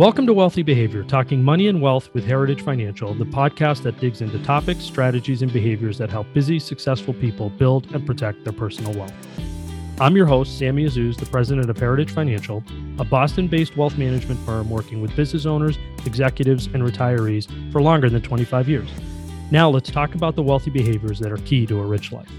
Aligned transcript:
Welcome 0.00 0.24
to 0.28 0.32
Wealthy 0.32 0.62
Behavior, 0.62 1.04
talking 1.04 1.42
money 1.42 1.68
and 1.68 1.82
wealth 1.82 2.08
with 2.14 2.24
Heritage 2.24 2.62
Financial, 2.62 3.12
the 3.12 3.26
podcast 3.26 3.82
that 3.82 4.00
digs 4.00 4.22
into 4.22 4.42
topics, 4.42 4.82
strategies, 4.82 5.42
and 5.42 5.52
behaviors 5.52 5.98
that 5.98 6.08
help 6.08 6.26
busy, 6.32 6.58
successful 6.58 7.12
people 7.12 7.50
build 7.50 7.94
and 7.94 8.06
protect 8.06 8.42
their 8.42 8.54
personal 8.54 8.94
wealth. 8.94 9.12
I'm 10.00 10.16
your 10.16 10.24
host, 10.24 10.58
Sammy 10.58 10.86
Azzouz, 10.86 11.18
the 11.18 11.26
president 11.26 11.68
of 11.68 11.76
Heritage 11.76 12.12
Financial, 12.12 12.64
a 12.98 13.04
Boston 13.04 13.46
based 13.46 13.76
wealth 13.76 13.98
management 13.98 14.40
firm 14.46 14.70
working 14.70 15.02
with 15.02 15.14
business 15.14 15.44
owners, 15.44 15.78
executives, 16.06 16.64
and 16.68 16.82
retirees 16.82 17.70
for 17.70 17.82
longer 17.82 18.08
than 18.08 18.22
25 18.22 18.70
years. 18.70 18.88
Now, 19.50 19.68
let's 19.68 19.90
talk 19.90 20.14
about 20.14 20.34
the 20.34 20.42
wealthy 20.42 20.70
behaviors 20.70 21.18
that 21.18 21.30
are 21.30 21.36
key 21.36 21.66
to 21.66 21.78
a 21.78 21.84
rich 21.84 22.10
life. 22.10 22.30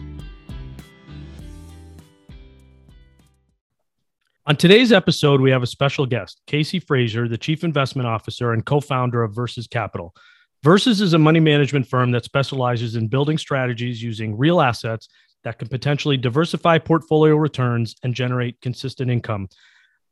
On 4.52 4.58
today's 4.58 4.92
episode, 4.92 5.40
we 5.40 5.50
have 5.50 5.64
a 5.64 5.66
special 5.66 6.06
guest, 6.06 6.42
Casey 6.46 6.78
Frazier, 6.78 7.30
the 7.30 7.38
Chief 7.38 7.64
Investment 7.64 8.06
Officer 8.06 8.52
and 8.52 8.66
co 8.66 8.82
founder 8.82 9.24
of 9.24 9.34
Versus 9.34 9.66
Capital. 9.66 10.14
Versus 10.62 11.00
is 11.00 11.14
a 11.14 11.18
money 11.18 11.40
management 11.40 11.88
firm 11.88 12.12
that 12.12 12.26
specializes 12.26 12.98
in 12.98 13.08
building 13.08 13.38
strategies 13.38 14.04
using 14.04 14.38
real 14.38 14.60
assets 14.60 15.08
that 15.46 15.58
can 15.58 15.70
potentially 15.70 16.18
diversify 16.18 16.80
portfolio 16.80 17.38
returns 17.38 17.96
and 18.04 18.14
generate 18.14 18.60
consistent 18.60 19.10
income. 19.10 19.48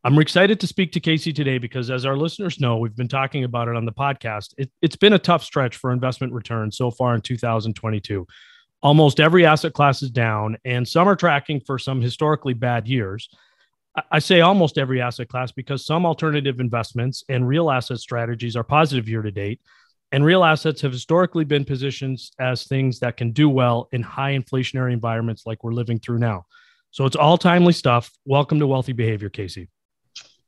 I'm 0.06 0.18
excited 0.20 0.58
to 0.62 0.68
speak 0.68 0.94
to 0.94 1.02
Casey 1.02 1.34
today 1.34 1.58
because, 1.58 1.90
as 1.90 2.06
our 2.06 2.16
listeners 2.16 2.62
know, 2.62 2.78
we've 2.78 2.96
been 2.96 3.10
talking 3.10 3.44
about 3.44 3.68
it 3.68 3.76
on 3.76 3.84
the 3.84 3.92
podcast. 3.92 4.54
It, 4.58 4.72
has 4.82 4.96
been 4.96 5.12
a 5.12 5.20
tough 5.20 5.44
stretch 5.44 5.76
for 5.76 5.92
investment 5.92 6.32
returns 6.32 6.78
so 6.78 6.92
far 6.92 7.14
in 7.14 7.20
2022. 7.20 8.26
Almost 8.82 9.20
every 9.20 9.46
asset 9.46 9.74
class 9.74 10.02
is 10.02 10.12
down, 10.12 10.56
and 10.64 10.88
some 10.88 11.10
are 11.10 11.18
tracking 11.18 11.60
for 11.60 11.78
some 11.78 12.00
historically 12.00 12.54
bad 12.54 12.88
years. 12.88 13.28
I 14.12 14.20
say 14.20 14.42
almost 14.42 14.78
every 14.78 15.02
asset 15.02 15.30
class 15.30 15.52
because 15.52 15.86
some 15.86 16.06
alternative 16.06 16.60
investments 16.60 17.24
and 17.30 17.48
real 17.48 17.72
asset 17.72 18.00
strategies 18.00 18.56
are 18.56 18.64
positive 18.64 19.08
year 19.08 19.22
to 19.22 19.32
date. 19.32 19.62
And 20.12 20.26
real 20.26 20.44
assets 20.44 20.82
have 20.82 20.92
historically 20.92 21.44
been 21.44 21.66
positioned 21.66 22.20
as 22.40 22.66
things 22.66 23.00
that 23.00 23.16
can 23.16 23.32
do 23.32 23.48
well 23.48 23.88
in 23.92 24.02
high 24.02 24.38
inflationary 24.38 24.92
environments 24.92 25.46
like 25.46 25.64
we're 25.64 25.74
living 25.74 26.00
through 26.00 26.18
now. 26.18 26.46
So 26.92 27.06
it's 27.06 27.16
all 27.16 27.38
timely 27.38 27.74
stuff. 27.74 28.12
Welcome 28.26 28.60
to 28.60 28.68
Wealthy 28.68 28.94
Behavior, 28.94 29.30
Casey. 29.30 29.70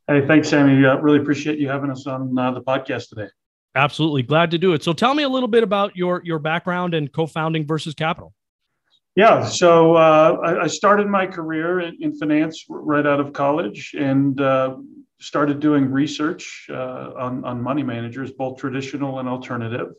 Hey, 0.08 0.26
thanks, 0.26 0.50
Sammy. 0.50 0.84
Uh, 0.84 0.98
really 0.98 1.20
appreciate 1.20 1.60
you 1.60 1.70
having 1.70 1.92
us 1.92 2.08
on 2.08 2.38
uh, 2.38 2.52
the 2.52 2.62
podcast 2.62 3.10
today. 3.10 3.30
Absolutely 3.76 4.24
glad 4.24 4.52
to 4.52 4.58
do 4.58 4.74
it. 4.74 4.84
So 4.84 4.94
tell 4.94 5.14
me 5.14 5.24
a 5.24 5.30
little 5.30 5.48
bit 5.48 5.64
about 5.64 5.96
your 5.96 6.22
your 6.26 6.40
background 6.40 6.94
and 6.94 7.12
co-founding 7.14 7.66
Versus 7.66 7.94
Capital. 7.94 8.34
Yeah, 9.16 9.44
so 9.44 9.96
uh, 9.96 10.38
I, 10.42 10.64
I, 10.64 10.68
started 10.68 11.08
my 11.08 11.28
career 11.28 11.82
in, 11.82 11.98
in, 12.00 12.16
finance 12.16 12.66
right 12.70 13.06
out 13.06 13.20
of 13.20 13.34
college 13.34 13.94
and 13.98 14.40
uh, 14.40 14.78
started 15.20 15.60
doing 15.60 15.92
research 15.92 16.68
uh, 16.70 17.12
on, 17.18 17.44
on 17.44 17.62
money 17.62 17.84
managers, 17.84 18.32
both 18.32 18.58
traditional 18.58 19.20
and 19.20 19.28
alternative, 19.28 19.90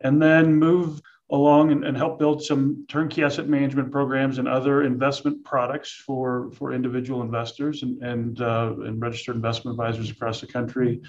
and 0.00 0.20
then 0.20 0.54
moved 0.54 1.02
along 1.30 1.72
and, 1.72 1.84
and 1.84 1.94
helped 1.94 2.18
build 2.18 2.42
some 2.42 2.86
turnkey 2.88 3.22
asset 3.22 3.48
management 3.48 3.92
programs 3.92 4.38
and 4.38 4.48
other 4.48 4.82
investment 4.82 5.44
products 5.44 5.92
for, 5.92 6.50
for 6.52 6.72
individual 6.72 7.20
investors 7.20 7.82
and, 7.82 8.02
and, 8.02 8.40
uh, 8.40 8.74
and 8.84 9.00
registered 9.00 9.36
investment 9.36 9.78
advisors 9.78 10.10
across 10.10 10.40
the 10.40 10.46
country 10.46 11.02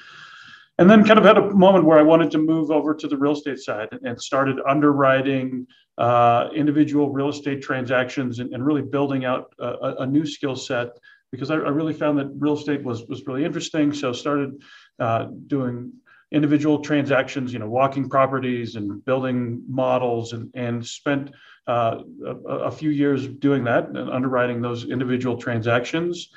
and 0.80 0.90
then 0.90 1.06
kind 1.06 1.20
of 1.20 1.26
had 1.26 1.38
a 1.38 1.52
moment 1.52 1.86
where 1.86 2.00
I 2.00 2.04
wanted 2.04 2.32
to 2.32 2.38
move 2.40 2.72
over 2.72 2.96
to 2.96 3.08
the 3.08 3.18
real 3.18 3.34
estate 3.34 3.60
side 3.60 3.90
and 4.04 4.20
started 4.20 4.60
underwriting 4.68 5.68
uh, 5.98 6.50
individual 6.56 7.10
real 7.10 7.30
estate 7.30 7.62
transactions 7.62 8.40
and, 8.40 8.54
and 8.54 8.66
really 8.66 8.82
building 8.82 9.26
out 9.26 9.54
a, 9.60 9.96
a 10.00 10.06
new 10.08 10.26
skill 10.26 10.56
set 10.56 10.90
because 11.32 11.50
I, 11.50 11.56
I, 11.56 11.70
really 11.70 11.94
found 11.94 12.18
that 12.20 12.32
real 12.38 12.54
estate 12.54 12.84
was 12.84 13.06
was 13.08 13.26
really 13.26 13.44
interesting. 13.44 13.94
So 13.94 14.14
started 14.14 14.62
uh, 15.00 15.28
doing 15.48 15.92
individual 16.32 16.80
transactions, 16.80 17.54
you 17.54 17.60
know, 17.60 17.70
walking 17.70 18.10
properties 18.10 18.76
and 18.76 19.04
building 19.06 19.64
models, 19.68 20.34
and 20.34 20.50
and 20.54 20.86
spent 20.86 21.32
uh, 21.68 22.00
a, 22.26 22.36
a, 22.36 22.72
few 22.72 22.90
years 22.90 23.28
doing 23.28 23.64
that 23.64 23.88
and 23.88 24.10
underwriting 24.10 24.62
those 24.62 24.86
individual 24.86 25.38
transactions. 25.38 26.30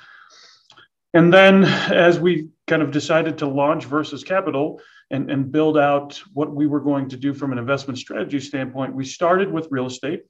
And 1.14 1.32
then 1.32 1.64
as 1.64 2.20
we 2.20 2.48
kind 2.66 2.82
of 2.82 2.90
decided 2.90 3.38
to 3.38 3.46
launch 3.46 3.86
Versus 3.86 4.22
Capital, 4.22 4.80
and, 5.10 5.30
and 5.30 5.52
build 5.52 5.78
out 5.78 6.20
what 6.32 6.52
we 6.52 6.66
were 6.66 6.80
going 6.80 7.08
to 7.08 7.16
do 7.16 7.32
from 7.32 7.52
an 7.52 7.58
investment 7.58 7.98
strategy 7.98 8.40
standpoint, 8.40 8.94
we 8.94 9.04
started 9.04 9.52
with 9.52 9.68
real 9.70 9.86
estate 9.86 10.24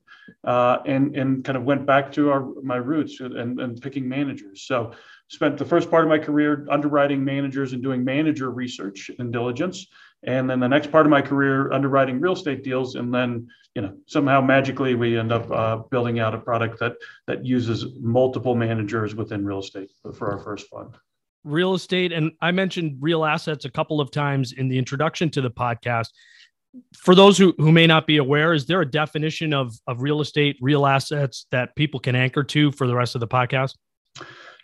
uh, 0.44 0.78
and, 0.84 1.16
and 1.16 1.44
kind 1.44 1.56
of 1.56 1.64
went 1.64 1.87
back 1.87 2.12
to 2.12 2.31
our, 2.31 2.47
my 2.62 2.76
roots 2.76 3.20
and, 3.20 3.59
and 3.60 3.81
picking 3.81 4.09
managers. 4.09 4.62
So 4.62 4.92
spent 5.28 5.56
the 5.59 5.64
first 5.64 5.91
part 5.91 6.04
of 6.04 6.10
my 6.10 6.19
career 6.19 6.66
underwriting 6.70 7.25
managers 7.25 7.72
and 7.72 7.82
doing 7.82 8.04
manager 8.04 8.50
research 8.50 9.10
and 9.19 9.32
diligence. 9.32 9.87
And 10.22 10.48
then 10.48 10.60
the 10.60 10.69
next 10.69 10.91
part 10.91 11.06
of 11.06 11.10
my 11.10 11.22
career 11.22 11.72
underwriting 11.72 12.20
real 12.20 12.32
estate 12.32 12.62
deals. 12.62 12.97
And 12.97 13.12
then, 13.12 13.48
you 13.75 13.82
know, 13.82 13.97
somehow 14.06 14.41
magically 14.41 14.94
we 14.94 15.19
end 15.19 15.32
up 15.32 15.50
uh, 15.50 15.76
building 15.91 16.19
out 16.19 16.34
a 16.34 16.38
product 16.38 16.81
that 16.81 16.97
that 17.26 17.44
uses 17.44 17.87
multiple 18.00 18.54
managers 18.54 19.14
within 19.14 19.44
real 19.44 19.60
estate 19.60 19.91
for 20.14 20.32
our 20.32 20.38
first 20.38 20.69
fund 20.69 20.97
real 21.46 21.74
estate 21.74 22.12
and 22.12 22.32
i 22.42 22.50
mentioned 22.50 22.96
real 23.00 23.24
assets 23.24 23.64
a 23.64 23.70
couple 23.70 24.00
of 24.00 24.10
times 24.10 24.52
in 24.52 24.68
the 24.68 24.76
introduction 24.76 25.30
to 25.30 25.40
the 25.40 25.50
podcast. 25.50 26.08
For 26.98 27.14
those 27.14 27.38
who, 27.38 27.54
who 27.56 27.72
may 27.72 27.86
not 27.86 28.06
be 28.06 28.18
aware 28.18 28.52
is 28.52 28.66
there 28.66 28.82
a 28.82 28.90
definition 28.90 29.54
of, 29.54 29.74
of 29.86 30.02
real 30.02 30.20
estate 30.20 30.58
real 30.60 30.84
assets 30.84 31.46
that 31.50 31.74
people 31.74 32.00
can 32.00 32.14
anchor 32.14 32.44
to 32.44 32.72
for 32.72 32.86
the 32.86 32.94
rest 32.94 33.14
of 33.14 33.20
the 33.20 33.28
podcast? 33.28 33.74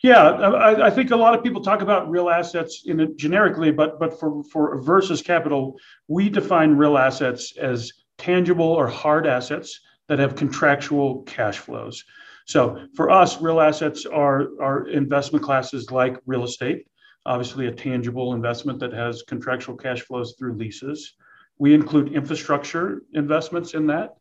Yeah 0.03 0.23
I, 0.23 0.89
I 0.89 0.91
think 0.91 1.13
a 1.13 1.17
lot 1.17 1.35
of 1.35 1.45
people 1.45 1.63
talk 1.63 1.81
about 1.81 2.11
real 2.11 2.29
assets 2.29 2.83
in 2.85 3.17
generically 3.17 3.71
but 3.71 3.99
but 3.99 4.19
for 4.19 4.43
for 4.45 4.81
versus 4.83 5.23
capital 5.23 5.79
we 6.09 6.29
define 6.29 6.73
real 6.73 6.99
assets 6.99 7.57
as 7.57 7.93
tangible 8.19 8.67
or 8.67 8.89
hard 8.89 9.27
assets 9.27 9.81
that 10.09 10.19
have 10.19 10.35
contractual 10.37 11.23
cash 11.23 11.59
flows 11.59 12.05
so 12.47 12.87
for 12.95 13.11
us, 13.11 13.41
real 13.41 13.61
assets 13.61 14.07
are, 14.07 14.49
are 14.61 14.89
investment 14.89 15.45
classes 15.45 15.91
like 15.91 16.19
real 16.27 16.45
estate, 16.45 16.87
obviously 17.27 17.67
a 17.67 17.73
tangible 17.73 18.35
investment 18.35 18.81
that 18.81 18.93
has 18.93 19.23
contractual 19.23 19.77
cash 19.77 20.03
flows 20.03 20.35
through 20.39 20.55
leases. 20.55 21.15
We 21.59 21.75
include 21.75 22.13
infrastructure 22.13 23.03
investments 23.13 23.75
in 23.75 23.87
that. 23.89 24.17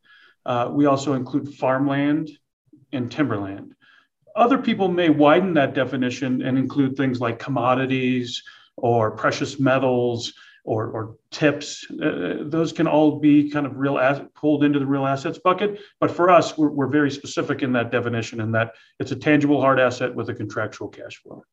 Uh, 0.45 0.69
we 0.71 0.85
also 0.85 1.13
include 1.13 1.53
farmland 1.53 2.29
and 2.91 3.11
timberland. 3.11 3.73
Other 4.35 4.57
people 4.57 4.87
may 4.87 5.09
widen 5.09 5.53
that 5.55 5.73
definition 5.73 6.41
and 6.41 6.57
include 6.57 6.95
things 6.95 7.19
like 7.19 7.39
commodities 7.39 8.41
or 8.77 9.11
precious 9.11 9.59
metals 9.59 10.33
or, 10.63 10.87
or 10.87 11.15
tips. 11.31 11.85
Uh, 11.91 12.37
those 12.41 12.71
can 12.71 12.87
all 12.87 13.19
be 13.19 13.49
kind 13.49 13.65
of 13.65 13.77
real 13.77 13.97
as, 13.97 14.21
pulled 14.35 14.63
into 14.63 14.79
the 14.79 14.85
real 14.85 15.05
assets 15.05 15.39
bucket. 15.43 15.79
But 15.99 16.11
for 16.11 16.29
us, 16.29 16.57
we're, 16.57 16.69
we're 16.69 16.87
very 16.87 17.11
specific 17.11 17.63
in 17.63 17.73
that 17.73 17.91
definition 17.91 18.39
in 18.41 18.51
that 18.51 18.73
it's 18.99 19.11
a 19.11 19.15
tangible 19.15 19.61
hard 19.61 19.79
asset 19.79 20.13
with 20.13 20.29
a 20.29 20.33
contractual 20.33 20.87
cash 20.87 21.17
flow. 21.17 21.43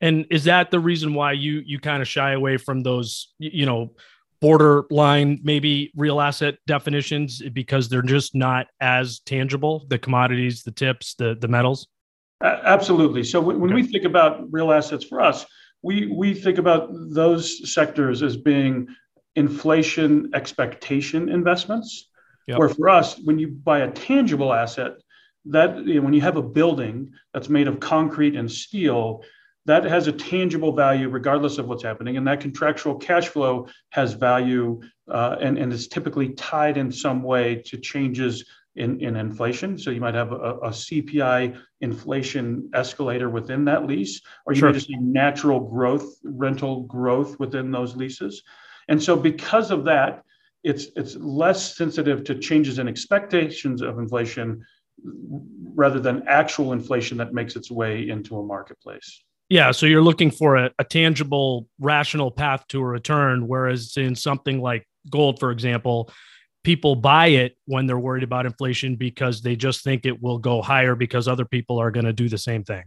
And 0.00 0.26
is 0.30 0.44
that 0.44 0.70
the 0.70 0.80
reason 0.80 1.12
why 1.14 1.32
you 1.32 1.62
you 1.64 1.78
kind 1.78 2.00
of 2.00 2.08
shy 2.08 2.32
away 2.32 2.56
from 2.56 2.80
those, 2.80 3.34
you 3.38 3.66
know, 3.66 3.92
borderline 4.40 5.38
maybe 5.42 5.92
real 5.94 6.20
asset 6.20 6.56
definitions 6.66 7.42
because 7.52 7.90
they're 7.90 8.00
just 8.00 8.34
not 8.34 8.68
as 8.80 9.20
tangible, 9.20 9.84
the 9.88 9.98
commodities, 9.98 10.62
the 10.62 10.70
tips, 10.70 11.14
the 11.14 11.36
the 11.38 11.48
metals? 11.48 11.86
Absolutely. 12.42 13.22
So 13.22 13.40
when, 13.40 13.60
when 13.60 13.70
okay. 13.72 13.82
we 13.82 13.86
think 13.86 14.04
about 14.04 14.50
real 14.50 14.72
assets 14.72 15.04
for 15.04 15.20
us, 15.20 15.44
we 15.82 16.06
we 16.06 16.34
think 16.34 16.58
about 16.58 16.90
those 16.92 17.72
sectors 17.72 18.22
as 18.22 18.36
being 18.36 18.88
inflation 19.36 20.30
expectation 20.34 21.28
investments. 21.28 22.08
Yep. 22.46 22.58
Where 22.58 22.68
for 22.68 22.88
us, 22.88 23.18
when 23.18 23.38
you 23.38 23.48
buy 23.48 23.80
a 23.80 23.90
tangible 23.90 24.52
asset, 24.52 24.92
that 25.46 25.76
you 25.86 25.94
know, 25.94 26.02
when 26.02 26.14
you 26.14 26.20
have 26.20 26.36
a 26.36 26.42
building 26.42 27.12
that's 27.32 27.48
made 27.48 27.68
of 27.68 27.80
concrete 27.80 28.36
and 28.36 28.50
steel, 28.50 29.22
that 29.66 29.84
has 29.84 30.06
a 30.08 30.12
tangible 30.12 30.72
value 30.72 31.08
regardless 31.08 31.58
of 31.58 31.68
what's 31.68 31.82
happening, 31.82 32.16
and 32.16 32.26
that 32.26 32.40
contractual 32.40 32.96
cash 32.96 33.28
flow 33.28 33.68
has 33.90 34.14
value 34.14 34.80
uh, 35.10 35.36
and, 35.40 35.58
and 35.58 35.72
is 35.72 35.88
typically 35.88 36.30
tied 36.30 36.76
in 36.76 36.90
some 36.90 37.22
way 37.22 37.62
to 37.66 37.78
changes 37.78 38.44
in, 38.76 39.00
in 39.00 39.16
inflation. 39.16 39.76
So 39.76 39.90
you 39.90 40.00
might 40.00 40.14
have 40.14 40.32
a, 40.32 40.36
a, 40.36 40.70
CPI 40.70 41.58
inflation 41.80 42.70
escalator 42.72 43.28
within 43.28 43.64
that 43.64 43.86
lease, 43.86 44.20
or 44.46 44.52
you 44.52 44.60
sure. 44.60 44.68
may 44.68 44.74
just 44.74 44.86
see 44.86 44.96
natural 44.96 45.60
growth, 45.60 46.06
rental 46.22 46.82
growth 46.82 47.38
within 47.40 47.70
those 47.70 47.96
leases. 47.96 48.42
And 48.88 49.02
so 49.02 49.16
because 49.16 49.70
of 49.70 49.84
that, 49.84 50.22
it's 50.62 50.88
it's 50.94 51.16
less 51.16 51.74
sensitive 51.74 52.22
to 52.24 52.38
changes 52.38 52.78
in 52.78 52.86
expectations 52.86 53.80
of 53.80 53.98
inflation 53.98 54.62
rather 55.74 55.98
than 55.98 56.22
actual 56.28 56.72
inflation 56.72 57.16
that 57.16 57.32
makes 57.32 57.56
its 57.56 57.70
way 57.70 58.08
into 58.08 58.38
a 58.38 58.44
marketplace. 58.44 59.24
Yeah, 59.48 59.72
so 59.72 59.86
you're 59.86 60.02
looking 60.02 60.30
for 60.30 60.56
a, 60.56 60.70
a 60.78 60.84
tangible, 60.84 61.66
rational 61.80 62.30
path 62.30 62.66
to 62.68 62.80
a 62.80 62.84
return, 62.84 63.48
whereas 63.48 63.96
in 63.96 64.14
something 64.14 64.60
like 64.60 64.86
gold, 65.10 65.40
for 65.40 65.50
example, 65.50 66.12
people 66.62 66.94
buy 66.94 67.28
it 67.28 67.56
when 67.66 67.86
they're 67.86 67.98
worried 67.98 68.22
about 68.22 68.46
inflation 68.46 68.96
because 68.96 69.42
they 69.42 69.56
just 69.56 69.82
think 69.82 70.04
it 70.04 70.22
will 70.22 70.38
go 70.38 70.60
higher 70.62 70.94
because 70.94 71.26
other 71.26 71.44
people 71.44 71.78
are 71.78 71.90
going 71.90 72.04
to 72.04 72.12
do 72.12 72.28
the 72.28 72.38
same 72.38 72.64
thing. 72.64 72.84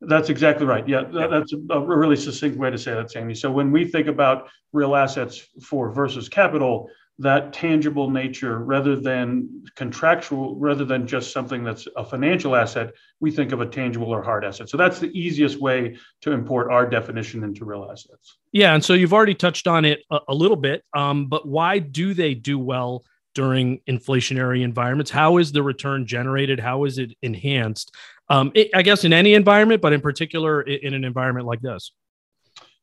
That's 0.00 0.28
exactly 0.28 0.66
right. 0.66 0.86
Yeah, 0.86 1.04
that's 1.30 1.54
a 1.70 1.80
really 1.80 2.16
succinct 2.16 2.58
way 2.58 2.70
to 2.70 2.76
say 2.76 2.92
that, 2.92 3.10
Sammy. 3.10 3.34
So 3.34 3.50
when 3.50 3.70
we 3.70 3.86
think 3.86 4.06
about 4.06 4.48
real 4.72 4.94
assets 4.96 5.46
for 5.62 5.90
versus 5.92 6.28
capital, 6.28 6.90
that 7.18 7.52
tangible 7.52 8.10
nature 8.10 8.58
rather 8.58 8.96
than 8.96 9.64
contractual, 9.76 10.56
rather 10.56 10.84
than 10.84 11.06
just 11.06 11.32
something 11.32 11.62
that's 11.62 11.86
a 11.96 12.04
financial 12.04 12.56
asset, 12.56 12.92
we 13.20 13.30
think 13.30 13.52
of 13.52 13.60
a 13.60 13.66
tangible 13.66 14.08
or 14.08 14.22
hard 14.22 14.44
asset. 14.44 14.68
So 14.68 14.76
that's 14.76 14.98
the 14.98 15.16
easiest 15.16 15.60
way 15.60 15.96
to 16.22 16.32
import 16.32 16.72
our 16.72 16.88
definition 16.88 17.44
into 17.44 17.64
real 17.64 17.88
assets. 17.90 18.38
Yeah. 18.52 18.74
And 18.74 18.84
so 18.84 18.94
you've 18.94 19.12
already 19.12 19.34
touched 19.34 19.68
on 19.68 19.84
it 19.84 20.02
a, 20.10 20.18
a 20.28 20.34
little 20.34 20.56
bit, 20.56 20.82
um, 20.92 21.26
but 21.26 21.46
why 21.46 21.78
do 21.78 22.14
they 22.14 22.34
do 22.34 22.58
well 22.58 23.04
during 23.34 23.80
inflationary 23.88 24.62
environments? 24.62 25.10
How 25.10 25.38
is 25.38 25.52
the 25.52 25.62
return 25.62 26.06
generated? 26.06 26.58
How 26.58 26.84
is 26.84 26.98
it 26.98 27.14
enhanced? 27.22 27.94
Um, 28.28 28.50
it, 28.54 28.70
I 28.74 28.82
guess 28.82 29.04
in 29.04 29.12
any 29.12 29.34
environment, 29.34 29.82
but 29.82 29.92
in 29.92 30.00
particular 30.00 30.62
in, 30.62 30.88
in 30.88 30.94
an 30.94 31.04
environment 31.04 31.46
like 31.46 31.60
this. 31.60 31.92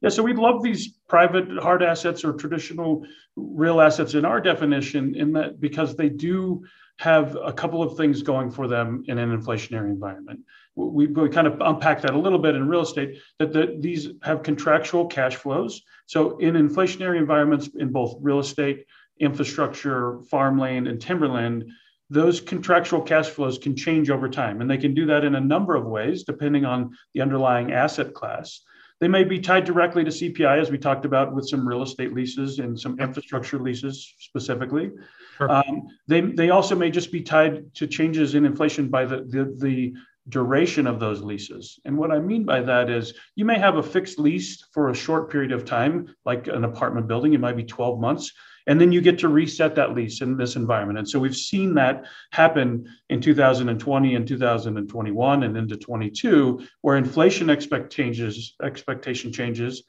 Yeah, 0.02 0.10
so 0.10 0.24
we 0.24 0.34
love 0.34 0.64
these 0.64 0.98
private 1.08 1.48
hard 1.60 1.84
assets 1.84 2.24
or 2.24 2.34
traditional 2.34 3.06
real 3.36 3.80
assets 3.80 4.16
in 4.16 4.26
our 4.26 4.42
definition, 4.42 5.16
in 5.16 5.34
that 5.34 5.62
because 5.62 5.96
they 5.96 6.10
do 6.10 6.64
have 6.98 7.38
a 7.44 7.54
couple 7.54 7.82
of 7.84 7.98
things 7.98 8.22
going 8.22 8.52
for 8.52 8.68
them 8.68 9.04
in 9.08 9.18
an 9.18 9.36
inflationary 9.36 9.90
environment. 9.90 10.40
We, 10.76 11.08
we 11.08 11.30
kind 11.30 11.48
of 11.48 11.60
unpack 11.62 12.02
that 12.02 12.14
a 12.14 12.20
little 12.20 12.40
bit 12.40 12.56
in 12.56 12.68
real 12.68 12.82
estate 12.82 13.18
that 13.40 13.54
the, 13.54 13.78
these 13.80 14.10
have 14.24 14.44
contractual 14.44 15.06
cash 15.06 15.36
flows. 15.36 15.82
So 16.08 16.38
in 16.38 16.56
inflationary 16.56 17.18
environments 17.18 17.70
in 17.78 17.92
both 17.92 18.18
real 18.22 18.40
estate, 18.40 18.86
infrastructure, 19.20 20.22
farmland, 20.30 20.88
and 20.88 21.00
timberland, 21.00 21.70
those 22.10 22.42
contractual 22.42 23.02
cash 23.02 23.30
flows 23.30 23.58
can 23.58 23.76
change 23.76 24.10
over 24.10 24.28
time. 24.28 24.62
And 24.62 24.70
they 24.70 24.78
can 24.78 24.94
do 24.94 25.06
that 25.08 25.24
in 25.24 25.36
a 25.36 25.42
number 25.42 25.76
of 25.76 25.86
ways, 25.86 26.24
depending 26.24 26.66
on 26.66 26.96
the 27.14 27.22
underlying 27.22 27.72
asset 27.72 28.14
class. 28.14 28.62
They 29.02 29.08
may 29.08 29.24
be 29.24 29.40
tied 29.40 29.66
directly 29.66 30.04
to 30.04 30.12
CPI, 30.12 30.62
as 30.62 30.70
we 30.70 30.78
talked 30.78 31.06
about 31.06 31.34
with 31.34 31.50
some 31.50 31.68
real 31.68 31.82
estate 31.82 32.14
leases 32.14 32.60
and 32.60 32.80
some 32.80 33.00
infrastructure 33.00 33.58
leases 33.58 34.14
specifically. 34.20 34.92
Sure. 35.38 35.52
Um, 35.52 35.88
they, 36.08 36.22
they 36.22 36.52
also 36.52 36.76
may 36.76 36.92
just 36.92 37.12
be 37.12 37.22
tied 37.22 37.74
to 37.76 37.88
changes 37.88 38.36
in 38.36 38.46
inflation 38.46 38.90
by 38.90 39.06
the, 39.06 39.18
the, 39.28 39.56
the 39.58 39.94
duration 40.30 40.86
of 40.86 41.00
those 41.00 41.24
leases. 41.24 41.80
And 41.84 41.98
what 41.98 42.12
I 42.12 42.20
mean 42.20 42.46
by 42.46 42.62
that 42.62 42.92
is 42.92 43.16
you 43.36 43.44
may 43.44 43.58
have 43.58 43.78
a 43.78 43.84
fixed 43.84 44.20
lease 44.20 44.64
for 44.72 44.90
a 44.90 44.96
short 44.96 45.32
period 45.32 45.52
of 45.52 45.66
time, 45.66 46.16
like 46.24 46.48
an 46.48 46.64
apartment 46.64 47.08
building, 47.08 47.34
it 47.34 47.40
might 47.40 47.58
be 47.58 47.64
12 47.64 48.00
months 48.00 48.32
and 48.68 48.80
then 48.80 48.92
you 48.92 49.02
get 49.02 49.20
to 49.20 49.28
reset 49.28 49.76
that 49.76 49.96
lease 49.96 50.22
in 50.22 50.38
this 50.38 50.56
environment. 50.56 51.00
And 51.00 51.10
so 51.10 51.20
we've 51.20 51.36
seen 51.36 51.74
that 51.76 52.06
happen 52.32 52.88
in 53.10 53.22
2020 53.22 54.16
and 54.16 54.28
2021 54.28 55.44
and 55.44 55.58
into 55.58 55.78
22, 55.78 56.66
where 56.82 56.98
inflation 56.98 57.50
expect 57.50 57.92
changes, 57.92 58.56
expectation 58.62 59.32
changes. 59.32 59.84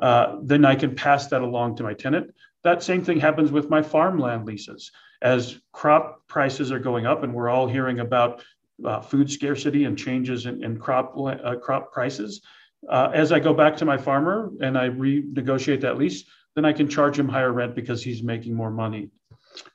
Uh, 0.00 0.36
then 0.42 0.64
I 0.64 0.74
can 0.74 0.94
pass 0.94 1.28
that 1.28 1.42
along 1.42 1.76
to 1.76 1.82
my 1.82 1.94
tenant. 1.94 2.32
That 2.64 2.82
same 2.82 3.04
thing 3.04 3.20
happens 3.20 3.50
with 3.50 3.70
my 3.70 3.82
farmland 3.82 4.46
leases. 4.46 4.90
As 5.22 5.58
crop 5.72 6.26
prices 6.28 6.70
are 6.70 6.78
going 6.78 7.06
up, 7.06 7.24
and 7.24 7.34
we're 7.34 7.48
all 7.48 7.66
hearing 7.66 7.98
about 8.00 8.42
uh, 8.84 9.00
food 9.00 9.30
scarcity 9.30 9.84
and 9.84 9.98
changes 9.98 10.46
in, 10.46 10.62
in 10.62 10.78
crop 10.78 11.16
uh, 11.18 11.56
crop 11.56 11.92
prices. 11.92 12.40
Uh, 12.88 13.10
as 13.12 13.32
I 13.32 13.40
go 13.40 13.52
back 13.52 13.76
to 13.78 13.84
my 13.84 13.96
farmer 13.96 14.52
and 14.60 14.78
I 14.78 14.88
renegotiate 14.88 15.80
that 15.80 15.98
lease, 15.98 16.24
then 16.58 16.64
I 16.64 16.72
can 16.72 16.88
charge 16.88 17.18
him 17.18 17.28
higher 17.28 17.52
rent 17.52 17.74
because 17.76 18.02
he's 18.02 18.22
making 18.22 18.54
more 18.54 18.70
money. 18.70 19.10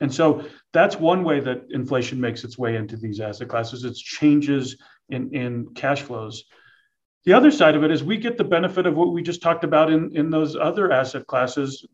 And 0.02 0.14
so 0.14 0.46
that's 0.74 0.98
one 0.98 1.24
way 1.24 1.40
that 1.40 1.68
inflation 1.70 2.20
makes 2.20 2.44
its 2.44 2.58
way 2.58 2.76
into 2.76 2.98
these 2.98 3.20
asset 3.20 3.48
classes. 3.48 3.86
It's 3.86 4.00
changes 4.00 4.78
in, 5.10 5.34
in 5.34 5.74
cash 5.76 6.02
flows. 6.02 6.44
The 7.26 7.34
other 7.34 7.52
side 7.52 7.76
of 7.76 7.84
it 7.84 7.92
is 7.92 8.04
we 8.04 8.18
get 8.18 8.38
the 8.38 8.44
benefit 8.44 8.86
of 8.86 8.96
what 8.96 9.14
we 9.14 9.24
just 9.24 9.42
talked 9.42 9.64
about 9.64 9.90
in, 9.90 10.16
in 10.16 10.30
those 10.30 10.58
other 10.58 10.92
asset 10.92 11.26
classes 11.26 11.86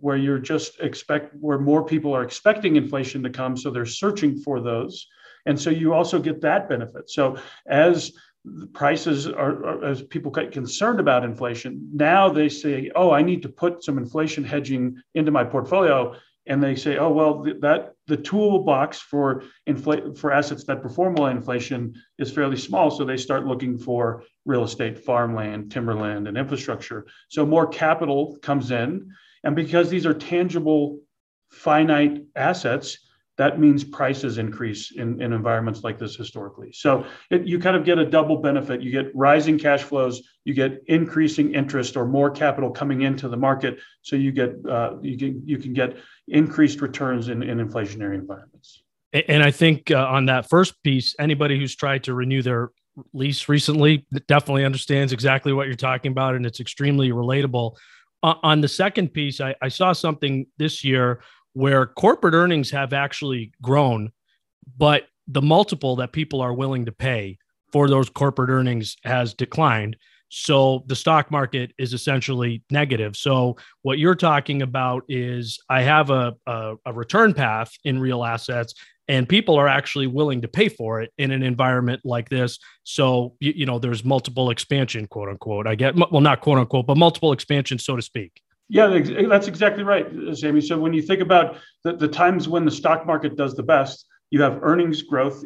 where 0.00 0.16
you're 0.16 0.38
just 0.38 0.80
expect 0.80 1.34
where 1.38 1.58
more 1.58 1.84
people 1.84 2.14
are 2.16 2.22
expecting 2.22 2.76
inflation 2.76 3.22
to 3.22 3.30
come. 3.30 3.54
So 3.56 3.70
they're 3.70 3.84
searching 3.84 4.38
for 4.38 4.60
those. 4.60 5.06
And 5.44 5.60
so 5.60 5.68
you 5.68 5.92
also 5.92 6.18
get 6.18 6.40
that 6.40 6.68
benefit. 6.68 7.10
So 7.10 7.36
as 7.66 8.12
prices 8.72 9.26
are, 9.26 9.64
are, 9.64 9.84
as 9.84 10.02
people 10.02 10.30
get 10.30 10.52
concerned 10.52 11.00
about 11.00 11.24
inflation 11.24 11.88
now 11.92 12.28
they 12.28 12.48
say 12.48 12.90
oh 12.94 13.10
i 13.10 13.22
need 13.22 13.42
to 13.42 13.48
put 13.48 13.82
some 13.82 13.98
inflation 13.98 14.44
hedging 14.44 15.00
into 15.14 15.30
my 15.30 15.44
portfolio. 15.44 16.14
And 16.46 16.62
they 16.62 16.76
say 16.76 16.96
oh 16.96 17.10
well 17.10 17.44
th- 17.44 17.60
that 17.60 17.92
the 18.06 18.16
toolbox 18.16 19.00
for 19.00 19.44
inflate 19.66 20.16
for 20.16 20.32
assets 20.32 20.64
that 20.64 20.82
perform 20.82 21.14
well 21.14 21.26
in 21.26 21.36
inflation 21.36 21.94
is 22.18 22.32
fairly 22.32 22.56
small. 22.56 22.90
So 22.90 23.04
they 23.04 23.18
start 23.18 23.46
looking 23.46 23.76
for 23.76 24.24
real 24.46 24.64
estate 24.64 24.98
farmland 24.98 25.70
timberland 25.70 26.26
and 26.26 26.38
infrastructure. 26.38 27.06
So 27.28 27.44
more 27.44 27.66
capital 27.66 28.38
comes 28.40 28.70
in. 28.70 29.10
And 29.44 29.54
because 29.54 29.90
these 29.90 30.06
are 30.06 30.14
tangible 30.14 31.00
finite 31.50 32.24
assets 32.34 32.98
that 33.38 33.60
means 33.60 33.84
prices 33.84 34.36
increase 34.36 34.90
in, 34.90 35.22
in 35.22 35.32
environments 35.32 35.84
like 35.84 35.96
this 35.96 36.16
historically. 36.16 36.72
So 36.72 37.06
it, 37.30 37.46
you 37.46 37.58
kind 37.60 37.76
of 37.76 37.84
get 37.84 37.96
a 37.98 38.04
double 38.04 38.38
benefit. 38.38 38.82
You 38.82 38.90
get 38.90 39.14
rising 39.14 39.58
cash 39.58 39.84
flows, 39.84 40.22
you 40.44 40.54
get 40.54 40.82
increasing 40.88 41.54
interest 41.54 41.96
or 41.96 42.04
more 42.04 42.30
capital 42.30 42.70
coming 42.70 43.02
into 43.02 43.28
the 43.28 43.36
market. 43.36 43.78
So 44.02 44.16
you 44.16 44.32
get 44.32 44.56
uh, 44.68 44.96
you 45.00 45.16
can 45.16 45.42
you 45.46 45.58
can 45.58 45.72
get 45.72 45.96
increased 46.26 46.80
returns 46.80 47.28
in, 47.28 47.42
in 47.42 47.58
inflationary 47.58 48.16
environments. 48.16 48.82
And 49.12 49.42
I 49.42 49.52
think 49.52 49.90
uh, 49.90 50.04
on 50.04 50.26
that 50.26 50.50
first 50.50 50.82
piece, 50.82 51.14
anybody 51.18 51.58
who's 51.58 51.74
tried 51.74 52.04
to 52.04 52.14
renew 52.14 52.42
their 52.42 52.70
lease 53.12 53.48
recently 53.48 54.04
definitely 54.26 54.64
understands 54.64 55.12
exactly 55.12 55.52
what 55.52 55.66
you're 55.66 55.76
talking 55.76 56.10
about, 56.12 56.34
and 56.34 56.44
it's 56.44 56.60
extremely 56.60 57.10
relatable. 57.10 57.76
Uh, 58.22 58.34
on 58.42 58.60
the 58.60 58.68
second 58.68 59.14
piece, 59.14 59.40
I, 59.40 59.54
I 59.62 59.68
saw 59.68 59.92
something 59.92 60.46
this 60.58 60.82
year 60.84 61.22
where 61.58 61.86
corporate 61.86 62.34
earnings 62.34 62.70
have 62.70 62.92
actually 62.92 63.50
grown, 63.60 64.12
but 64.76 65.08
the 65.26 65.42
multiple 65.42 65.96
that 65.96 66.12
people 66.12 66.40
are 66.40 66.54
willing 66.54 66.84
to 66.84 66.92
pay 66.92 67.36
for 67.72 67.88
those 67.88 68.08
corporate 68.08 68.48
earnings 68.48 68.96
has 69.02 69.34
declined. 69.34 69.96
So 70.28 70.84
the 70.86 70.94
stock 70.94 71.32
market 71.32 71.72
is 71.76 71.94
essentially 71.94 72.62
negative. 72.70 73.16
So 73.16 73.56
what 73.82 73.98
you're 73.98 74.14
talking 74.14 74.62
about 74.62 75.02
is 75.08 75.58
I 75.68 75.82
have 75.82 76.10
a, 76.10 76.32
a, 76.46 76.76
a, 76.86 76.92
return 76.92 77.34
path 77.34 77.72
in 77.82 77.98
real 77.98 78.22
assets 78.22 78.72
and 79.08 79.28
people 79.28 79.56
are 79.56 79.66
actually 79.66 80.06
willing 80.06 80.42
to 80.42 80.48
pay 80.48 80.68
for 80.68 81.02
it 81.02 81.10
in 81.18 81.32
an 81.32 81.42
environment 81.42 82.02
like 82.04 82.28
this. 82.28 82.60
So, 82.84 83.34
you, 83.40 83.52
you 83.56 83.66
know, 83.66 83.80
there's 83.80 84.04
multiple 84.04 84.50
expansion, 84.50 85.08
quote 85.08 85.28
unquote. 85.28 85.66
I 85.66 85.74
get, 85.74 85.96
well, 85.96 86.20
not 86.20 86.40
quote 86.40 86.58
unquote, 86.58 86.86
but 86.86 86.96
multiple 86.96 87.32
expansion, 87.32 87.80
so 87.80 87.96
to 87.96 88.02
speak. 88.02 88.42
Yeah, 88.68 89.00
that's 89.28 89.48
exactly 89.48 89.82
right, 89.82 90.06
Sammy. 90.34 90.60
So 90.60 90.78
when 90.78 90.92
you 90.92 91.00
think 91.00 91.20
about 91.22 91.56
the, 91.84 91.96
the 91.96 92.08
times 92.08 92.48
when 92.48 92.64
the 92.64 92.70
stock 92.70 93.06
market 93.06 93.36
does 93.36 93.54
the 93.54 93.62
best, 93.62 94.06
you 94.30 94.42
have 94.42 94.58
earnings 94.62 95.02
growth 95.02 95.42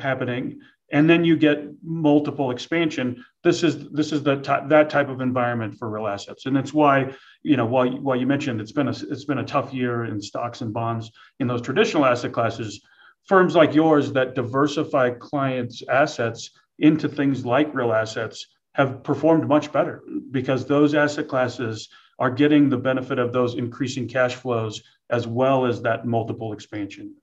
happening, 0.00 0.58
and 0.92 1.08
then 1.08 1.24
you 1.24 1.36
get 1.36 1.62
multiple 1.84 2.50
expansion. 2.50 3.24
This 3.44 3.62
is 3.62 3.88
this 3.90 4.10
is 4.10 4.24
the 4.24 4.36
t- 4.36 4.66
that 4.68 4.90
type 4.90 5.08
of 5.08 5.20
environment 5.20 5.76
for 5.78 5.88
real 5.88 6.08
assets, 6.08 6.46
and 6.46 6.56
it's 6.56 6.74
why 6.74 7.14
you 7.44 7.56
know 7.56 7.66
while 7.66 7.88
while 8.00 8.16
you 8.16 8.26
mentioned 8.26 8.60
it's 8.60 8.72
been 8.72 8.88
a 8.88 8.90
it's 9.10 9.24
been 9.24 9.38
a 9.38 9.44
tough 9.44 9.72
year 9.72 10.04
in 10.04 10.20
stocks 10.20 10.60
and 10.60 10.72
bonds 10.72 11.12
in 11.38 11.46
those 11.46 11.62
traditional 11.62 12.04
asset 12.04 12.32
classes. 12.32 12.80
Firms 13.26 13.54
like 13.54 13.74
yours 13.74 14.12
that 14.14 14.34
diversify 14.34 15.10
clients' 15.10 15.84
assets 15.88 16.50
into 16.80 17.08
things 17.08 17.46
like 17.46 17.72
real 17.74 17.92
assets 17.92 18.46
have 18.74 19.04
performed 19.04 19.46
much 19.46 19.70
better 19.72 20.02
because 20.32 20.66
those 20.66 20.94
asset 20.94 21.28
classes 21.28 21.88
are 22.20 22.30
getting 22.30 22.68
the 22.68 22.76
benefit 22.76 23.18
of 23.18 23.32
those 23.32 23.56
increasing 23.56 24.06
cash 24.06 24.34
flows 24.36 24.82
as 25.08 25.26
well 25.26 25.66
as 25.66 25.82
that 25.82 26.06
multiple 26.06 26.52
expansion. 26.52 27.14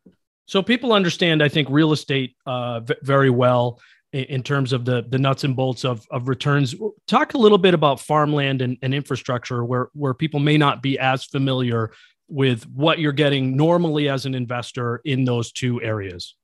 So 0.48 0.64
people 0.64 0.92
understand, 0.92 1.44
I 1.44 1.50
think, 1.50 1.70
real 1.70 1.94
estate 1.94 2.36
uh, 2.46 2.82
v- 2.82 2.96
very 3.04 3.30
well 3.30 3.80
in 4.14 4.42
terms 4.42 4.74
of 4.74 4.86
the 4.86 5.06
the 5.08 5.20
nuts 5.20 5.44
and 5.44 5.56
bolts 5.56 5.86
of, 5.86 6.06
of 6.10 6.28
returns. 6.28 6.74
Talk 7.08 7.34
a 7.34 7.38
little 7.38 7.58
bit 7.58 7.74
about 7.74 8.00
farmland 8.00 8.62
and, 8.62 8.78
and 8.82 8.94
infrastructure, 8.94 9.64
where 9.64 9.90
where 9.94 10.14
people 10.14 10.40
may 10.40 10.58
not 10.58 10.82
be 10.82 10.98
as 10.98 11.26
familiar 11.26 11.92
with 12.30 12.64
what 12.70 13.00
you're 13.00 13.12
getting 13.12 13.56
normally 13.56 14.10
as 14.10 14.26
an 14.26 14.34
investor 14.34 15.02
in 15.06 15.26
those 15.26 15.52
two 15.52 15.82
areas. 15.82 16.36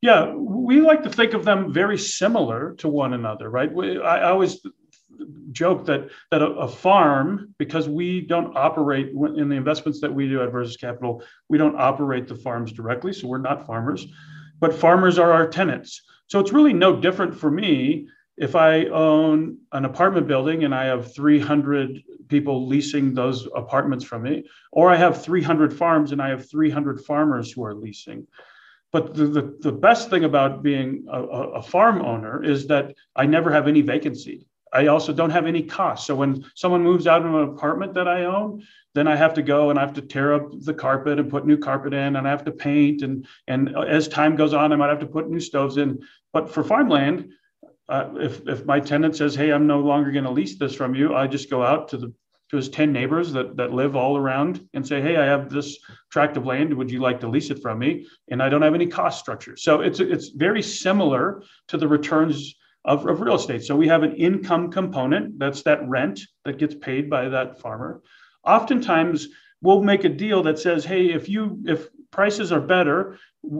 Yeah, 0.00 0.32
we 0.34 0.80
like 0.80 1.02
to 1.04 1.10
think 1.10 1.32
of 1.32 1.44
them 1.44 1.72
very 1.72 1.96
similar 1.98 2.74
to 2.78 2.88
one 2.88 3.12
another, 3.12 3.48
right? 3.48 3.72
We, 3.72 4.00
I 4.00 4.30
always 4.30 4.60
joke 5.50 5.86
that 5.86 6.08
that 6.30 6.42
a, 6.42 6.46
a, 6.46 6.68
farm, 6.68 7.54
because 7.58 7.88
we 7.88 8.20
don't 8.20 8.56
operate 8.56 9.08
in 9.08 9.48
the 9.48 9.56
investments 9.56 10.00
that 10.00 10.12
we 10.12 10.28
do 10.28 10.42
at 10.42 10.50
Versus 10.52 10.76
Capital, 10.76 11.22
we 11.48 11.58
don't 11.58 11.78
operate 11.78 12.26
the 12.26 12.34
farms 12.34 12.72
directly, 12.72 13.12
so 13.12 13.28
we're 13.28 13.38
not 13.38 13.66
farmers, 13.66 14.06
but 14.60 14.74
farmers 14.74 15.18
are 15.18 15.32
our 15.32 15.48
tenants. 15.48 16.02
So 16.28 16.40
it's 16.40 16.52
really 16.52 16.72
no 16.72 16.96
different 16.96 17.36
for 17.36 17.50
me 17.50 18.08
if 18.36 18.56
I 18.56 18.86
own 18.86 19.58
an 19.72 19.84
apartment 19.84 20.26
building 20.26 20.64
and 20.64 20.74
I 20.74 20.84
have 20.86 21.14
300 21.14 22.02
people 22.28 22.66
leasing 22.66 23.14
those 23.14 23.46
apartments 23.54 24.04
from 24.04 24.22
me, 24.22 24.44
or 24.72 24.90
I 24.90 24.96
have 24.96 25.22
300 25.22 25.72
farms 25.76 26.12
and 26.12 26.22
I 26.22 26.30
have 26.30 26.48
300 26.50 27.04
farmers 27.04 27.52
who 27.52 27.64
are 27.64 27.74
leasing 27.74 28.26
But 28.90 29.14
the, 29.14 29.26
the, 29.26 29.58
the 29.60 29.72
best 29.72 30.10
thing 30.10 30.24
about 30.24 30.62
being 30.62 31.06
a, 31.10 31.22
a 31.22 31.62
farm 31.62 32.02
owner 32.02 32.42
is 32.42 32.66
that 32.68 32.94
I 33.14 33.26
never 33.26 33.50
have 33.50 33.68
any 33.68 33.82
vacancy. 33.82 34.46
I 34.72 34.86
also 34.86 35.12
don't 35.12 35.30
have 35.30 35.46
any 35.46 35.62
costs. 35.62 36.06
So 36.06 36.14
when 36.14 36.44
someone 36.54 36.82
moves 36.82 37.06
out 37.06 37.24
of 37.24 37.34
an 37.34 37.42
apartment 37.42 37.94
that 37.94 38.08
I 38.08 38.24
own, 38.24 38.62
then 38.94 39.06
I 39.06 39.16
have 39.16 39.34
to 39.34 39.42
go 39.42 39.70
and 39.70 39.78
I 39.78 39.82
have 39.82 39.94
to 39.94 40.02
tear 40.02 40.34
up 40.34 40.50
the 40.52 40.74
carpet 40.74 41.18
and 41.18 41.30
put 41.30 41.46
new 41.46 41.58
carpet 41.58 41.94
in, 41.94 42.16
and 42.16 42.26
I 42.26 42.30
have 42.30 42.44
to 42.44 42.52
paint. 42.52 43.02
And 43.02 43.26
and 43.48 43.76
as 43.76 44.08
time 44.08 44.36
goes 44.36 44.54
on, 44.54 44.72
I 44.72 44.76
might 44.76 44.88
have 44.88 45.00
to 45.00 45.06
put 45.06 45.30
new 45.30 45.40
stoves 45.40 45.76
in. 45.76 46.00
But 46.32 46.50
for 46.50 46.64
farmland, 46.64 47.30
uh, 47.88 48.10
if 48.16 48.46
if 48.48 48.64
my 48.64 48.80
tenant 48.80 49.16
says, 49.16 49.34
"Hey, 49.34 49.52
I'm 49.52 49.66
no 49.66 49.80
longer 49.80 50.10
going 50.10 50.24
to 50.24 50.30
lease 50.30 50.58
this 50.58 50.74
from 50.74 50.94
you," 50.94 51.14
I 51.14 51.26
just 51.26 51.50
go 51.50 51.62
out 51.62 51.88
to 51.88 51.96
the 51.96 52.12
to 52.52 52.58
his 52.58 52.68
10 52.68 52.92
neighbors 52.92 53.32
that, 53.32 53.56
that 53.56 53.72
live 53.72 53.96
all 53.96 54.14
around 54.14 54.68
and 54.74 54.86
say, 54.86 55.00
Hey, 55.00 55.16
I 55.16 55.24
have 55.24 55.48
this 55.48 55.78
tract 56.10 56.36
of 56.36 56.44
land. 56.44 56.72
Would 56.74 56.90
you 56.90 57.00
like 57.00 57.18
to 57.20 57.28
lease 57.28 57.48
it 57.48 57.62
from 57.62 57.78
me? 57.78 58.06
And 58.30 58.42
I 58.42 58.50
don't 58.50 58.60
have 58.60 58.74
any 58.74 58.86
cost 58.86 59.18
structure. 59.18 59.56
So 59.56 59.80
it's, 59.80 60.00
it's 60.00 60.28
very 60.28 60.60
similar 60.60 61.42
to 61.68 61.78
the 61.78 61.88
returns 61.88 62.54
of, 62.84 63.06
of 63.06 63.20
real 63.20 63.36
estate. 63.36 63.64
So 63.64 63.76
we 63.76 63.88
have 63.88 64.02
an 64.02 64.16
income 64.16 64.70
component 64.70 65.38
that's 65.38 65.62
that 65.62 65.88
rent 65.88 66.20
that 66.44 66.58
gets 66.58 66.74
paid 66.74 67.08
by 67.08 67.28
that 67.28 67.60
farmer. 67.60 68.02
Oftentimes, 68.44 69.28
we'll 69.60 69.82
make 69.82 70.04
a 70.04 70.08
deal 70.08 70.42
that 70.44 70.58
says, 70.58 70.84
Hey, 70.84 71.12
if 71.12 71.28
you, 71.28 71.62
if 71.66 71.88
prices 72.10 72.52
are 72.52 72.60
better, 72.60 73.18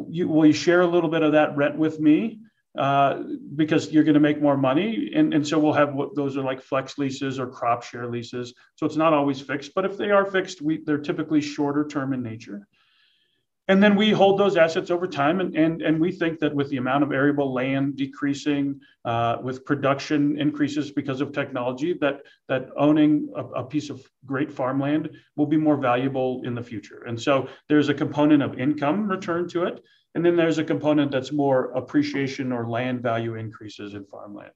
you, 0.09 0.29
will 0.29 0.47
you 0.47 0.53
share 0.53 0.81
a 0.81 0.87
little 0.87 1.11
bit 1.11 1.23
of 1.23 1.33
that 1.33 1.57
rent 1.57 1.77
with 1.77 2.01
me? 2.01 2.41
uh, 2.79 3.23
because 3.55 3.93
you're 3.93 4.05
going 4.05 4.15
to 4.15 4.21
make 4.21 4.41
more 4.41 4.57
money. 4.57 5.11
And, 5.15 5.35
and 5.35 5.47
so 5.47 5.59
we'll 5.59 5.75
have 5.75 5.95
what 5.95 6.15
those 6.15 6.37
are 6.37 6.43
like 6.43 6.63
flex 6.63 6.97
leases 6.97 7.39
or 7.39 7.47
crop 7.47 7.83
share 7.83 8.09
leases. 8.09 8.55
So 8.77 8.87
it's 8.87 8.97
not 8.97 9.13
always 9.13 9.41
fixed, 9.41 9.73
but 9.75 9.85
if 9.85 9.97
they 9.97 10.11
are 10.11 10.25
fixed, 10.25 10.63
we, 10.63 10.83
they're 10.83 10.99
typically 10.99 11.41
shorter 11.41 11.87
term 11.87 12.13
in 12.13 12.23
nature. 12.23 12.67
And 13.73 13.83
then 13.83 13.97
we 13.97 14.11
hold 14.11 14.39
those 14.39 14.59
assets 14.59 14.91
over 14.91 15.07
time. 15.07 15.41
And, 15.41 15.57
and, 15.57 15.81
and 15.81 15.99
we 15.99 16.13
think 16.13 16.41
that 16.41 16.55
with 16.55 16.69
the 16.69 16.77
amount 16.77 17.05
of 17.05 17.11
arable 17.11 17.55
land 17.55 17.97
decreasing, 17.97 18.79
uh, 19.07 19.39
with 19.43 19.65
production 19.65 20.39
increases 20.39 20.91
because 20.91 21.23
of 21.23 21.33
technology, 21.33 21.95
that, 22.03 22.21
that 22.49 22.69
owning 22.77 23.33
a, 23.35 23.43
a 23.63 23.65
piece 23.65 23.89
of 23.89 24.07
great 24.27 24.53
farmland 24.53 25.09
will 25.37 25.47
be 25.47 25.57
more 25.57 25.79
valuable 25.79 26.43
in 26.45 26.55
the 26.55 26.63
future. 26.63 27.05
And 27.07 27.19
so 27.19 27.49
there's 27.71 27.89
a 27.89 27.95
component 27.95 28.43
of 28.43 28.59
income 28.59 29.09
return 29.09 29.49
to 29.49 29.65
it. 29.65 29.83
And 30.15 30.23
then 30.23 30.37
there's 30.37 30.59
a 30.59 30.65
component 30.65 31.11
that's 31.11 31.33
more 31.33 31.71
appreciation 31.71 32.53
or 32.53 32.69
land 32.69 33.01
value 33.01 33.37
increases 33.37 33.95
in 33.95 34.05
farmland. 34.05 34.53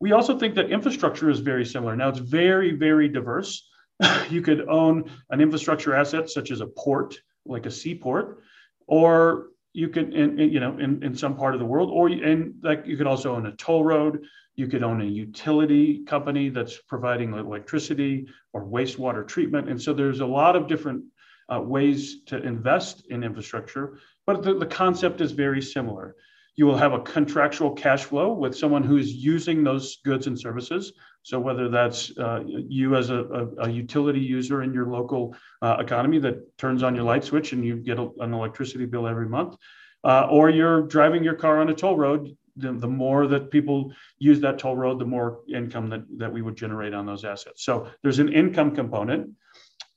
We 0.00 0.12
also 0.12 0.38
think 0.38 0.54
that 0.54 0.70
infrastructure 0.70 1.28
is 1.28 1.40
very 1.40 1.66
similar. 1.66 1.94
Now 1.94 2.08
it's 2.08 2.18
very, 2.18 2.74
very 2.74 3.10
diverse. 3.10 3.68
you 4.30 4.40
could 4.40 4.66
own 4.70 5.10
an 5.28 5.42
infrastructure 5.42 5.94
asset 5.94 6.30
such 6.30 6.50
as 6.50 6.62
a 6.62 6.66
port, 6.66 7.20
like 7.48 7.66
a 7.66 7.70
seaport, 7.70 8.42
or 8.86 9.48
you 9.72 9.88
could, 9.88 10.14
in, 10.14 10.40
in, 10.40 10.50
you 10.50 10.60
know, 10.60 10.78
in, 10.78 11.02
in 11.02 11.14
some 11.14 11.36
part 11.36 11.54
of 11.54 11.60
the 11.60 11.66
world, 11.66 11.90
or 11.92 12.08
and 12.08 12.54
like 12.62 12.86
you 12.86 12.96
could 12.96 13.06
also 13.06 13.34
own 13.34 13.46
a 13.46 13.52
toll 13.52 13.84
road. 13.84 14.24
You 14.54 14.68
could 14.68 14.82
own 14.82 15.02
a 15.02 15.04
utility 15.04 16.02
company 16.04 16.48
that's 16.48 16.78
providing 16.88 17.34
electricity 17.34 18.26
or 18.54 18.64
wastewater 18.64 19.26
treatment. 19.28 19.68
And 19.68 19.80
so 19.80 19.92
there's 19.92 20.20
a 20.20 20.26
lot 20.26 20.56
of 20.56 20.66
different 20.66 21.04
uh, 21.52 21.60
ways 21.60 22.22
to 22.24 22.42
invest 22.42 23.06
in 23.10 23.22
infrastructure 23.22 23.98
but 24.26 24.42
the, 24.42 24.54
the 24.54 24.66
concept 24.66 25.20
is 25.20 25.32
very 25.32 25.62
similar. 25.62 26.16
You 26.56 26.66
will 26.66 26.76
have 26.76 26.92
a 26.92 27.00
contractual 27.00 27.72
cash 27.72 28.04
flow 28.04 28.32
with 28.32 28.56
someone 28.56 28.82
who's 28.82 29.12
using 29.12 29.62
those 29.62 29.98
goods 30.04 30.26
and 30.26 30.38
services. 30.38 30.92
So 31.26 31.40
whether 31.40 31.68
that's 31.68 32.16
uh, 32.16 32.44
you 32.46 32.94
as 32.94 33.10
a, 33.10 33.24
a, 33.24 33.46
a, 33.64 33.68
utility 33.68 34.20
user 34.20 34.62
in 34.62 34.72
your 34.72 34.86
local 34.86 35.34
uh, 35.60 35.76
economy 35.80 36.20
that 36.20 36.56
turns 36.56 36.84
on 36.84 36.94
your 36.94 37.02
light 37.02 37.24
switch 37.24 37.52
and 37.52 37.64
you 37.64 37.78
get 37.78 37.98
a, 37.98 38.08
an 38.20 38.32
electricity 38.32 38.86
bill 38.86 39.08
every 39.08 39.28
month, 39.28 39.56
uh, 40.04 40.28
or 40.30 40.50
you're 40.50 40.82
driving 40.82 41.24
your 41.24 41.34
car 41.34 41.60
on 41.60 41.68
a 41.68 41.74
toll 41.74 41.96
road, 41.96 42.36
the, 42.54 42.74
the, 42.74 42.86
more 42.86 43.26
that 43.26 43.50
people 43.50 43.92
use 44.20 44.38
that 44.42 44.60
toll 44.60 44.76
road, 44.76 45.00
the 45.00 45.04
more 45.04 45.40
income 45.52 45.88
that, 45.90 46.04
that 46.16 46.32
we 46.32 46.42
would 46.42 46.56
generate 46.56 46.94
on 46.94 47.06
those 47.06 47.24
assets. 47.24 47.64
So 47.64 47.88
there's 48.04 48.20
an 48.20 48.32
income 48.32 48.72
component. 48.72 49.32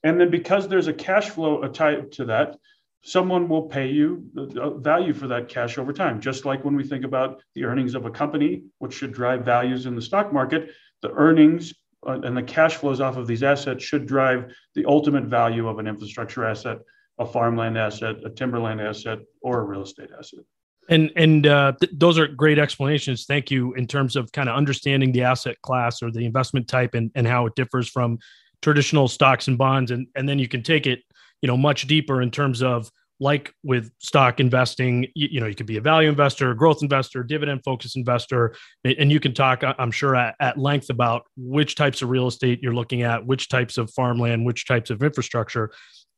And 0.03 0.19
then 0.19 0.31
because 0.31 0.67
there's 0.67 0.87
a 0.87 0.93
cash 0.93 1.29
flow 1.29 1.61
tied 1.67 2.11
to 2.13 2.25
that, 2.25 2.55
someone 3.03 3.47
will 3.47 3.67
pay 3.67 3.87
you 3.87 4.25
the 4.33 4.71
value 4.81 5.13
for 5.13 5.27
that 5.27 5.47
cash 5.47 5.77
over 5.77 5.93
time. 5.93 6.19
Just 6.19 6.43
like 6.43 6.65
when 6.65 6.75
we 6.75 6.83
think 6.83 7.05
about 7.05 7.43
the 7.53 7.65
earnings 7.65 7.93
of 7.93 8.05
a 8.05 8.09
company, 8.09 8.63
which 8.79 8.95
should 8.95 9.13
drive 9.13 9.45
values 9.45 9.85
in 9.85 9.95
the 9.95 10.01
stock 10.01 10.33
market, 10.33 10.71
the 11.01 11.11
earnings 11.11 11.73
uh, 12.07 12.19
and 12.21 12.35
the 12.35 12.43
cash 12.43 12.75
flows 12.75 13.01
off 13.01 13.17
of 13.17 13.27
these 13.27 13.43
assets 13.43 13.83
should 13.83 14.05
drive 14.05 14.51
the 14.75 14.85
ultimate 14.85 15.25
value 15.25 15.67
of 15.67 15.79
an 15.79 15.87
infrastructure 15.87 16.45
asset, 16.45 16.77
a 17.17 17.25
farmland 17.25 17.77
asset, 17.77 18.15
a 18.25 18.29
timberland 18.29 18.79
asset, 18.79 19.19
or 19.41 19.59
a 19.59 19.63
real 19.63 19.83
estate 19.83 20.09
asset. 20.17 20.39
And 20.89 21.11
and 21.15 21.45
uh, 21.45 21.73
th- 21.79 21.91
those 21.95 22.17
are 22.17 22.27
great 22.27 22.57
explanations. 22.57 23.25
Thank 23.25 23.51
you 23.51 23.73
in 23.73 23.85
terms 23.85 24.15
of 24.15 24.31
kind 24.31 24.49
of 24.49 24.55
understanding 24.55 25.11
the 25.11 25.23
asset 25.23 25.61
class 25.61 26.01
or 26.01 26.11
the 26.11 26.25
investment 26.25 26.67
type 26.67 26.95
and, 26.95 27.11
and 27.13 27.27
how 27.27 27.45
it 27.45 27.55
differs 27.55 27.87
from 27.87 28.17
traditional 28.61 29.07
stocks 29.07 29.47
and 29.47 29.57
bonds. 29.57 29.91
And 29.91 30.07
and 30.15 30.27
then 30.27 30.39
you 30.39 30.47
can 30.47 30.63
take 30.63 30.87
it 30.87 31.01
you 31.41 31.47
know 31.47 31.57
much 31.57 31.87
deeper 31.87 32.21
in 32.21 32.31
terms 32.31 32.63
of 32.63 32.89
like 33.19 33.53
with 33.63 33.91
stock 33.99 34.39
investing 34.39 35.03
you, 35.13 35.27
you, 35.31 35.39
know 35.39 35.47
you 35.47 35.55
could 35.55 35.65
be 35.65 35.77
a 35.77 35.81
value 35.81 36.09
investor 36.09 36.53
growth 36.53 36.81
investor 36.81 37.23
dividend 37.23 37.61
focused 37.63 37.97
investor 37.97 38.55
and 38.83 39.11
you 39.11 39.19
can 39.19 39.33
talk 39.33 39.63
i'm 39.77 39.91
sure 39.91 40.15
at, 40.15 40.35
at, 40.39 40.57
length 40.57 40.89
about 40.89 41.23
which 41.37 41.75
types 41.75 42.01
of 42.01 42.09
real 42.09 42.27
estate 42.27 42.59
you're 42.61 42.73
looking 42.73 43.01
at 43.01 43.25
which 43.25 43.49
types 43.49 43.77
of 43.77 43.91
farmland 43.91 44.45
which 44.45 44.65
types 44.65 44.89
of 44.89 45.03
infrastructure. 45.03 45.71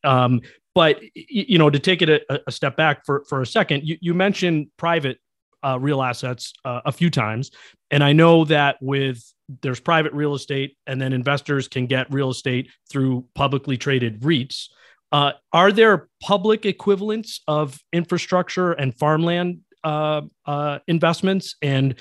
Um, 0.03 0.41
but 0.73 0.99
you 1.13 1.57
know 1.57 1.69
to 1.69 1.79
take 1.79 2.01
it 2.01 2.09
a, 2.09 2.39
a, 2.47 2.51
step 2.51 2.75
back 2.75 3.05
for, 3.05 3.23
for 3.29 3.41
a 3.41 3.45
second 3.45 3.83
you, 3.87 3.97
you 4.01 4.13
mentioned 4.13 4.67
private 4.77 5.19
uh, 5.63 5.77
real 5.79 6.01
assets 6.01 6.53
uh, 6.65 6.81
a 6.85 6.91
few 6.91 7.09
times. 7.09 7.51
And 7.91 8.03
i 8.03 8.13
know 8.13 8.45
that 8.45 8.77
with 8.81 9.23
there's 9.61 9.79
private 9.79 10.13
real 10.13 10.33
estate 10.33 10.77
and 10.87 10.99
then 10.99 11.13
investors 11.13 11.67
can 11.67 11.85
get 11.85 12.11
real 12.11 12.29
estate 12.29 12.69
through 12.89 13.25
publicly 13.35 13.77
traded 13.77 14.21
reits 14.21 14.69
uh, 15.11 15.33
are 15.51 15.71
there 15.71 16.07
public 16.21 16.65
equivalents 16.65 17.41
of 17.47 17.79
infrastructure 17.91 18.71
and 18.71 18.97
farmland 18.97 19.59
uh, 19.83 20.21
uh, 20.45 20.79
investments? 20.87 21.55
And 21.61 21.95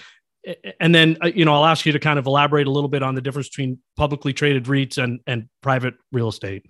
and 0.80 0.94
then 0.94 1.18
uh, 1.22 1.26
you 1.26 1.44
know 1.44 1.54
I'll 1.54 1.66
ask 1.66 1.84
you 1.84 1.92
to 1.92 1.98
kind 1.98 2.18
of 2.18 2.26
elaborate 2.26 2.66
a 2.66 2.70
little 2.70 2.88
bit 2.88 3.02
on 3.02 3.14
the 3.14 3.20
difference 3.20 3.48
between 3.48 3.78
publicly 3.96 4.32
traded 4.32 4.64
REITs 4.64 5.02
and 5.02 5.20
and 5.26 5.48
private 5.60 5.94
real 6.12 6.28
estate. 6.28 6.64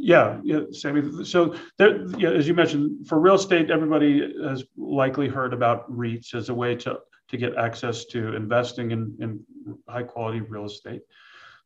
Yeah, 0.00 0.38
yeah, 0.44 0.60
Sammy. 0.70 1.24
So 1.24 1.56
there, 1.76 2.06
yeah, 2.18 2.30
as 2.30 2.46
you 2.46 2.54
mentioned, 2.54 3.08
for 3.08 3.18
real 3.18 3.34
estate, 3.34 3.68
everybody 3.68 4.32
has 4.44 4.62
likely 4.76 5.26
heard 5.26 5.52
about 5.52 5.90
REITs 5.90 6.34
as 6.34 6.50
a 6.50 6.54
way 6.54 6.76
to 6.76 7.00
to 7.28 7.36
get 7.36 7.56
access 7.56 8.06
to 8.06 8.34
investing 8.34 8.92
in, 8.92 9.14
in 9.20 9.76
high 9.88 10.02
quality 10.02 10.40
real 10.40 10.64
estate. 10.64 11.02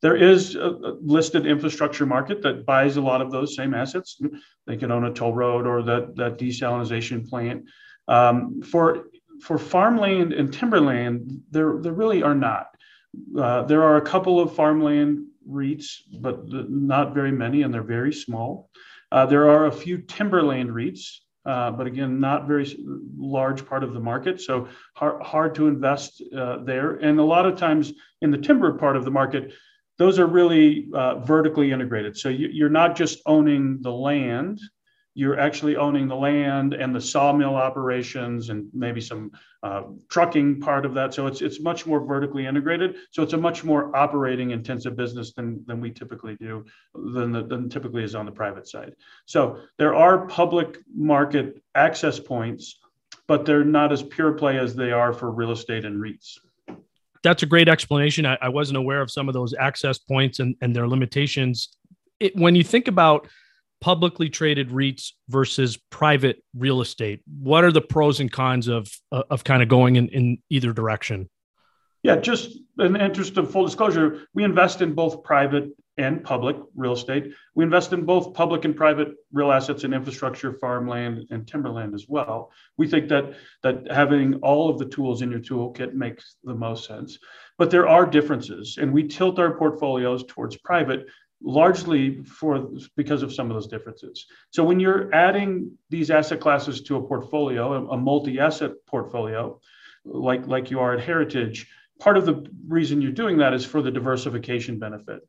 There 0.03 0.17
is 0.17 0.57
a 0.57 0.97
listed 1.01 1.47
infrastructure 1.47 2.05
market 2.07 2.43
that 2.43 2.67
buys 2.67 2.97
a 2.97 3.01
lot 3.01 3.23
of 3.23 3.31
those 3.31 3.55
same 3.55 3.73
assets. 3.73 4.21
They 4.67 4.77
can 4.77 4.91
own 4.91 5.05
a 5.05 5.13
toll 5.13 5.33
road 5.33 5.65
or 5.65 5.83
that, 5.83 6.17
that 6.17 6.39
desalination 6.39 7.29
plant. 7.29 7.65
Um, 8.09 8.63
for, 8.63 9.05
for 9.41 9.59
farmland 9.59 10.33
and 10.33 10.53
timberland, 10.53 11.43
there, 11.51 11.79
there 11.81 11.93
really 11.93 12.23
are 12.23 12.35
not. 12.35 12.67
Uh, 13.39 13.63
there 13.63 13.85
are 13.85 13.97
a 13.97 14.03
couple 14.03 14.41
of 14.41 14.55
farmland 14.55 15.27
REITs, 15.49 15.99
but 16.21 16.49
not 16.49 17.15
very 17.15 17.33
many, 17.33 17.63
and 17.63 17.73
they're 17.73 17.83
very 17.83 18.13
small. 18.13 18.71
Uh, 19.13 19.27
there 19.27 19.51
are 19.51 19.67
a 19.67 19.73
few 19.73 19.99
timberland 19.99 20.71
REITs, 20.71 21.19
uh, 21.45 21.71
but 21.71 21.87
again, 21.87 22.19
not 22.19 22.49
very 22.49 22.77
large 23.17 23.67
part 23.67 23.85
of 23.85 23.93
the 23.93 24.01
market. 24.01 24.41
So 24.41 24.69
hard, 24.95 25.23
hard 25.23 25.55
to 25.57 25.69
invest 25.69 26.23
uh, 26.37 26.59
there. 26.65 26.95
And 26.97 27.21
a 27.21 27.25
lot 27.25 27.47
of 27.47 27.57
times 27.57 27.93
in 28.21 28.31
the 28.31 28.39
timber 28.39 28.73
part 28.79 28.97
of 28.97 29.05
the 29.05 29.11
market, 29.11 29.53
those 29.99 30.19
are 30.19 30.27
really 30.27 30.89
uh, 30.95 31.17
vertically 31.21 31.73
integrated. 31.73 32.17
So 32.17 32.29
you, 32.29 32.67
are 32.67 32.71
not 32.71 32.97
just 32.97 33.21
owning 33.27 33.81
the 33.83 33.93
land, 33.93 34.61
you're 35.15 35.39
actually 35.39 35.77
owning 35.77 36.09
the 36.09 36.17
land 36.17 36.73
and 36.73 36.95
the 36.95 37.01
sawmill 37.01 37.55
operations 37.55 38.49
and 38.49 38.69
maybe 38.73 39.01
some 39.01 39.31
uh, 39.63 39.83
trucking 40.09 40.61
part 40.61 40.87
of 40.87 40.95
that. 40.95 41.13
So 41.13 41.27
it's 41.27 41.43
it's 41.43 41.61
much 41.61 41.85
more 41.85 42.01
vertically 42.01 42.47
integrated. 42.47 42.97
So 43.11 43.23
it's 43.23 43.35
a 43.35 43.39
much 43.39 43.63
more 43.63 43.95
operating 43.95 44.53
intensive 44.53 44.97
business 44.97 45.35
than 45.35 45.63
than 45.67 45.81
we 45.81 45.91
typically 45.91 46.37
do 46.37 46.65
than 46.95 47.31
the, 47.33 47.45
than 47.45 47.69
typically 47.69 48.05
is 48.05 48.15
on 48.15 48.25
the 48.25 48.33
private 48.33 48.67
side. 48.67 48.95
So 49.27 49.59
there 49.77 49.95
are 49.95 50.27
public 50.27 50.79
market 50.95 51.63
access 51.75 52.19
points, 52.19 52.81
but 53.29 53.45
they're 53.45 53.65
not 53.65 53.93
as 53.93 54.03
pure 54.03 54.33
play 54.33 54.59
as 54.59 54.75
they 54.75 54.93
are 54.93 55.13
for 55.13 55.31
real 55.31 55.53
estate 55.53 55.85
and 55.85 56.03
REITs 56.03 56.39
that's 57.23 57.43
a 57.43 57.47
great 57.47 57.69
explanation. 57.69 58.27
I, 58.27 58.37
I, 58.41 58.49
wasn't 58.49 58.77
aware 58.77 59.01
of 59.01 59.11
some 59.11 59.29
of 59.29 59.35
those 59.35 59.55
access 59.55 59.99
points 59.99 60.41
and, 60.41 60.57
and 60.61 60.75
their 60.75 60.89
limitations. 60.89 61.77
It, 62.21 62.37
when 62.37 62.55
you 62.55 62.65
think 62.65 62.89
about 62.89 63.29
publicly 63.81 64.29
traded 64.29 64.71
REITs 64.71 65.13
versus 65.29 65.77
private 65.91 66.43
real 66.57 66.81
estate, 66.81 67.21
what 67.41 67.65
are 67.65 67.73
the 67.73 67.81
pros 67.81 68.21
and 68.21 68.31
cons 68.31 68.69
of 68.69 68.89
uh, 69.11 69.23
of 69.31 69.45
kind 69.45 69.63
of 69.63 69.69
going 69.69 69.97
in, 69.97 70.09
in 70.09 70.39
either 70.51 70.73
direction? 70.73 71.29
Yeah, 72.03 72.17
just 72.17 72.59
in 72.79 72.97
interest 72.97 73.37
of 73.37 73.51
full 73.51 73.65
disclosure, 73.65 74.27
we 74.35 74.43
invest 74.43 74.83
in 74.83 74.93
both 74.93 75.23
private 75.23 75.71
and 75.99 76.25
public 76.25 76.57
real 76.75 76.93
estate. 76.93 77.33
We 77.55 77.65
invest 77.65 77.93
in 77.93 78.05
both 78.05 78.35
public 78.35 78.65
and 78.65 78.75
private 78.75 79.15
real 79.33 79.53
assets 79.53 79.85
and 79.85 79.93
infrastructure, 79.93 80.53
farmland, 80.55 81.27
and 81.31 81.47
timberland 81.47 81.95
as 81.95 82.07
well. 82.09 82.51
We 82.79 82.89
think 82.89 83.09
that 83.09 83.35
that 83.63 83.91
having 83.91 84.37
all 84.37 84.71
of 84.71 84.79
the 84.79 84.87
tools 84.87 85.23
in 85.23 85.31
your 85.31 85.41
toolkit 85.41 85.93
makes 85.95 86.37
the 86.45 86.55
most 86.55 86.87
sense. 86.87 87.19
But 87.59 87.71
there 87.71 87.89
are 87.89 88.07
differences, 88.07 88.79
and 88.81 88.93
we 88.93 89.07
tilt 89.07 89.39
our 89.39 89.57
portfolios 89.57 90.25
towards 90.27 90.57
private 90.57 91.07
largely 91.45 92.23
for 92.23 92.71
because 92.97 93.23
of 93.23 93.33
some 93.33 93.51
of 93.51 93.55
those 93.55 93.67
differences. 93.67 94.27
So 94.51 94.63
when 94.65 94.81
you're 94.81 95.13
adding 95.15 95.73
these 95.91 96.11
asset 96.11 96.41
classes 96.41 96.83
to 96.83 96.97
a 96.97 97.03
portfolio, 97.03 97.91
a, 97.91 97.97
multi-asset 97.97 98.73
portfolio, 98.87 99.61
like 100.05 100.47
like 100.47 100.71
you 100.71 100.81
are 100.81 100.95
at 100.95 101.05
Heritage, 101.05 101.69
part 101.99 102.17
of 102.17 102.27
the 102.27 102.47
reason 102.67 103.03
you're 103.03 103.13
doing 103.13 103.39
that 103.39 103.55
is 103.55 103.65
for 103.65 103.83
the 103.83 103.91
diversification 103.91 104.79
benefit. 104.79 105.27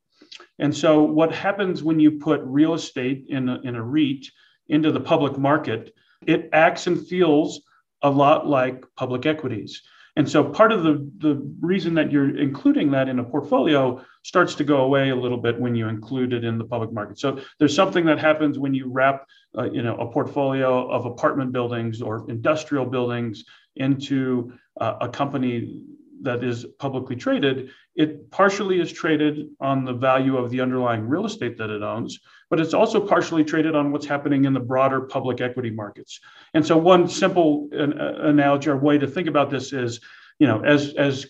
And 0.59 0.75
so, 0.75 1.03
what 1.03 1.33
happens 1.33 1.83
when 1.83 1.99
you 1.99 2.19
put 2.19 2.41
real 2.43 2.73
estate 2.73 3.25
in 3.29 3.49
a, 3.49 3.59
in 3.61 3.75
a 3.75 3.83
REIT 3.83 4.27
into 4.67 4.91
the 4.91 4.99
public 4.99 5.37
market, 5.37 5.93
it 6.25 6.49
acts 6.53 6.87
and 6.87 7.07
feels 7.07 7.61
a 8.01 8.09
lot 8.09 8.47
like 8.47 8.83
public 8.95 9.25
equities. 9.25 9.81
And 10.15 10.29
so, 10.29 10.43
part 10.43 10.71
of 10.71 10.83
the, 10.83 11.09
the 11.17 11.41
reason 11.59 11.95
that 11.95 12.11
you're 12.11 12.37
including 12.37 12.91
that 12.91 13.09
in 13.09 13.19
a 13.19 13.23
portfolio 13.23 14.03
starts 14.23 14.55
to 14.55 14.63
go 14.63 14.77
away 14.81 15.09
a 15.09 15.15
little 15.15 15.39
bit 15.39 15.59
when 15.59 15.75
you 15.75 15.87
include 15.87 16.33
it 16.33 16.43
in 16.43 16.57
the 16.57 16.65
public 16.65 16.91
market. 16.91 17.19
So, 17.19 17.39
there's 17.59 17.75
something 17.75 18.05
that 18.05 18.19
happens 18.19 18.59
when 18.59 18.73
you 18.73 18.91
wrap 18.91 19.27
uh, 19.57 19.69
you 19.71 19.81
know, 19.81 19.97
a 19.97 20.11
portfolio 20.11 20.89
of 20.89 21.05
apartment 21.05 21.51
buildings 21.51 22.01
or 22.01 22.29
industrial 22.29 22.85
buildings 22.85 23.43
into 23.75 24.53
uh, 24.79 24.95
a 25.01 25.09
company 25.09 25.83
that 26.23 26.43
is 26.43 26.65
publicly 26.79 27.15
traded, 27.15 27.69
it 27.95 28.31
partially 28.31 28.81
is 28.81 28.91
traded 28.91 29.49
on 29.59 29.85
the 29.85 29.93
value 29.93 30.37
of 30.37 30.49
the 30.49 30.61
underlying 30.61 31.07
real 31.07 31.25
estate 31.25 31.57
that 31.57 31.69
it 31.69 31.83
owns, 31.83 32.19
but 32.49 32.59
it's 32.59 32.73
also 32.73 32.99
partially 32.99 33.43
traded 33.43 33.75
on 33.75 33.91
what's 33.91 34.05
happening 34.05 34.45
in 34.45 34.53
the 34.53 34.59
broader 34.59 35.01
public 35.01 35.41
equity 35.41 35.69
markets. 35.69 36.19
And 36.53 36.65
so, 36.65 36.77
one 36.77 37.07
simple 37.07 37.69
analogy 37.71 38.69
or 38.69 38.77
way 38.77 38.97
to 38.97 39.07
think 39.07 39.27
about 39.27 39.49
this 39.49 39.73
is, 39.73 39.99
you 40.39 40.47
know, 40.47 40.61
as 40.61 40.93
as 40.95 41.27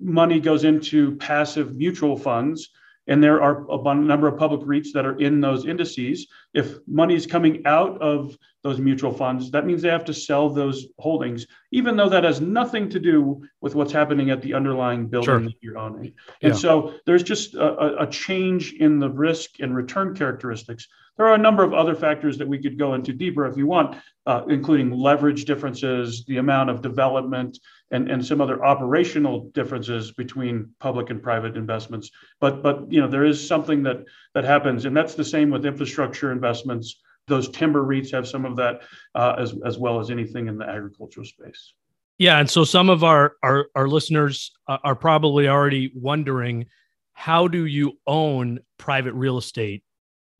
money 0.00 0.40
goes 0.40 0.64
into 0.64 1.16
passive 1.16 1.76
mutual 1.76 2.16
funds, 2.16 2.70
and 3.08 3.22
there 3.22 3.42
are 3.42 3.66
a 3.70 3.94
number 3.94 4.28
of 4.28 4.38
public 4.38 4.60
REITs 4.60 4.92
that 4.94 5.04
are 5.04 5.18
in 5.18 5.40
those 5.40 5.66
indices. 5.66 6.26
If 6.54 6.76
money 6.86 7.14
is 7.14 7.26
coming 7.26 7.62
out 7.66 8.00
of 8.00 8.36
those 8.62 8.78
mutual 8.78 9.12
funds, 9.12 9.50
that 9.50 9.66
means 9.66 9.82
they 9.82 9.88
have 9.88 10.04
to 10.04 10.14
sell 10.14 10.48
those 10.48 10.86
holdings, 10.98 11.46
even 11.72 11.96
though 11.96 12.08
that 12.08 12.22
has 12.22 12.40
nothing 12.40 12.88
to 12.90 13.00
do 13.00 13.42
with 13.60 13.74
what's 13.74 13.92
happening 13.92 14.30
at 14.30 14.40
the 14.40 14.54
underlying 14.54 15.08
building 15.08 15.26
sure. 15.26 15.40
that 15.40 15.54
you're 15.60 15.78
owning. 15.78 16.14
And 16.42 16.52
yeah. 16.52 16.58
so 16.58 16.94
there's 17.04 17.24
just 17.24 17.54
a, 17.54 18.02
a, 18.02 18.06
change 18.06 18.74
in 18.74 19.00
the 19.00 19.10
risk 19.10 19.58
and 19.58 19.74
return 19.74 20.14
characteristics. 20.14 20.86
There 21.16 21.26
are 21.26 21.34
a 21.34 21.38
number 21.38 21.62
of 21.62 21.74
other 21.74 21.94
factors 21.94 22.38
that 22.38 22.48
we 22.48 22.58
could 22.58 22.78
go 22.78 22.94
into 22.94 23.12
deeper 23.12 23.46
if 23.46 23.56
you 23.56 23.66
want, 23.66 23.96
uh, 24.26 24.42
including 24.48 24.90
leverage 24.90 25.44
differences, 25.44 26.24
the 26.24 26.38
amount 26.38 26.70
of 26.70 26.80
development, 26.80 27.58
and, 27.90 28.10
and 28.10 28.24
some 28.24 28.40
other 28.40 28.64
operational 28.64 29.50
differences 29.50 30.12
between 30.12 30.70
public 30.80 31.10
and 31.10 31.22
private 31.22 31.56
investments. 31.56 32.10
But 32.40 32.62
but 32.62 32.90
you 32.90 33.00
know 33.00 33.08
there 33.08 33.24
is 33.24 33.46
something 33.46 33.82
that 33.82 34.04
that 34.34 34.44
happens, 34.44 34.86
and 34.86 34.96
that's 34.96 35.14
the 35.14 35.24
same 35.24 35.50
with 35.50 35.66
infrastructure 35.66 36.32
investments. 36.32 37.00
Those 37.28 37.48
timber 37.50 37.84
REITs 37.84 38.10
have 38.12 38.26
some 38.26 38.44
of 38.46 38.56
that 38.56 38.80
uh, 39.14 39.36
as 39.38 39.54
as 39.64 39.78
well 39.78 40.00
as 40.00 40.10
anything 40.10 40.48
in 40.48 40.56
the 40.56 40.64
agricultural 40.64 41.26
space. 41.26 41.74
Yeah, 42.18 42.38
and 42.38 42.48
so 42.48 42.64
some 42.64 42.88
of 42.88 43.04
our 43.04 43.34
our, 43.42 43.66
our 43.74 43.88
listeners 43.88 44.52
are 44.66 44.96
probably 44.96 45.48
already 45.48 45.92
wondering 45.94 46.66
how 47.12 47.46
do 47.46 47.66
you 47.66 47.98
own 48.06 48.60
private 48.78 49.12
real 49.12 49.38
estate, 49.38 49.84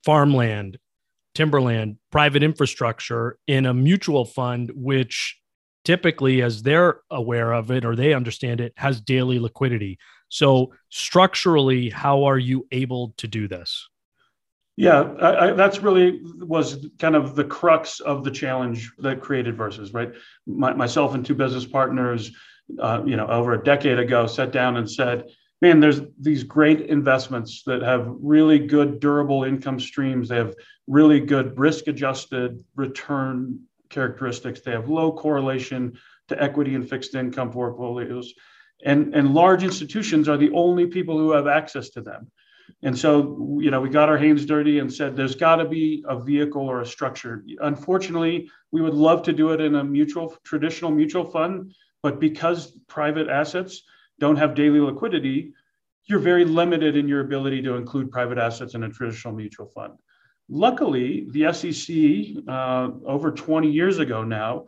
farmland, 0.05 0.79
timberland, 1.35 1.97
private 2.11 2.43
infrastructure 2.43 3.39
in 3.47 3.67
a 3.67 3.75
mutual 3.75 4.25
fund, 4.25 4.71
which 4.75 5.39
typically, 5.85 6.43
as 6.43 6.63
they're 6.63 7.01
aware 7.11 7.53
of 7.53 7.71
it 7.71 7.85
or 7.85 7.97
they 7.97 8.15
understand 8.15 8.61
it, 8.61 8.73
has 8.77 9.01
daily 9.01 9.39
liquidity. 9.39 9.99
So, 10.29 10.73
structurally, 10.89 11.91
how 11.91 12.25
are 12.25 12.39
you 12.39 12.67
able 12.71 13.15
to 13.19 13.29
do 13.29 13.49
this? 13.49 13.89
Yeah, 14.77 15.13
I, 15.21 15.49
I, 15.49 15.53
that's 15.53 15.83
really 15.83 16.21
was 16.39 16.87
kind 16.99 17.15
of 17.15 17.35
the 17.35 17.45
crux 17.45 18.01
of 18.01 18.25
the 18.25 18.31
challenge 18.31 18.91
that 18.99 19.21
created 19.21 19.57
Versus, 19.57 19.93
right? 19.93 20.13
My, 20.47 20.73
myself 20.73 21.15
and 21.15 21.25
two 21.27 21.35
business 21.35 21.67
partners, 21.67 22.31
uh, 22.81 23.03
you 23.05 23.17
know, 23.17 23.27
over 23.27 23.53
a 23.53 23.63
decade 23.63 23.99
ago, 23.99 24.27
sat 24.27 24.51
down 24.51 24.79
and 24.79 24.91
said, 24.91 25.25
"Man, 25.63 25.79
there's 25.79 26.01
these 26.19 26.43
great 26.43 26.81
investments 26.81 27.63
that 27.67 27.83
have 27.83 28.09
really 28.21 28.59
good 28.59 28.99
durable 28.99 29.45
income 29.45 29.79
streams. 29.79 30.29
They 30.29 30.37
have 30.37 30.57
really 30.89 31.21
good 31.21 31.57
risk-adjusted 31.57 32.63
return 32.75 33.61
characteristics. 33.89 34.61
They 34.61 34.73
have 34.73 34.89
low 34.89 35.13
correlation 35.13 35.97
to 36.29 36.43
equity 36.43 36.75
and 36.75 36.89
fixed 36.89 37.15
income 37.15 37.53
portfolios. 37.53 38.35
And, 38.85 39.15
and 39.15 39.35
large 39.35 39.63
institutions 39.63 40.29
are 40.29 40.37
the 40.37 40.51
only 40.51 40.89
people 40.89 41.17
who 41.17 41.31
have 41.31 41.47
access 41.47 41.91
to 41.91 42.01
them. 42.01 42.29
And 42.83 42.99
so, 42.99 43.59
you 43.61 43.71
know, 43.71 43.81
we 43.81 43.89
got 43.89 44.09
our 44.09 44.19
hands 44.19 44.45
dirty 44.45 44.81
and 44.81 44.93
said 44.93 45.15
there's 45.15 45.37
got 45.37 45.57
to 45.57 45.65
be 45.65 46.05
a 46.09 46.19
vehicle 46.19 46.63
or 46.63 46.81
a 46.81 46.87
structure. 46.87 47.45
Unfortunately, 47.61 48.51
we 48.73 48.81
would 48.81 48.95
love 48.95 49.23
to 49.23 49.33
do 49.33 49.51
it 49.51 49.61
in 49.61 49.77
a 49.77 49.85
mutual, 49.85 50.37
traditional 50.43 50.91
mutual 50.91 51.25
fund, 51.25 51.73
but 52.03 52.19
because 52.19 52.73
private 52.89 53.29
assets 53.29 53.85
don't 54.23 54.37
have 54.37 54.55
daily 54.55 54.79
liquidity, 54.79 55.53
you're 56.05 56.21
very 56.21 56.45
limited 56.45 56.97
in 56.97 57.09
your 57.09 57.23
ability 57.23 57.61
to 57.61 57.75
include 57.75 58.13
private 58.13 58.39
assets 58.39 58.75
in 58.75 58.85
a 58.85 58.89
traditional 58.89 59.35
mutual 59.35 59.67
fund. 59.67 59.95
Luckily, 60.49 61.27
the 61.31 61.53
SEC, 61.53 62.45
uh, 62.47 62.91
over 63.05 63.33
20 63.33 63.69
years 63.69 63.99
ago 63.99 64.23
now, 64.23 64.67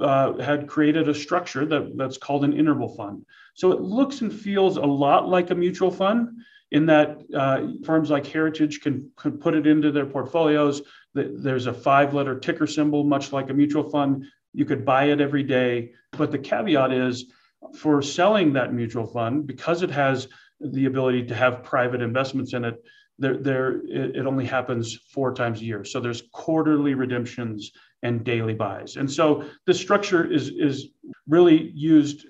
uh, 0.00 0.32
had 0.38 0.66
created 0.66 1.08
a 1.08 1.14
structure 1.14 1.64
that, 1.64 1.96
that's 1.96 2.18
called 2.18 2.44
an 2.44 2.52
interval 2.52 2.88
fund. 2.96 3.24
So 3.54 3.70
it 3.70 3.80
looks 3.80 4.22
and 4.22 4.32
feels 4.32 4.76
a 4.76 4.90
lot 5.04 5.28
like 5.28 5.50
a 5.50 5.54
mutual 5.54 5.92
fund 5.92 6.30
in 6.72 6.86
that 6.86 7.22
uh, 7.32 7.68
firms 7.84 8.10
like 8.10 8.26
Heritage 8.26 8.80
can, 8.80 9.08
can 9.16 9.38
put 9.38 9.54
it 9.54 9.68
into 9.68 9.92
their 9.92 10.06
portfolios. 10.06 10.82
There's 11.14 11.66
a 11.66 11.72
five 11.72 12.12
letter 12.12 12.36
ticker 12.40 12.66
symbol, 12.66 13.04
much 13.04 13.32
like 13.32 13.50
a 13.50 13.54
mutual 13.54 13.88
fund. 13.88 14.24
You 14.52 14.64
could 14.64 14.84
buy 14.84 15.04
it 15.12 15.20
every 15.20 15.44
day. 15.44 15.92
But 16.18 16.32
the 16.32 16.38
caveat 16.38 16.92
is 16.92 17.26
for 17.74 18.02
selling 18.02 18.52
that 18.52 18.72
mutual 18.72 19.06
fund, 19.06 19.46
because 19.46 19.82
it 19.82 19.90
has 19.90 20.28
the 20.60 20.86
ability 20.86 21.24
to 21.26 21.34
have 21.34 21.62
private 21.62 22.00
investments 22.00 22.54
in 22.54 22.64
it, 22.64 22.82
there, 23.18 23.36
there 23.36 23.80
it, 23.86 24.26
only 24.26 24.44
happens 24.44 24.98
four 25.10 25.32
times 25.32 25.60
a 25.60 25.64
year. 25.64 25.84
So 25.84 26.00
there's 26.00 26.22
quarterly 26.32 26.94
redemptions 26.94 27.72
and 28.02 28.24
daily 28.24 28.54
buys. 28.54 28.96
And 28.96 29.10
so 29.10 29.44
this 29.66 29.80
structure 29.80 30.30
is 30.30 30.50
is 30.50 30.88
really 31.26 31.70
used 31.74 32.26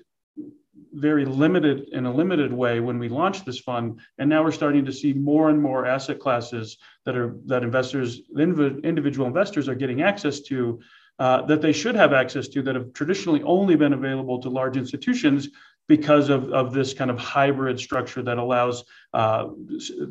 very 0.93 1.25
limited 1.25 1.89
in 1.91 2.05
a 2.05 2.13
limited 2.13 2.53
way 2.53 2.79
when 2.79 2.97
we 2.97 3.09
launched 3.09 3.45
this 3.45 3.59
fund 3.59 3.99
and 4.17 4.29
now 4.29 4.41
we're 4.41 4.51
starting 4.51 4.85
to 4.85 4.93
see 4.93 5.11
more 5.11 5.49
and 5.49 5.61
more 5.61 5.85
asset 5.85 6.19
classes 6.19 6.77
that 7.05 7.17
are 7.17 7.35
that 7.45 7.63
investors 7.63 8.21
individual 8.37 9.27
investors 9.27 9.67
are 9.67 9.75
getting 9.75 10.01
access 10.01 10.39
to 10.39 10.79
uh, 11.19 11.41
that 11.43 11.61
they 11.61 11.71
should 11.71 11.95
have 11.95 12.13
access 12.13 12.47
to 12.49 12.61
that 12.61 12.75
have 12.75 12.93
traditionally 12.93 13.41
only 13.43 13.75
been 13.75 13.93
available 13.93 14.41
to 14.41 14.49
large 14.49 14.77
institutions 14.77 15.49
because 15.87 16.29
of, 16.29 16.51
of 16.51 16.73
this 16.73 16.93
kind 16.93 17.11
of 17.11 17.17
hybrid 17.17 17.79
structure 17.79 18.21
that 18.23 18.37
allows 18.37 18.83
uh, 19.13 19.47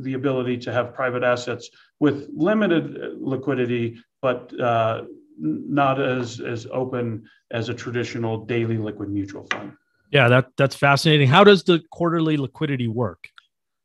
the 0.00 0.14
ability 0.14 0.56
to 0.56 0.72
have 0.72 0.94
private 0.94 1.22
assets 1.22 1.68
with 1.98 2.28
limited 2.34 2.96
liquidity, 3.18 3.98
but 4.22 4.58
uh, 4.60 5.02
not 5.38 6.00
as, 6.00 6.40
as 6.40 6.66
open 6.70 7.28
as 7.50 7.68
a 7.68 7.74
traditional 7.74 8.44
daily 8.44 8.78
liquid 8.78 9.10
mutual 9.10 9.46
fund. 9.50 9.72
Yeah, 10.10 10.28
that, 10.28 10.50
that's 10.56 10.76
fascinating. 10.76 11.28
How 11.28 11.42
does 11.42 11.64
the 11.64 11.82
quarterly 11.90 12.36
liquidity 12.36 12.86
work? 12.86 13.28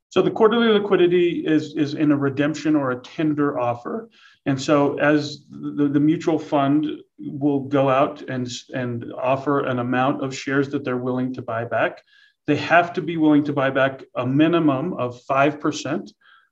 So 0.10 0.21
the 0.21 0.32
quarterly 0.32 0.69
liquidity 0.69 1.45
is, 1.45 1.75
is 1.75 1.93
in 1.93 2.12
a 2.12 2.17
redemption 2.17 2.75
or 2.75 2.91
a 2.91 2.99
tender 2.99 3.60
offer. 3.60 4.10
And 4.49 4.59
so 4.59 4.97
as 4.97 5.45
the, 5.51 5.88
the 5.88 5.99
mutual 5.99 6.39
fund 6.39 6.88
will 7.19 7.59
go 7.59 7.88
out 7.88 8.23
and, 8.23 8.49
and 8.73 9.13
offer 9.13 9.59
an 9.59 9.77
amount 9.77 10.23
of 10.23 10.35
shares 10.35 10.69
that 10.69 10.83
they're 10.83 10.97
willing 10.97 11.31
to 11.35 11.43
buy 11.43 11.65
back, 11.65 12.01
they 12.47 12.55
have 12.55 12.91
to 12.93 13.01
be 13.03 13.15
willing 13.15 13.43
to 13.43 13.53
buy 13.53 13.69
back 13.69 14.01
a 14.15 14.25
minimum 14.25 14.93
of 14.93 15.21
5% 15.29 16.12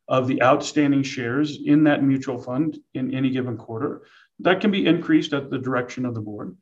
of 0.10 0.27
the 0.27 0.43
outstanding 0.43 1.01
shares 1.01 1.57
in 1.65 1.86
that 1.86 2.03
mutual 2.03 2.38
fund 2.38 2.77
in 2.93 3.15
any 3.15 3.31
given 3.31 3.57
quarter. 3.57 4.03
That 4.41 4.62
can 4.62 4.69
be 4.69 4.86
increased 4.86 5.33
at 5.33 5.49
the 5.49 5.57
direction 5.57 6.05
of 6.05 6.13
the 6.13 6.21
board. 6.21 6.55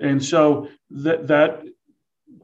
And 0.00 0.24
so 0.24 0.68
that, 0.90 1.26
that 1.26 1.64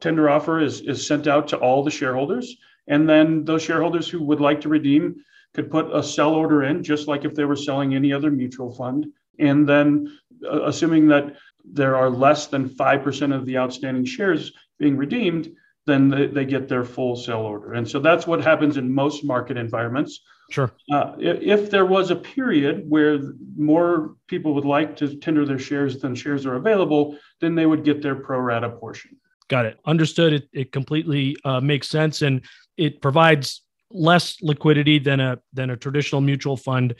tender 0.01 0.29
offer 0.29 0.59
is, 0.59 0.81
is 0.81 1.07
sent 1.07 1.27
out 1.27 1.47
to 1.49 1.57
all 1.57 1.85
the 1.85 1.91
shareholders. 1.91 2.53
And 2.85 3.07
then 3.07 3.45
those 3.45 3.63
shareholders 3.63 4.09
who 4.09 4.21
would 4.23 4.41
like 4.41 4.59
to 4.61 4.69
redeem 4.69 5.23
could 5.55 5.71
put 5.71 5.93
a 5.95 6.03
sell 6.03 6.35
order 6.35 6.63
in, 6.63 6.83
just 6.83 7.07
like 7.07 7.25
if 7.25 7.33
they 7.33 7.45
were 7.45 7.55
selling 7.55 7.95
any 7.95 8.13
other 8.13 8.29
mutual 8.29 8.71
fund. 8.71 9.07
And 9.39 9.67
then, 9.67 10.17
uh, 10.45 10.63
assuming 10.65 11.07
that 11.07 11.35
there 11.63 11.95
are 11.95 12.09
less 12.09 12.47
than 12.47 12.69
5% 12.69 13.35
of 13.35 13.45
the 13.45 13.57
outstanding 13.57 14.05
shares 14.05 14.51
being 14.77 14.97
redeemed, 14.97 15.51
then 15.87 16.09
they, 16.09 16.27
they, 16.27 16.45
get 16.45 16.67
their 16.67 16.83
full 16.83 17.15
sell 17.15 17.41
order. 17.41 17.73
And 17.73 17.87
so 17.87 17.99
that's 17.99 18.27
what 18.27 18.43
happens 18.43 18.77
in 18.77 18.93
most 18.93 19.23
market 19.23 19.55
environments. 19.55 20.21
Sure. 20.51 20.71
Uh, 20.91 21.13
if 21.19 21.71
there 21.71 21.85
was 21.85 22.11
a 22.11 22.15
period 22.15 22.85
where 22.87 23.19
more 23.55 24.15
people 24.27 24.53
would 24.53 24.65
like 24.65 24.95
to 24.97 25.15
tender 25.15 25.45
their 25.45 25.59
shares 25.59 25.99
than 25.99 26.13
shares 26.15 26.45
are 26.45 26.55
available, 26.55 27.17
then 27.39 27.55
they 27.55 27.65
would 27.65 27.83
get 27.83 28.01
their 28.01 28.15
pro 28.15 28.39
rata 28.39 28.69
portion. 28.69 29.17
Got 29.47 29.65
it. 29.65 29.79
Understood. 29.85 30.33
It, 30.33 30.49
it 30.53 30.71
completely 30.71 31.35
uh, 31.45 31.61
makes 31.61 31.87
sense, 31.87 32.21
and 32.23 32.41
it 32.77 33.01
provides 33.01 33.61
less 33.95 34.41
liquidity 34.41 34.99
than 34.99 35.19
a 35.19 35.39
than 35.53 35.69
a 35.69 35.77
traditional 35.77 36.21
mutual 36.21 36.57
fund 36.57 36.95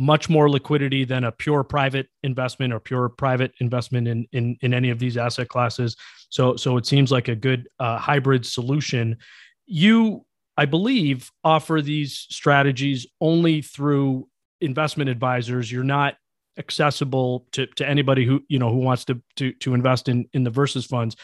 much 0.00 0.30
more 0.30 0.48
liquidity 0.48 1.04
than 1.04 1.24
a 1.24 1.32
pure 1.32 1.62
private 1.62 2.08
investment 2.22 2.72
or 2.72 2.80
pure 2.80 3.10
private 3.10 3.52
investment 3.60 4.08
in 4.08 4.26
in, 4.32 4.56
in 4.62 4.72
any 4.72 4.88
of 4.90 4.98
these 4.98 5.16
asset 5.16 5.48
classes. 5.48 5.94
So 6.30 6.56
so 6.56 6.76
it 6.78 6.86
seems 6.86 7.12
like 7.12 7.28
a 7.28 7.36
good 7.36 7.68
uh, 7.78 7.98
hybrid 7.98 8.46
solution. 8.46 9.18
You, 9.66 10.24
I 10.56 10.64
believe, 10.64 11.30
offer 11.44 11.82
these 11.82 12.26
strategies 12.30 13.06
only 13.20 13.62
through 13.62 14.28
investment 14.60 15.10
advisors. 15.10 15.70
You're 15.70 15.84
not 15.84 16.16
accessible 16.58 17.46
to, 17.52 17.66
to 17.66 17.88
anybody 17.88 18.24
who 18.24 18.42
you 18.48 18.58
know 18.58 18.70
who 18.70 18.78
wants 18.78 19.04
to 19.06 19.20
to 19.36 19.52
to 19.52 19.74
invest 19.74 20.08
in 20.08 20.26
in 20.32 20.44
the 20.44 20.50
versus 20.50 20.86
funds. 20.86 21.14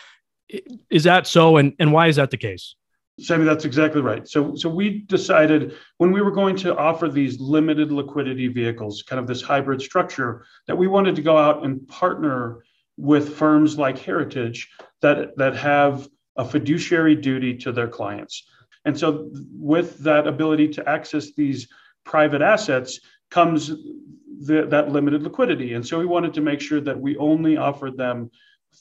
Is 0.91 1.05
that 1.05 1.27
so? 1.27 1.57
And 1.57 1.73
and 1.79 1.93
why 1.93 2.09
is 2.09 2.17
that 2.17 2.31
the 2.31 2.37
case? 2.37 2.77
Sammy, 3.19 3.45
that's 3.45 3.65
exactly 3.65 4.03
right. 4.03 4.29
So, 4.29 4.55
so 4.55 4.69
we 4.69 5.01
decided 5.01 5.75
when 5.97 6.13
we 6.13 6.21
were 6.21 6.31
going 6.31 6.55
to 6.57 6.77
offer 6.77 7.09
these 7.09 7.41
limited 7.41 7.91
liquidity 7.91 8.49
vehicles, 8.49 9.03
kind 9.03 9.19
of 9.19 9.27
this 9.27 9.41
hybrid 9.41 9.81
structure, 9.81 10.45
that 10.67 10.77
we 10.77 10.87
wanted 10.87 11.17
to 11.17 11.23
go 11.23 11.39
out 11.39 11.65
and 11.65 11.87
partner 11.89 12.63
with 12.99 13.37
firms 13.37 13.79
like 13.79 13.99
Heritage 13.99 14.71
that 15.01 15.37
that 15.37 15.57
have 15.57 16.09
a 16.37 16.45
fiduciary 16.45 17.15
duty 17.15 17.57
to 17.57 17.73
their 17.73 17.89
clients. 17.89 18.47
And 18.85 18.99
so, 18.99 19.31
with 19.53 19.99
that 20.01 20.27
ability 20.27 20.69
to 20.69 20.89
access 20.89 21.33
these 21.33 21.69
private 22.05 22.43
assets 22.43 23.01
comes 23.31 23.69
the, 23.69 24.67
that 24.69 24.93
limited 24.93 25.23
liquidity. 25.23 25.73
And 25.73 25.87
so, 25.87 25.99
we 25.99 26.07
wanted 26.07 26.35
to 26.35 26.43
make 26.43 26.61
sure 26.61 26.83
that 26.83 27.01
we 27.01 27.17
only 27.17 27.57
offered 27.57 27.97
them 27.97 28.31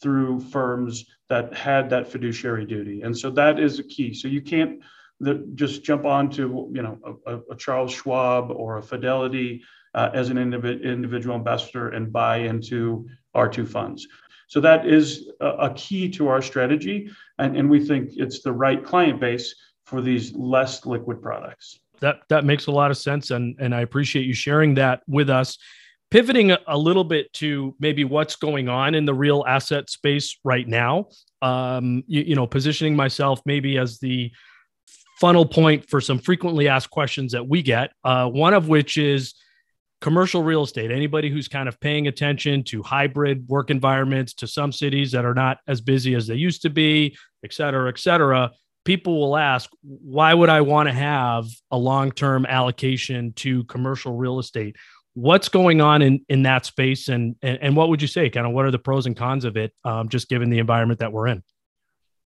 through 0.01 0.39
firms 0.39 1.05
that 1.29 1.53
had 1.53 1.89
that 1.89 2.07
fiduciary 2.07 2.65
duty. 2.65 3.01
And 3.01 3.17
so 3.17 3.29
that 3.31 3.59
is 3.59 3.79
a 3.79 3.83
key. 3.83 4.13
So 4.13 4.27
you 4.27 4.41
can't 4.41 4.81
just 5.55 5.83
jump 5.83 6.05
onto 6.05 6.69
you 6.73 6.81
know 6.81 7.19
a, 7.25 7.39
a 7.51 7.55
Charles 7.55 7.93
Schwab 7.93 8.51
or 8.51 8.77
a 8.77 8.83
Fidelity 8.83 9.63
uh, 9.93 10.09
as 10.13 10.29
an 10.29 10.37
individ- 10.37 10.83
individual 10.83 11.35
investor 11.35 11.89
and 11.89 12.11
buy 12.11 12.37
into 12.37 13.07
our 13.33 13.47
two 13.47 13.65
funds. 13.65 14.07
So 14.47 14.59
that 14.61 14.85
is 14.85 15.31
a, 15.39 15.47
a 15.47 15.73
key 15.73 16.09
to 16.11 16.27
our 16.27 16.41
strategy, 16.41 17.09
and, 17.39 17.55
and 17.57 17.69
we 17.69 17.83
think 17.83 18.11
it's 18.15 18.41
the 18.41 18.51
right 18.51 18.83
client 18.83 19.19
base 19.19 19.55
for 19.85 20.01
these 20.01 20.33
less 20.35 20.85
liquid 20.85 21.21
products. 21.21 21.79
That 22.01 22.17
that 22.27 22.43
makes 22.43 22.67
a 22.67 22.71
lot 22.71 22.91
of 22.91 22.97
sense, 22.97 23.31
and 23.31 23.55
and 23.59 23.73
I 23.73 23.81
appreciate 23.81 24.25
you 24.25 24.33
sharing 24.33 24.75
that 24.75 25.01
with 25.07 25.29
us 25.29 25.57
pivoting 26.11 26.51
a, 26.51 26.77
little 26.77 27.03
bit 27.03 27.31
to 27.33 27.75
maybe 27.79 28.03
what's 28.03 28.35
going 28.35 28.69
on 28.69 28.95
in 28.95 29.05
the 29.05 29.13
real 29.13 29.43
asset 29.47 29.89
space 29.89 30.37
right 30.43 30.67
now. 30.67 31.07
Um, 31.41 32.03
you, 32.07 32.21
you, 32.21 32.35
know 32.35 32.47
positioning 32.47 32.95
myself 32.95 33.41
maybe 33.45 33.77
as 33.77 33.99
the 33.99 34.31
funnel 35.19 35.45
point 35.45 35.89
for 35.89 36.01
some 36.01 36.19
frequently 36.19 36.67
asked 36.67 36.89
questions 36.89 37.31
that 37.31 37.47
we 37.47 37.61
get 37.61 37.91
uh, 38.03 38.27
one 38.27 38.53
of 38.53 38.67
which 38.67 38.97
is 38.97 39.33
commercial 40.01 40.43
real 40.43 40.63
estate. 40.63 40.91
Anybody 40.91 41.29
who's 41.29 41.47
kind 41.47 41.67
of 41.67 41.79
paying 41.79 42.07
attention 42.07 42.63
to 42.65 42.83
hybrid 42.83 43.47
work 43.47 43.69
environments 43.69 44.33
to 44.35 44.47
some 44.47 44.71
cities 44.71 45.11
that 45.11 45.25
are 45.25 45.33
not 45.33 45.57
as 45.67 45.81
busy 45.81 46.15
as 46.15 46.27
they 46.27 46.35
used 46.35 46.61
to 46.63 46.69
be 46.69 47.15
et 47.43 47.53
cetera 47.53 47.89
et 47.89 47.99
cetera 47.99 48.51
people 48.85 49.19
will 49.19 49.35
ask 49.35 49.69
why 49.81 50.33
would 50.33 50.49
i 50.49 50.61
want 50.61 50.87
to 50.87 50.93
have 50.93 51.45
a 51.71 51.77
long-term 51.77 52.45
allocation 52.45 53.33
to 53.33 53.63
commercial 53.65 54.15
real 54.15 54.39
estate 54.39 54.75
what's 55.15 55.49
going 55.49 55.81
on 55.81 56.01
in 56.01 56.23
in 56.29 56.43
that 56.43 56.65
space 56.65 57.07
and 57.07 57.35
and, 57.41 57.57
and 57.61 57.75
what 57.75 57.89
would 57.89 58.01
you 58.01 58.07
say? 58.07 58.29
Kind 58.29 58.45
of 58.45 58.53
what 58.53 58.65
are 58.65 58.71
the 58.71 58.79
pros 58.79 59.07
and 59.07 59.17
cons 59.17 59.45
of 59.45 59.57
it 59.57 59.73
um, 59.83 60.09
just 60.09 60.29
given 60.29 60.49
the 60.49 60.59
environment 60.59 60.99
that 60.99 61.11
we're 61.11 61.27
in? 61.27 61.41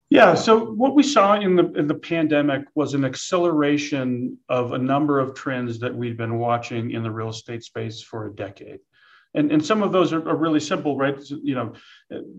Yeah 0.09 0.35
so 0.35 0.59
what 0.59 0.97
we 0.97 1.05
saw 1.05 1.35
in 1.35 1.55
the 1.55 1.71
in 1.75 1.87
the 1.87 1.95
pandemic 1.95 2.65
was 2.75 2.95
an 2.95 3.05
acceleration 3.05 4.39
of 4.49 4.73
a 4.73 4.79
number 4.79 5.21
of 5.21 5.35
trends 5.35 5.79
that 5.81 5.95
we've 5.95 6.17
been 6.17 6.39
watching 6.39 6.91
in 6.91 7.03
the 7.03 7.11
real 7.11 7.29
estate 7.29 7.63
space 7.63 8.03
for 8.03 8.27
a 8.27 8.35
decade. 8.35 8.81
And, 9.33 9.53
and 9.53 9.65
some 9.65 9.85
of 9.85 9.93
those 9.93 10.13
are, 10.13 10.29
are 10.29 10.35
really 10.35 10.59
simple 10.59 10.97
right? 10.97 11.17
You 11.29 11.55
know 11.55 11.75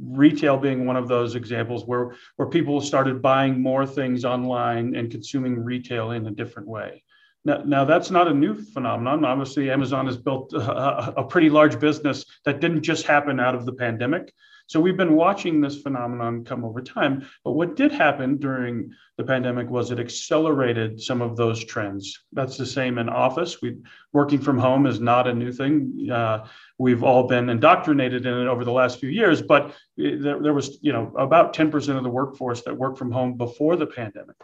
retail 0.01 0.57
being 0.57 0.85
one 0.85 0.97
of 0.97 1.07
those 1.07 1.35
examples 1.35 1.85
where 1.85 2.15
where 2.35 2.49
people 2.49 2.81
started 2.81 3.21
buying 3.21 3.61
more 3.61 3.85
things 3.85 4.25
online 4.25 4.95
and 4.95 5.11
consuming 5.11 5.63
retail 5.63 6.11
in 6.11 6.25
a 6.25 6.31
different 6.31 6.67
way 6.67 7.03
now, 7.43 7.63
now, 7.65 7.85
that's 7.85 8.11
not 8.11 8.27
a 8.27 8.33
new 8.33 8.53
phenomenon. 8.53 9.25
Obviously, 9.25 9.71
Amazon 9.71 10.05
has 10.05 10.17
built 10.17 10.53
a, 10.53 11.19
a, 11.19 11.23
pretty 11.23 11.49
large 11.49 11.79
business 11.79 12.23
that 12.45 12.59
didn't 12.59 12.83
just 12.83 13.07
happen 13.07 13.39
out 13.39 13.55
of 13.55 13.65
the 13.65 13.73
pandemic. 13.73 14.31
So 14.67 14.79
we've 14.79 14.95
been 14.95 15.15
watching 15.15 15.59
this 15.59 15.81
phenomenon 15.81 16.45
come 16.45 16.63
over 16.63 16.81
time. 16.81 17.27
But 17.43 17.53
what 17.53 17.75
did 17.75 17.91
happen 17.91 18.37
during 18.37 18.91
the 19.17 19.23
pandemic 19.23 19.69
was 19.69 19.91
it 19.91 19.99
accelerated 19.99 21.01
some 21.01 21.21
of 21.21 21.35
those 21.35 21.65
trends. 21.65 22.17
That's 22.31 22.57
the 22.57 22.65
same 22.65 22.97
in 22.97 23.09
office. 23.09 23.61
We 23.61 23.79
working 24.13 24.39
from 24.39 24.57
home 24.57 24.85
is 24.85 25.01
not 25.01 25.27
a 25.27 25.33
new 25.33 25.51
thing. 25.51 26.09
Uh, 26.09 26.45
we've 26.77 27.03
all 27.03 27.27
been 27.27 27.49
indoctrinated 27.49 28.25
in 28.25 28.33
it 28.33 28.47
over 28.47 28.63
the 28.63 28.71
last 28.71 28.99
few 28.99 29.09
years. 29.09 29.41
But 29.41 29.75
there, 29.97 30.39
there 30.39 30.53
was, 30.53 30.77
you 30.81 30.93
know, 30.93 31.11
about 31.17 31.53
10% 31.53 31.97
of 31.97 32.03
the 32.03 32.09
workforce 32.09 32.61
that 32.61 32.77
worked 32.77 32.97
from 32.97 33.11
home 33.11 33.33
before 33.33 33.75
the 33.75 33.87
pandemic. 33.87 34.37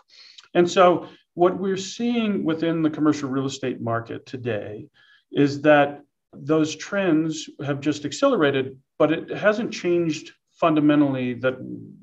And 0.58 0.70
so 0.70 1.08
what 1.36 1.60
we're 1.60 1.78
seeing 1.78 2.44
within 2.44 2.82
the 2.82 2.90
commercial 2.90 3.30
real 3.30 3.46
estate 3.46 3.80
market 3.80 4.26
today 4.26 4.88
is 5.32 5.62
that 5.62 6.02
those 6.34 6.76
trends 6.76 7.48
have 7.64 7.80
just 7.80 8.06
accelerated, 8.06 8.76
but 8.98 9.12
it 9.12 9.30
hasn't 9.30 9.72
changed 9.72 10.32
fundamentally 10.54 11.36
that 11.36 11.58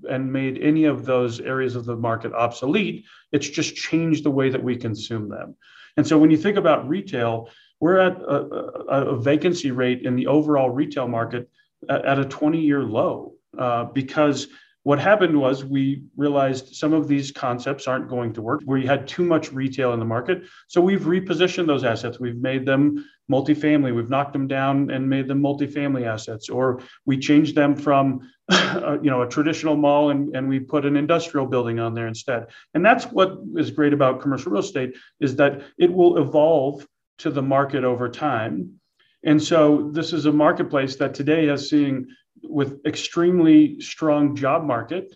and 0.08 0.32
made 0.32 0.62
any 0.62 0.84
of 0.84 1.04
those 1.04 1.40
areas 1.40 1.74
of 1.74 1.84
the 1.84 1.96
market 1.96 2.32
obsolete. 2.32 3.04
It's 3.32 3.48
just 3.48 3.74
changed 3.74 4.24
the 4.24 4.30
way 4.30 4.50
that 4.50 4.62
we 4.62 4.76
consume 4.76 5.28
them. 5.28 5.56
And 5.96 6.06
so 6.06 6.16
when 6.16 6.30
you 6.30 6.36
think 6.36 6.56
about 6.56 6.88
retail, 6.88 7.48
we're 7.80 7.98
at 7.98 8.20
a, 8.20 8.36
a, 8.88 9.14
a 9.14 9.20
vacancy 9.20 9.72
rate 9.72 10.02
in 10.02 10.14
the 10.14 10.28
overall 10.28 10.70
retail 10.70 11.08
market 11.08 11.50
at, 11.88 12.04
at 12.04 12.18
a 12.20 12.24
20 12.24 12.60
year 12.60 12.84
low 12.84 13.34
uh, 13.58 13.86
because 13.86 14.46
what 14.84 14.98
happened 14.98 15.38
was 15.38 15.64
we 15.64 16.04
realized 16.16 16.76
some 16.76 16.92
of 16.92 17.08
these 17.08 17.32
concepts 17.32 17.88
aren't 17.88 18.08
going 18.08 18.34
to 18.34 18.42
work. 18.42 18.60
We 18.66 18.86
had 18.86 19.08
too 19.08 19.24
much 19.24 19.50
retail 19.50 19.94
in 19.94 19.98
the 19.98 20.04
market. 20.04 20.42
So 20.68 20.80
we've 20.80 21.00
repositioned 21.00 21.66
those 21.66 21.84
assets. 21.84 22.20
We've 22.20 22.36
made 22.36 22.66
them 22.66 23.04
multifamily. 23.30 23.94
We've 23.94 24.10
knocked 24.10 24.34
them 24.34 24.46
down 24.46 24.90
and 24.90 25.08
made 25.08 25.26
them 25.26 25.40
multifamily 25.40 26.06
assets. 26.06 26.50
Or 26.50 26.82
we 27.06 27.18
changed 27.18 27.54
them 27.54 27.74
from 27.74 28.30
uh, 28.50 28.98
you 29.02 29.10
know, 29.10 29.22
a 29.22 29.28
traditional 29.28 29.74
mall 29.74 30.10
and, 30.10 30.36
and 30.36 30.46
we 30.46 30.60
put 30.60 30.84
an 30.84 30.96
industrial 30.96 31.46
building 31.46 31.80
on 31.80 31.94
there 31.94 32.06
instead. 32.06 32.48
And 32.74 32.84
that's 32.84 33.06
what 33.06 33.38
is 33.56 33.70
great 33.70 33.94
about 33.94 34.20
commercial 34.20 34.52
real 34.52 34.60
estate 34.60 34.96
is 35.18 35.36
that 35.36 35.62
it 35.78 35.90
will 35.90 36.18
evolve 36.18 36.86
to 37.20 37.30
the 37.30 37.40
market 37.40 37.84
over 37.84 38.06
time. 38.10 38.80
And 39.24 39.42
so 39.42 39.88
this 39.92 40.12
is 40.12 40.26
a 40.26 40.32
marketplace 40.32 40.96
that 40.96 41.14
today 41.14 41.48
is 41.48 41.70
seeing 41.70 42.06
with 42.42 42.84
extremely 42.86 43.80
strong 43.80 44.36
job 44.36 44.64
market, 44.64 45.14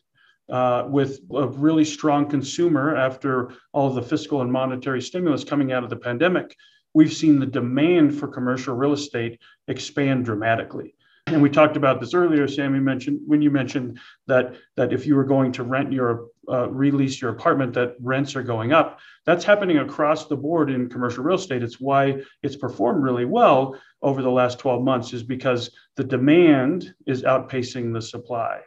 uh, 0.48 0.87
with 0.88 1.20
a 1.35 1.46
really 1.46 1.85
strong 1.85 2.28
consumer 2.28 2.96
after 2.96 3.52
all 3.72 3.88
of 3.88 3.94
the 3.94 4.02
fiscal 4.02 4.42
and 4.42 4.50
monetary 4.50 5.02
stimulus 5.02 5.44
coming 5.44 5.72
out 5.72 5.85
of 5.85 5.90
the 5.90 5.96
pandemic, 5.96 6.57
we've 6.94 7.12
seen 7.12 7.38
the 7.38 7.46
demand 7.46 8.18
for 8.18 8.28
commercial 8.28 8.74
real 8.74 8.92
estate 8.92 9.40
expand 9.68 10.24
dramatically. 10.24 10.94
And 11.32 11.42
we 11.42 11.50
talked 11.50 11.76
about 11.76 12.00
this 12.00 12.14
earlier, 12.14 12.48
Sammy 12.48 12.80
mentioned 12.80 13.20
when 13.26 13.42
you 13.42 13.50
mentioned 13.50 13.98
that 14.26 14.54
that 14.76 14.94
if 14.94 15.06
you 15.06 15.14
were 15.14 15.24
going 15.24 15.52
to 15.52 15.62
rent 15.62 15.92
your 15.92 16.28
uh, 16.48 16.70
release 16.70 17.20
your 17.20 17.30
apartment, 17.30 17.74
that 17.74 17.96
rents 18.00 18.34
are 18.34 18.42
going 18.42 18.72
up. 18.72 18.98
That's 19.26 19.44
happening 19.44 19.78
across 19.78 20.26
the 20.26 20.36
board 20.36 20.70
in 20.70 20.88
commercial 20.88 21.22
real 21.22 21.36
estate. 21.36 21.62
It's 21.62 21.78
why 21.78 22.22
it's 22.42 22.56
performed 22.56 23.02
really 23.02 23.26
well 23.26 23.78
over 24.00 24.22
the 24.22 24.30
last 24.30 24.58
12 24.58 24.82
months, 24.82 25.12
is 25.12 25.22
because 25.22 25.70
the 25.96 26.04
demand 26.04 26.94
is 27.06 27.24
outpacing 27.24 27.92
the 27.92 28.00
supply. 28.00 28.60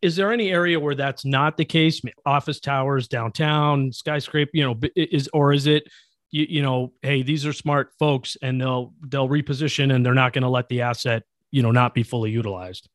Is 0.00 0.16
there 0.16 0.32
any 0.32 0.50
area 0.50 0.80
where 0.80 0.96
that's 0.96 1.24
not 1.24 1.56
the 1.56 1.64
case? 1.64 2.02
Office 2.26 2.58
towers 2.58 3.06
downtown, 3.06 3.92
skyscraper, 3.92 4.50
you 4.54 4.64
know, 4.64 4.80
is 4.96 5.28
or 5.32 5.52
is 5.52 5.68
it? 5.68 5.84
You, 6.32 6.46
you 6.48 6.62
know, 6.62 6.94
hey, 7.02 7.22
these 7.22 7.46
are 7.46 7.52
smart 7.52 7.92
folks, 8.00 8.36
and 8.42 8.60
they'll 8.60 8.92
they'll 9.06 9.28
reposition, 9.28 9.94
and 9.94 10.04
they're 10.04 10.14
not 10.14 10.32
going 10.32 10.42
to 10.42 10.48
let 10.48 10.68
the 10.68 10.80
asset 10.80 11.22
you 11.52 11.62
know 11.62 11.70
not 11.70 11.94
be 11.94 12.02
fully 12.02 12.30
utilized? 12.30 12.88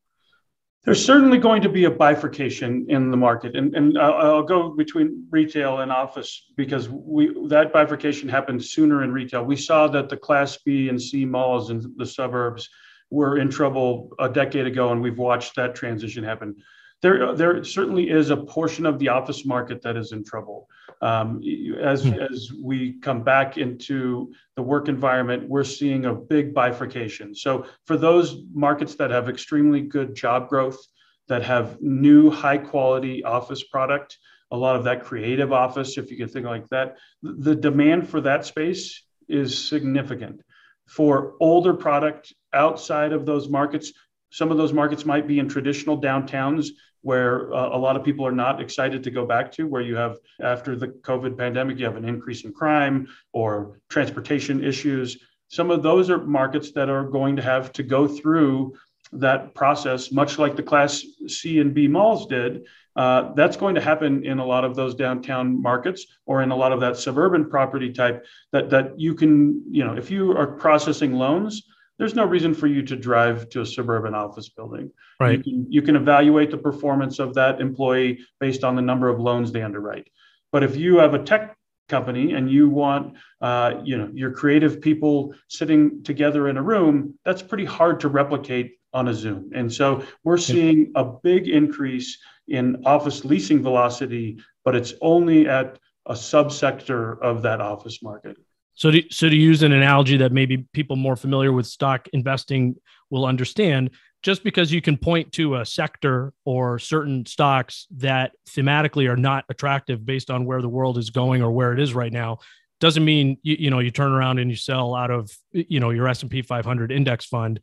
There's 0.84 1.04
certainly 1.04 1.38
going 1.38 1.62
to 1.64 1.70
be 1.70 1.84
a 1.84 1.92
bifurcation 1.92 2.86
in 2.88 3.12
the 3.12 3.18
market. 3.18 3.58
And, 3.58 3.76
and 3.76 3.98
I'll, 3.98 4.44
go 4.44 4.70
between 4.70 5.28
retail 5.30 5.80
and 5.80 5.92
office 5.92 6.46
because 6.56 6.88
we 6.88 7.36
that 7.50 7.74
bifurcation 7.74 8.30
happened 8.30 8.64
sooner 8.64 9.04
in 9.04 9.12
retail. 9.12 9.44
We 9.44 9.58
saw 9.58 9.88
that 9.90 10.08
the 10.08 10.16
class 10.16 10.58
b 10.66 10.88
and 10.88 11.02
c 11.02 11.26
malls 11.26 11.72
in 11.72 11.94
the 11.98 12.06
suburbs 12.06 12.70
were 13.10 13.38
in 13.38 13.50
trouble 13.50 14.12
a 14.20 14.30
decade 14.30 14.66
ago 14.66 14.92
and 14.92 15.02
we've 15.02 15.18
watched 15.18 15.56
that 15.56 15.76
transition 15.76 16.24
happen. 16.24 16.56
There, 17.02 17.36
there 17.36 17.64
certainly 17.64 18.10
is 18.10 18.30
a 18.30 18.38
portion 18.38 18.86
of 18.86 18.98
the 18.98 19.10
office 19.10 19.46
market 19.46 19.82
that 19.82 19.98
is 19.98 20.14
in 20.14 20.24
trouble 20.24 20.68
Um, 21.02 21.42
as, 21.80 22.04
hmm. 22.04 22.14
as 22.14 22.52
we 22.60 22.94
come 23.00 23.24
back 23.24 23.58
into 23.58 24.34
the 24.56 24.64
work 24.64 24.88
environment, 24.88 25.48
we're 25.48 25.64
seeing 25.64 26.06
a 26.06 26.14
big 26.14 26.54
bifurcation. 26.54 27.36
So, 27.36 27.66
for 27.86 27.98
those 27.98 28.42
markets 28.52 28.96
that 28.96 29.12
have 29.12 29.30
extremely 29.30 29.82
good 29.82 30.16
job 30.16 30.50
growth, 30.50 30.80
that 31.28 31.44
have 31.44 31.82
new 31.82 32.30
high 32.30 32.58
quality 32.58 33.24
office 33.24 33.64
product, 33.64 34.18
a 34.52 34.58
lot 34.58 34.76
of 34.76 34.86
that 34.86 35.04
creative 35.04 35.52
office, 35.52 35.98
if 35.98 36.10
you 36.10 36.18
can 36.18 36.28
think 36.28 36.46
like 36.46 36.68
that, 36.70 36.98
the 37.22 37.56
demand 37.56 38.10
for 38.10 38.22
that 38.22 38.46
space 38.46 39.04
is 39.28 39.68
significant. 39.68 40.42
For 40.88 41.36
older 41.40 41.74
product 41.74 42.34
outside 42.54 43.12
of 43.12 43.26
those 43.26 43.50
markets, 43.50 43.92
some 44.32 44.52
of 44.52 44.58
those 44.58 44.74
markets 44.74 45.06
might 45.06 45.28
be 45.28 45.40
in 45.40 45.50
traditional 45.50 46.00
downtowns 46.00 46.70
where 47.02 47.54
uh, 47.54 47.70
a 47.70 47.78
lot 47.78 47.96
of 47.96 48.04
people 48.04 48.26
are 48.26 48.32
not 48.32 48.62
excited 48.62 49.04
to 49.04 49.12
go 49.12 49.26
back 49.26 49.52
to, 49.54 49.68
where 49.68 49.82
you 49.82 49.96
have, 49.96 50.18
after 50.42 50.76
the 50.76 50.88
COVID 50.88 51.38
pandemic, 51.38 51.78
you 51.78 51.86
have 51.86 51.96
an 51.96 52.06
increase 52.06 52.44
in 52.44 52.54
crime 52.54 53.08
or 53.34 53.80
transportation 53.90 54.64
issues. 54.64 55.18
Some 55.50 55.72
of 55.72 55.84
those 55.84 56.10
are 56.10 56.20
markets 56.20 56.72
that 56.74 56.90
are 56.90 57.04
going 57.04 57.36
to 57.36 57.42
have 57.42 57.72
to 57.74 57.84
go 57.84 58.08
through 58.08 58.76
that 59.14 59.54
process, 59.54 60.12
much 60.12 60.38
like 60.38 60.56
the 60.56 60.64
Class 60.64 61.04
C 61.28 61.60
and 61.60 61.74
B 61.74 61.88
malls 61.88 62.28
did. 62.28 62.66
Uh, 62.96 63.32
that's 63.36 63.56
going 63.56 63.76
to 63.76 63.82
happen 63.82 64.26
in 64.26 64.40
a 64.40 64.46
lot 64.46 64.66
of 64.66 64.76
those 64.76 64.96
downtown 64.96 65.62
markets 65.62 66.08
or 66.26 66.42
in 66.42 66.50
a 66.52 66.56
lot 66.56 66.72
of 66.72 66.80
that 66.80 66.98
suburban 66.98 67.48
property 67.48 67.94
type 67.94 68.26
that, 68.52 68.70
that 68.72 69.00
you 69.00 69.14
can, 69.14 69.64
you 69.70 69.86
know, 69.86 69.96
if 69.96 70.10
you 70.10 70.36
are 70.36 70.48
processing 70.48 71.14
loans, 71.14 71.64
there's 71.98 72.16
no 72.16 72.26
reason 72.26 72.54
for 72.54 72.68
you 72.68 72.84
to 72.84 72.96
drive 72.96 73.50
to 73.50 73.62
a 73.62 73.66
suburban 73.66 74.14
office 74.14 74.50
building. 74.50 74.92
Right. 75.20 75.38
You 75.38 75.44
can, 75.44 75.66
you 75.72 75.82
can 75.82 75.96
evaluate 75.96 76.52
the 76.52 76.58
performance 76.58 77.20
of 77.20 77.34
that 77.36 77.60
employee 77.60 78.20
based 78.40 78.64
on 78.64 78.76
the 78.76 78.82
number 78.82 79.10
of 79.10 79.20
loans 79.20 79.52
they 79.52 79.64
underwrite. 79.64 80.08
But 80.52 80.64
if 80.64 80.76
you 80.76 80.98
have 80.98 81.14
a 81.14 81.24
tech 81.24 81.58
company 81.88 82.34
and 82.34 82.52
you 82.52 82.70
want 82.70 83.16
uh, 83.42 83.76
you 83.84 83.98
know 83.98 84.10
your 84.14 84.32
creative 84.32 84.82
people 84.82 85.34
sitting 85.48 86.04
together 86.04 86.50
in 86.50 86.58
a 86.58 86.62
room 86.62 87.18
that's 87.24 87.42
pretty 87.42 87.66
hard 87.66 88.00
to 88.02 88.10
replicate 88.10 88.78
on 88.94 89.08
a 89.08 89.14
zoom 89.14 89.50
and 89.54 89.72
so 89.72 90.04
we're 90.24 90.38
seeing 90.38 90.92
a 90.96 91.04
big 91.04 91.48
increase 91.48 92.18
in 92.48 92.82
office 92.86 93.24
leasing 93.24 93.62
velocity 93.62 94.38
but 94.66 94.76
it's 94.76 94.94
only 95.02 95.48
at 95.48 95.78
a 96.08 96.14
subsector 96.14 97.20
of 97.22 97.42
that 97.42 97.62
office 97.62 98.02
market 98.02 98.38
so 98.78 98.92
to, 98.92 99.04
so 99.10 99.28
to 99.28 99.36
use 99.36 99.64
an 99.64 99.72
analogy 99.72 100.18
that 100.18 100.32
maybe 100.32 100.68
people 100.72 100.96
more 100.96 101.16
familiar 101.16 101.52
with 101.52 101.66
stock 101.66 102.08
investing 102.14 102.76
will 103.10 103.26
understand, 103.26 103.90
just 104.22 104.44
because 104.44 104.72
you 104.72 104.84
can 104.84 104.98
point 104.98 105.32
to 105.32 105.56
a 105.56 105.66
sector 105.66 106.32
or 106.46 106.78
certain 106.78 107.26
stocks 107.26 107.88
that 107.98 108.34
thematically 108.48 109.10
are 109.10 109.18
not 109.18 109.46
attractive 109.50 110.06
based 110.06 110.30
on 110.30 110.46
where 110.46 110.62
the 110.62 110.70
world 110.70 111.00
is 111.00 111.10
going 111.10 111.42
or 111.42 111.50
where 111.50 111.74
it 111.74 111.80
is 111.80 111.96
right 111.96 112.14
now, 112.14 112.38
doesn't 112.80 113.04
mean 113.04 113.40
you, 113.42 113.56
you 113.60 113.70
know 113.72 113.80
you 113.80 113.90
turn 113.90 114.12
around 114.12 114.38
and 114.38 114.52
you 114.52 114.56
sell 114.56 114.94
out 114.94 115.10
of 115.10 115.32
you 115.52 115.80
know 115.80 115.90
your 115.90 116.08
S&P 116.08 116.44
500 116.44 116.92
index 116.92 117.26
fund. 117.26 117.60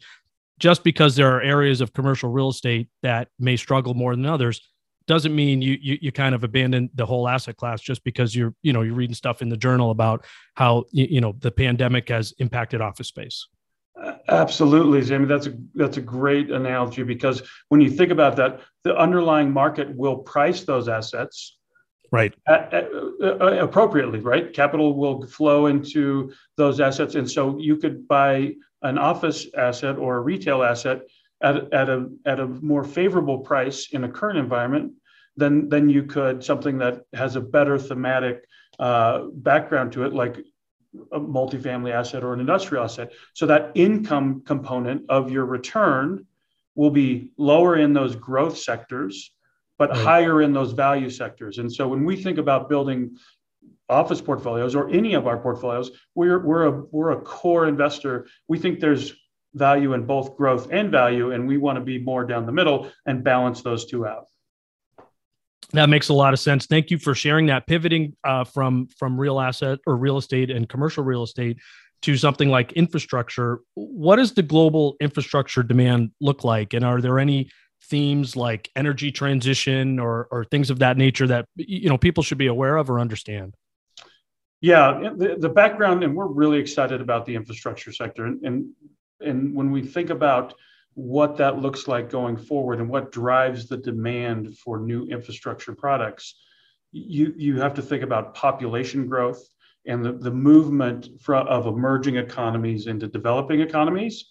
Just 0.58 0.82
because 0.82 1.14
there 1.14 1.32
are 1.32 1.40
areas 1.42 1.80
of 1.80 1.92
commercial 1.92 2.28
real 2.28 2.48
estate 2.48 2.88
that 3.02 3.28
may 3.38 3.56
struggle 3.56 3.94
more 3.94 4.16
than 4.16 4.26
others 4.26 4.60
doesn't 5.06 5.34
mean 5.34 5.60
you, 5.60 5.78
you 5.80 5.98
you 6.00 6.12
kind 6.12 6.34
of 6.34 6.44
abandon 6.44 6.90
the 6.94 7.04
whole 7.04 7.28
asset 7.28 7.56
class 7.56 7.80
just 7.80 8.02
because 8.04 8.34
you're 8.34 8.54
you 8.62 8.72
know 8.72 8.82
you're 8.82 8.94
reading 8.94 9.14
stuff 9.14 9.42
in 9.42 9.48
the 9.48 9.56
journal 9.56 9.90
about 9.90 10.24
how 10.54 10.84
you 10.92 11.20
know 11.20 11.34
the 11.40 11.50
pandemic 11.50 12.08
has 12.08 12.32
impacted 12.38 12.80
office 12.80 13.08
space. 13.08 13.46
Absolutely 14.28 15.02
jamie. 15.02 15.26
That's 15.26 15.46
a 15.46 15.54
that's 15.74 15.98
a 15.98 16.02
great 16.02 16.50
analogy 16.50 17.02
because 17.02 17.42
when 17.68 17.80
you 17.80 17.90
think 17.90 18.10
about 18.10 18.36
that 18.36 18.60
the 18.82 18.96
underlying 18.96 19.52
market 19.52 19.94
will 19.94 20.16
price 20.16 20.64
those 20.64 20.88
assets 20.88 21.56
right. 22.14 22.34
at, 22.46 22.72
at, 22.72 22.88
uh, 23.22 23.58
appropriately 23.62 24.20
right? 24.20 24.52
Capital 24.52 24.94
will 24.94 25.26
flow 25.26 25.66
into 25.66 26.32
those 26.56 26.80
assets. 26.80 27.16
And 27.16 27.30
so 27.30 27.58
you 27.58 27.76
could 27.76 28.06
buy 28.06 28.54
an 28.82 28.98
office 28.98 29.46
asset 29.56 29.96
or 29.96 30.16
a 30.16 30.20
retail 30.20 30.62
asset 30.62 31.02
at, 31.44 31.72
at, 31.72 31.88
a, 31.88 32.08
at 32.24 32.40
a 32.40 32.46
more 32.46 32.82
favorable 32.82 33.38
price 33.38 33.88
in 33.92 34.04
a 34.04 34.08
current 34.08 34.38
environment 34.38 34.92
than, 35.36 35.68
than 35.68 35.88
you 35.88 36.04
could 36.04 36.42
something 36.42 36.78
that 36.78 37.02
has 37.12 37.36
a 37.36 37.40
better 37.40 37.78
thematic 37.78 38.44
uh, 38.78 39.26
background 39.32 39.92
to 39.92 40.04
it, 40.04 40.12
like 40.14 40.38
a 41.12 41.20
multifamily 41.20 41.92
asset 41.92 42.24
or 42.24 42.32
an 42.32 42.40
industrial 42.40 42.84
asset. 42.84 43.12
So 43.34 43.46
that 43.46 43.72
income 43.74 44.42
component 44.46 45.02
of 45.08 45.30
your 45.30 45.44
return 45.44 46.26
will 46.74 46.90
be 46.90 47.32
lower 47.36 47.76
in 47.76 47.92
those 47.92 48.16
growth 48.16 48.56
sectors, 48.58 49.32
but 49.76 49.90
right. 49.90 49.98
higher 49.98 50.42
in 50.42 50.52
those 50.52 50.72
value 50.72 51.10
sectors. 51.10 51.58
And 51.58 51.72
so 51.72 51.86
when 51.88 52.04
we 52.04 52.16
think 52.16 52.38
about 52.38 52.68
building 52.68 53.16
office 53.88 54.20
portfolios 54.20 54.74
or 54.74 54.88
any 54.90 55.14
of 55.14 55.26
our 55.26 55.36
portfolios, 55.36 55.90
we're, 56.14 56.44
we're, 56.44 56.64
a, 56.64 56.84
we're 56.90 57.12
a 57.12 57.20
core 57.20 57.68
investor. 57.68 58.26
We 58.48 58.58
think 58.58 58.80
there's 58.80 59.12
value 59.54 59.94
in 59.94 60.04
both 60.04 60.36
growth 60.36 60.68
and 60.70 60.90
value, 60.90 61.32
and 61.32 61.46
we 61.46 61.56
want 61.56 61.76
to 61.76 61.84
be 61.84 61.98
more 61.98 62.24
down 62.24 62.46
the 62.46 62.52
middle 62.52 62.90
and 63.06 63.24
balance 63.24 63.62
those 63.62 63.86
two 63.86 64.06
out. 64.06 64.26
That 65.72 65.88
makes 65.88 66.08
a 66.08 66.14
lot 66.14 66.32
of 66.32 66.40
sense. 66.40 66.66
Thank 66.66 66.90
you 66.90 66.98
for 66.98 67.14
sharing 67.14 67.46
that. 67.46 67.66
Pivoting 67.66 68.16
uh, 68.22 68.44
from 68.44 68.88
from 68.98 69.18
real 69.18 69.40
asset 69.40 69.78
or 69.86 69.96
real 69.96 70.18
estate 70.18 70.50
and 70.50 70.68
commercial 70.68 71.02
real 71.02 71.22
estate 71.22 71.58
to 72.02 72.16
something 72.16 72.48
like 72.48 72.72
infrastructure, 72.72 73.60
what 73.74 74.16
does 74.16 74.32
the 74.32 74.42
global 74.42 74.96
infrastructure 75.00 75.62
demand 75.62 76.10
look 76.20 76.44
like? 76.44 76.74
And 76.74 76.84
are 76.84 77.00
there 77.00 77.18
any 77.18 77.50
themes 77.84 78.36
like 78.36 78.70
energy 78.76 79.10
transition 79.10 79.98
or 79.98 80.28
or 80.30 80.44
things 80.44 80.70
of 80.70 80.78
that 80.80 80.96
nature 80.96 81.26
that 81.26 81.46
you 81.56 81.88
know 81.88 81.98
people 81.98 82.22
should 82.22 82.38
be 82.38 82.46
aware 82.46 82.76
of 82.76 82.90
or 82.90 83.00
understand? 83.00 83.54
Yeah, 84.60 85.10
the, 85.14 85.36
the 85.38 85.48
background, 85.48 86.04
and 86.04 86.14
we're 86.14 86.26
really 86.26 86.58
excited 86.58 87.02
about 87.02 87.26
the 87.26 87.34
infrastructure 87.34 87.92
sector. 87.92 88.24
And, 88.24 88.42
and 88.46 88.70
and 89.24 89.54
when 89.54 89.70
we 89.70 89.82
think 89.82 90.10
about 90.10 90.54
what 90.94 91.36
that 91.36 91.58
looks 91.58 91.88
like 91.88 92.08
going 92.08 92.36
forward 92.36 92.78
and 92.78 92.88
what 92.88 93.12
drives 93.12 93.66
the 93.66 93.76
demand 93.76 94.56
for 94.56 94.78
new 94.78 95.06
infrastructure 95.06 95.74
products, 95.74 96.36
you, 96.92 97.34
you 97.36 97.60
have 97.60 97.74
to 97.74 97.82
think 97.82 98.02
about 98.02 98.34
population 98.34 99.06
growth 99.08 99.42
and 99.86 100.04
the, 100.04 100.12
the 100.12 100.30
movement 100.30 101.08
of 101.28 101.66
emerging 101.66 102.16
economies 102.16 102.86
into 102.86 103.08
developing 103.08 103.60
economies 103.60 104.26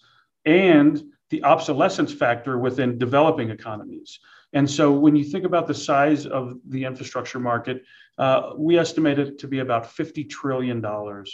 and 0.46 1.02
the 1.30 1.42
obsolescence 1.44 2.12
factor 2.12 2.58
within 2.58 2.98
developing 2.98 3.50
economies. 3.50 4.18
And 4.52 4.70
so 4.70 4.92
when 4.92 5.16
you 5.16 5.24
think 5.24 5.44
about 5.44 5.66
the 5.66 5.74
size 5.74 6.26
of 6.26 6.58
the 6.68 6.84
infrastructure 6.84 7.40
market, 7.40 7.82
uh, 8.18 8.52
we 8.56 8.78
estimate 8.78 9.18
it 9.18 9.38
to 9.40 9.48
be 9.48 9.58
about 9.58 9.84
$50 9.84 10.28
trillion 10.30 10.84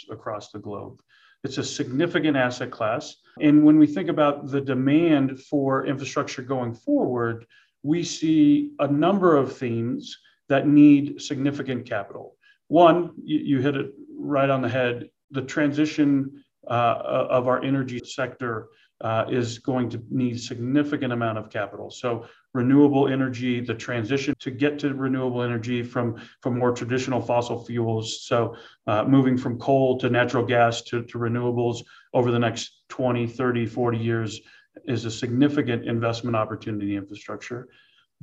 across 0.09 0.51
the 0.51 0.59
globe. 0.59 1.01
It's 1.43 1.57
a 1.57 1.63
significant 1.63 2.37
asset 2.37 2.71
class. 2.71 3.15
And 3.39 3.63
when 3.63 3.79
we 3.79 3.87
think 3.87 4.09
about 4.09 4.51
the 4.51 4.61
demand 4.61 5.39
for 5.39 5.85
infrastructure 5.85 6.41
going 6.41 6.73
forward, 6.73 7.45
we 7.83 8.03
see 8.03 8.73
a 8.79 8.87
number 8.87 9.35
of 9.35 9.57
themes 9.57 10.17
that 10.49 10.67
need 10.67 11.21
significant 11.21 11.87
capital. 11.87 12.35
One, 12.67 13.11
you, 13.23 13.39
you 13.39 13.61
hit 13.61 13.75
it 13.75 13.91
right 14.17 14.49
on 14.49 14.61
the 14.61 14.69
head. 14.69 15.09
The 15.31 15.41
transition 15.41 16.43
uh, 16.69 17.27
of 17.29 17.47
our 17.47 17.63
energy 17.63 17.99
sector 18.05 18.67
uh, 19.01 19.25
is 19.29 19.59
going 19.59 19.89
to 19.89 20.03
need 20.09 20.39
significant 20.39 21.11
amount 21.11 21.39
of 21.39 21.49
capital. 21.49 21.89
So 21.89 22.27
renewable 22.53 23.07
energy, 23.07 23.61
the 23.61 23.73
transition 23.73 24.35
to 24.39 24.51
get 24.51 24.77
to 24.79 24.93
renewable 24.93 25.41
energy 25.41 25.83
from, 25.83 26.21
from 26.41 26.57
more 26.57 26.71
traditional 26.71 27.21
fossil 27.21 27.63
fuels. 27.63 28.23
So 28.23 28.55
uh, 28.87 29.05
moving 29.05 29.37
from 29.37 29.57
coal 29.57 29.97
to 29.99 30.09
natural 30.09 30.45
gas 30.45 30.81
to, 30.83 31.03
to 31.03 31.17
renewables 31.17 31.83
over 32.13 32.31
the 32.31 32.39
next 32.39 32.83
20, 32.89 33.27
30, 33.27 33.65
40 33.65 33.97
years 33.97 34.41
is 34.85 35.05
a 35.05 35.11
significant 35.11 35.85
investment 35.85 36.35
opportunity 36.35 36.95
in 36.95 37.01
infrastructure 37.01 37.67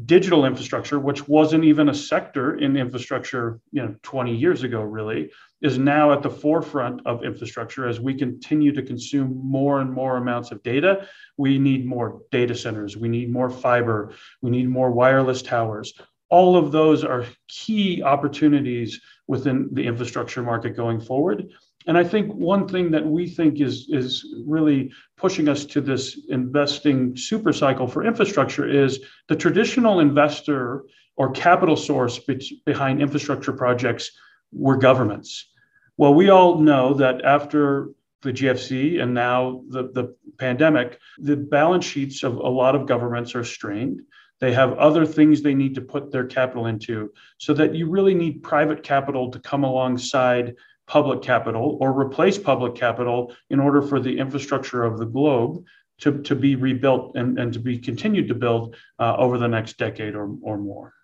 digital 0.04 0.44
infrastructure, 0.44 0.98
which 0.98 1.26
wasn't 1.26 1.64
even 1.64 1.88
a 1.88 1.94
sector 1.94 2.56
in 2.56 2.76
infrastructure, 2.76 3.60
you 3.72 3.82
know, 3.82 3.94
20 4.02 4.34
years 4.34 4.62
ago, 4.62 4.80
really, 4.80 5.30
is 5.60 5.78
now 5.78 6.12
at 6.12 6.22
the 6.22 6.30
forefront 6.30 7.04
of 7.06 7.24
infrastructure 7.24 7.88
as 7.88 8.00
we 8.00 8.14
continue 8.14 8.72
to 8.72 8.82
consume 8.82 9.40
more 9.42 9.80
and 9.80 9.92
more 9.92 10.16
amounts 10.16 10.52
of 10.52 10.62
data. 10.62 11.06
We 11.36 11.58
need 11.58 11.84
more 11.84 12.22
data 12.30 12.54
centers, 12.54 12.96
we 12.96 13.08
need 13.08 13.32
more 13.32 13.50
fiber, 13.50 14.12
we 14.40 14.50
need 14.50 14.68
more 14.68 14.90
wireless 14.90 15.42
towers. 15.42 15.92
All 16.30 16.56
of 16.56 16.72
those 16.72 17.04
are 17.04 17.24
key 17.48 18.02
opportunities 18.02 19.00
within 19.26 19.68
the 19.72 19.86
infrastructure 19.86 20.42
market 20.42 20.76
going 20.76 21.00
forward. 21.00 21.50
And 21.86 21.96
I 21.96 22.04
think 22.04 22.32
one 22.34 22.68
thing 22.68 22.90
that 22.90 23.06
we 23.06 23.26
think 23.26 23.60
is, 23.60 23.86
is 23.88 24.26
really 24.46 24.92
pushing 25.16 25.48
us 25.48 25.64
to 25.66 25.80
this 25.80 26.20
investing 26.28 27.16
super 27.16 27.52
cycle 27.52 27.86
for 27.86 28.04
infrastructure 28.04 28.68
is 28.68 29.00
the 29.28 29.36
traditional 29.36 30.00
investor 30.00 30.84
or 31.16 31.30
capital 31.30 31.76
source 31.76 32.18
be- 32.18 32.62
behind 32.66 33.00
infrastructure 33.00 33.52
projects 33.52 34.10
were 34.52 34.76
governments. 34.76 35.48
Well, 35.96 36.14
we 36.14 36.30
all 36.30 36.58
know 36.58 36.94
that 36.94 37.24
after 37.24 37.90
the 38.22 38.32
GFC 38.32 39.00
and 39.00 39.14
now 39.14 39.62
the, 39.68 39.90
the 39.92 40.16
pandemic, 40.38 40.98
the 41.18 41.36
balance 41.36 41.84
sheets 41.84 42.22
of 42.22 42.36
a 42.36 42.48
lot 42.48 42.74
of 42.74 42.86
governments 42.86 43.34
are 43.34 43.44
strained. 43.44 44.02
They 44.40 44.52
have 44.52 44.74
other 44.74 45.04
things 45.04 45.42
they 45.42 45.54
need 45.54 45.74
to 45.74 45.80
put 45.80 46.12
their 46.12 46.26
capital 46.26 46.66
into, 46.66 47.12
so 47.38 47.52
that 47.54 47.74
you 47.74 47.88
really 47.88 48.14
need 48.14 48.42
private 48.42 48.82
capital 48.82 49.30
to 49.30 49.40
come 49.40 49.64
alongside 49.64 50.54
public 50.86 51.22
capital 51.22 51.76
or 51.80 51.98
replace 51.98 52.38
public 52.38 52.74
capital 52.74 53.34
in 53.50 53.60
order 53.60 53.82
for 53.82 54.00
the 54.00 54.18
infrastructure 54.18 54.84
of 54.84 54.98
the 54.98 55.04
globe 55.04 55.64
to, 55.98 56.22
to 56.22 56.34
be 56.34 56.56
rebuilt 56.56 57.16
and, 57.16 57.38
and 57.38 57.52
to 57.52 57.58
be 57.58 57.78
continued 57.78 58.28
to 58.28 58.34
build 58.34 58.76
uh, 58.98 59.16
over 59.16 59.38
the 59.38 59.48
next 59.48 59.76
decade 59.76 60.14
or, 60.14 60.34
or 60.42 60.56
more. 60.56 60.94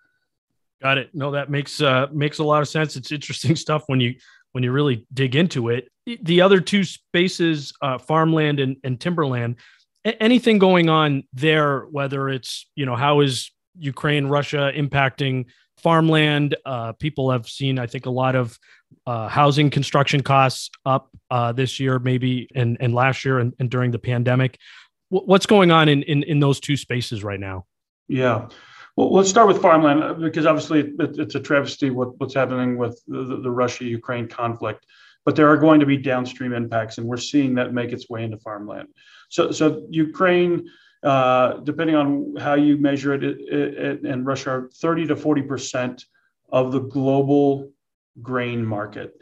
Got 0.85 0.99
it. 0.99 1.09
No, 1.15 1.31
that 1.31 1.49
makes 1.49 1.81
uh, 1.81 2.05
makes 2.13 2.37
a 2.37 2.43
lot 2.43 2.61
of 2.61 2.67
sense. 2.67 2.95
It's 2.95 3.11
interesting 3.11 3.55
stuff 3.65 3.85
when 3.87 3.99
you 3.99 4.13
when 4.51 4.63
you 4.63 4.71
really 4.71 5.07
dig 5.11 5.35
into 5.35 5.69
it. 5.69 5.89
The 6.05 6.41
other 6.41 6.61
two 6.61 6.83
spaces, 6.83 7.73
uh, 7.81 7.97
farmland 7.97 8.59
and, 8.59 8.77
and 8.83 9.01
timberland, 9.01 9.55
anything 10.05 10.59
going 10.59 10.87
on 10.87 11.23
there, 11.33 11.87
whether 11.89 12.29
it's, 12.29 12.69
you 12.75 12.85
know, 12.85 12.95
how 12.95 13.21
is 13.21 13.49
Ukraine, 13.79 14.27
Russia 14.27 14.71
impacting 14.75 15.45
farmland? 15.79 16.55
Uh, 16.67 16.91
people 16.91 17.31
have 17.31 17.49
seen, 17.49 17.79
I 17.79 17.87
think, 17.87 18.05
a 18.05 18.11
lot 18.11 18.35
of 18.35 18.55
uh, 19.07 19.27
housing 19.27 19.71
construction 19.71 20.21
costs 20.21 20.69
up 20.85 21.09
uh, 21.31 21.51
this 21.51 21.79
year, 21.79 21.97
maybe, 21.97 22.47
and, 22.53 22.77
and 22.79 22.93
last 22.93 23.25
year 23.25 23.39
and, 23.39 23.55
and 23.59 23.71
during 23.71 23.89
the 23.89 23.97
pandemic. 23.97 24.59
W- 25.11 25.27
what's 25.27 25.47
going 25.47 25.71
on 25.71 25.89
in, 25.89 26.03
in, 26.03 26.21
in 26.21 26.39
those 26.39 26.59
two 26.59 26.77
spaces 26.77 27.23
right 27.23 27.39
now? 27.39 27.65
Yeah. 28.07 28.49
Well, 28.95 29.13
let's 29.13 29.29
start 29.29 29.47
with 29.47 29.61
farmland 29.61 30.03
uh, 30.03 30.13
because 30.13 30.45
obviously 30.45 30.79
it, 30.79 31.19
it's 31.19 31.35
a 31.35 31.39
travesty 31.39 31.89
what, 31.89 32.17
what's 32.19 32.33
happening 32.33 32.77
with 32.77 33.01
the, 33.07 33.39
the 33.41 33.51
Russia 33.51 33.85
Ukraine 33.85 34.27
conflict 34.27 34.85
but 35.25 35.35
there 35.35 35.49
are 35.49 35.57
going 35.57 35.79
to 35.79 35.85
be 35.85 35.97
downstream 35.97 36.53
impacts, 36.53 36.97
and 36.97 37.07
we're 37.07 37.17
seeing 37.17 37.55
that 37.55 37.73
make 37.73 37.91
its 37.91 38.09
way 38.09 38.23
into 38.23 38.37
farmland. 38.37 38.87
So, 39.29 39.51
so 39.51 39.85
Ukraine, 39.89 40.69
uh, 41.03 41.57
depending 41.63 41.95
on 41.95 42.35
how 42.39 42.53
you 42.53 42.77
measure 42.77 43.15
it, 43.15 43.23
it, 43.23 43.39
it, 43.49 44.01
and 44.03 44.25
Russia 44.25 44.51
are 44.51 44.69
30 44.69 45.07
to 45.07 45.15
40 45.15 45.41
percent 45.41 46.05
of 46.51 46.71
the 46.71 46.79
global 46.79 47.71
grain 48.21 48.63
market. 48.63 49.15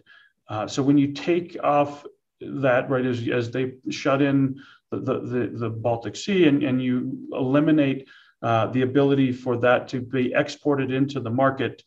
Uh, 0.50 0.68
so 0.68 0.84
when 0.84 0.98
you 0.98 1.14
take 1.14 1.58
off 1.64 2.06
that, 2.42 2.90
right, 2.90 3.06
as, 3.06 3.26
as 3.30 3.50
they 3.50 3.76
shut 3.90 4.22
in 4.22 4.60
the, 4.92 5.22
the, 5.22 5.52
the 5.54 5.70
Baltic 5.70 6.18
Sea 6.18 6.48
and, 6.48 6.62
and 6.64 6.84
you 6.84 7.18
eliminate 7.32 8.08
uh, 8.44 8.68
the 8.68 8.82
ability 8.82 9.32
for 9.32 9.58
that 9.58 9.88
to 9.88 10.02
be 10.02 10.34
exported 10.36 10.92
into 10.92 11.20
the 11.20 11.30
market, 11.30 11.82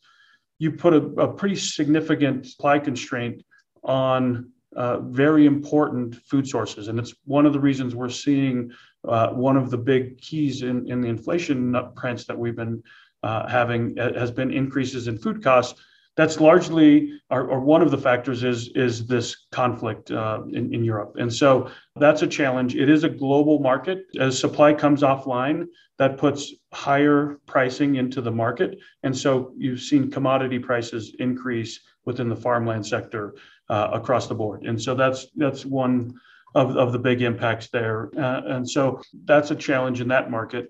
you 0.59 0.71
put 0.71 0.93
a, 0.93 1.03
a 1.21 1.33
pretty 1.33 1.55
significant 1.55 2.47
supply 2.47 2.79
constraint 2.79 3.43
on 3.83 4.51
uh, 4.75 4.99
very 4.99 5.45
important 5.45 6.15
food 6.15 6.47
sources. 6.47 6.87
And 6.87 6.99
it's 6.99 7.13
one 7.25 7.45
of 7.45 7.53
the 7.53 7.59
reasons 7.59 7.95
we're 7.95 8.09
seeing 8.09 8.71
uh, 9.07 9.29
one 9.29 9.55
of 9.55 9.69
the 9.69 9.77
big 9.77 10.19
keys 10.19 10.63
in, 10.63 10.89
in 10.91 11.01
the 11.01 11.07
inflation 11.07 11.75
prints 11.95 12.25
that 12.25 12.37
we've 12.37 12.55
been 12.55 12.83
uh, 13.23 13.47
having 13.47 13.97
uh, 13.99 14.13
has 14.17 14.31
been 14.31 14.51
increases 14.51 15.07
in 15.07 15.17
food 15.17 15.43
costs. 15.43 15.81
That's 16.17 16.39
largely, 16.39 17.21
or, 17.29 17.47
or 17.47 17.59
one 17.59 17.83
of 17.83 17.91
the 17.91 17.97
factors 17.97 18.43
is, 18.43 18.69
is 18.75 19.05
this 19.05 19.45
conflict 19.51 20.09
uh, 20.09 20.41
in, 20.51 20.73
in 20.73 20.83
Europe. 20.83 21.15
And 21.19 21.31
so 21.31 21.69
that's 21.95 22.23
a 22.23 22.27
challenge. 22.27 22.75
It 22.75 22.89
is 22.89 23.03
a 23.03 23.09
global 23.09 23.59
market. 23.59 23.99
As 24.19 24.37
supply 24.37 24.73
comes 24.73 25.03
offline, 25.03 25.67
that 25.99 26.17
puts 26.17 26.53
higher 26.73 27.39
pricing 27.45 27.95
into 27.95 28.21
the 28.21 28.31
market. 28.31 28.79
And 29.03 29.15
so 29.15 29.53
you've 29.55 29.81
seen 29.81 30.11
commodity 30.11 30.59
prices 30.59 31.15
increase 31.19 31.79
within 32.05 32.29
the 32.29 32.35
farmland 32.35 32.85
sector 32.85 33.35
uh, 33.69 33.89
across 33.93 34.27
the 34.27 34.35
board. 34.35 34.63
And 34.63 34.81
so 34.81 34.95
that's 34.95 35.27
that's 35.35 35.65
one 35.65 36.13
of, 36.55 36.77
of 36.77 36.93
the 36.93 36.99
big 36.99 37.21
impacts 37.21 37.67
there. 37.69 38.09
Uh, 38.17 38.41
and 38.55 38.69
so 38.69 39.01
that's 39.25 39.51
a 39.51 39.55
challenge 39.55 40.01
in 40.01 40.07
that 40.07 40.31
market. 40.31 40.69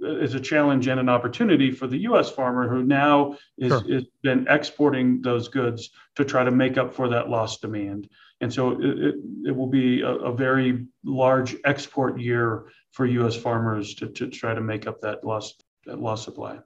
Is 0.00 0.34
a 0.34 0.40
challenge 0.40 0.86
and 0.86 1.00
an 1.00 1.08
opportunity 1.08 1.70
for 1.70 1.86
the 1.86 1.98
U.S. 1.98 2.30
farmer 2.30 2.68
who 2.68 2.84
now 2.84 3.36
is, 3.58 3.68
sure. 3.68 3.82
is 3.88 4.04
been 4.22 4.46
exporting 4.48 5.22
those 5.22 5.48
goods 5.48 5.90
to 6.16 6.24
try 6.24 6.44
to 6.44 6.50
make 6.50 6.76
up 6.76 6.92
for 6.92 7.08
that 7.08 7.28
lost 7.28 7.62
demand. 7.62 8.08
And 8.40 8.52
so 8.52 8.72
it, 8.72 8.98
it, 8.98 9.14
it 9.46 9.56
will 9.56 9.68
be 9.68 10.02
a, 10.02 10.10
a, 10.10 10.34
very 10.34 10.86
large 11.04 11.54
export 11.64 12.20
year 12.20 12.64
for 12.90 13.06
U.S. 13.06 13.36
farmers 13.36 13.94
to, 13.96 14.08
to 14.08 14.28
try 14.28 14.54
to 14.54 14.60
make 14.60 14.86
up 14.86 15.00
that 15.02 15.24
lost 15.24 15.64
that 15.86 16.00
lost 16.00 16.24
supply. 16.24 16.58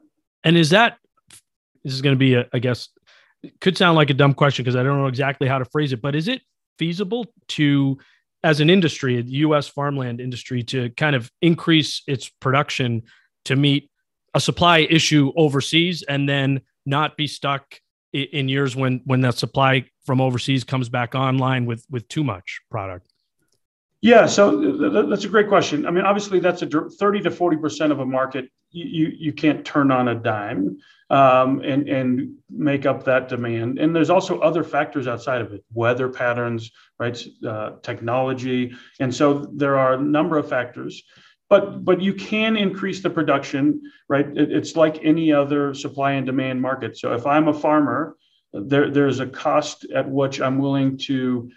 And 0.45 0.57
is 0.57 0.71
that 0.71 0.99
this 1.85 1.95
is 1.95 2.03
going 2.03 2.15
to 2.15 2.19
be, 2.19 2.35
a, 2.35 2.47
I 2.53 2.59
guess, 2.59 2.89
it 3.43 3.61
could 3.61 3.79
sound 3.79 3.97
like 3.97 4.11
a 4.11 4.15
dumb 4.15 4.35
question 4.35 4.65
because 4.65 4.77
I 4.77 4.83
don't 4.83 4.99
know 4.99 5.07
exactly 5.07 5.47
how 5.47 5.59
to 5.59 5.65
phrase 5.65 5.93
it, 5.93 6.03
but 6.03 6.17
is 6.17 6.29
it 6.29 6.43
feasible 6.79 7.27
to, 7.49 7.99
as 8.47 8.61
an 8.61 8.71
industry, 8.71 9.21
the 9.21 9.39
U.S. 9.47 9.67
farmland 9.67 10.21
industry, 10.21 10.63
to 10.63 10.91
kind 10.91 11.17
of 11.17 11.33
increase 11.43 12.03
its 12.07 12.29
production 12.29 13.03
to 13.45 13.57
meet 13.57 13.91
a 14.35 14.41
supply 14.41 14.79
issue 14.79 15.33
overseas 15.37 16.05
and 16.05 16.29
then 16.29 16.61
not 16.87 17.17
be 17.17 17.27
stuck 17.27 17.81
in 18.13 18.49
years 18.49 18.77
when 18.77 19.03
when 19.05 19.21
that 19.23 19.35
supply 19.35 19.85
from 20.05 20.21
overseas 20.21 20.63
comes 20.63 20.89
back 20.89 21.17
online 21.17 21.67
with 21.67 21.85
with 21.91 22.07
too 22.07 22.23
much 22.23 22.61
product? 22.71 23.13
Yeah, 24.01 24.27
so 24.27 24.47
that's 25.09 25.25
a 25.25 25.29
great 25.29 25.49
question. 25.49 25.85
I 25.85 25.91
mean, 25.91 26.05
obviously, 26.05 26.39
that's 26.39 26.63
a 26.63 26.69
30 26.69 27.23
to 27.23 27.31
40 27.33 27.57
percent 27.57 27.91
of 27.93 27.99
a 27.99 28.07
market. 28.07 28.49
You 28.73 29.13
you 29.17 29.33
can't 29.33 29.65
turn 29.65 29.91
on 29.91 30.09
a 30.09 30.15
dime 30.15 30.79
um, 31.11 31.61
and 31.61 31.89
and 31.89 32.35
make 32.51 32.85
up 32.85 33.05
that 33.05 33.29
demand. 33.29 33.79
And 33.79 33.95
there's 33.95 34.11
also 34.11 34.41
other 34.41 34.65
factors 34.65 35.07
outside 35.07 35.41
of 35.41 35.53
it, 35.53 35.65
weather 35.73 36.09
patterns, 36.09 36.71
right, 36.99 37.21
uh, 37.47 37.73
technology, 37.83 38.75
and 39.01 39.15
so 39.15 39.51
there 39.55 39.79
are 39.79 39.95
a 39.95 40.01
number 40.01 40.37
of 40.39 40.49
factors. 40.49 41.03
But 41.49 41.85
but 41.85 42.03
you 42.03 42.13
can 42.13 42.57
increase 42.57 43.03
the 43.03 43.11
production, 43.11 43.81
right? 44.09 44.27
It, 44.27 44.51
it's 44.51 44.75
like 44.75 45.05
any 45.05 45.33
other 45.33 45.75
supply 45.75 46.13
and 46.13 46.27
demand 46.27 46.61
market. 46.61 46.99
So 46.99 47.15
if 47.15 47.25
I'm 47.27 47.49
a 47.49 47.55
farmer, 47.55 48.17
there 48.53 48.91
there's 48.91 49.21
a 49.21 49.27
cost 49.27 49.87
at 49.95 50.09
which 50.09 50.41
I'm 50.41 50.59
willing 50.59 50.99
to 50.99 51.51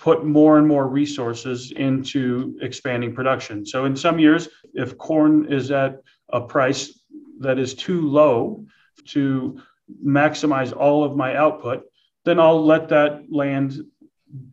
put 0.00 0.24
more 0.24 0.58
and 0.58 0.66
more 0.66 0.88
resources 0.88 1.72
into 1.72 2.58
expanding 2.62 3.14
production. 3.14 3.64
So 3.64 3.84
in 3.84 3.94
some 3.94 4.18
years, 4.18 4.48
if 4.74 4.98
corn 4.98 5.52
is 5.52 5.70
at 5.70 6.00
a 6.30 6.40
price 6.40 7.00
that 7.40 7.58
is 7.58 7.74
too 7.74 8.08
low 8.08 8.64
to 9.06 9.60
maximize 10.04 10.76
all 10.76 11.04
of 11.04 11.16
my 11.16 11.36
output, 11.36 11.84
then 12.24 12.38
I'll 12.38 12.64
let 12.64 12.88
that 12.90 13.24
land 13.30 13.80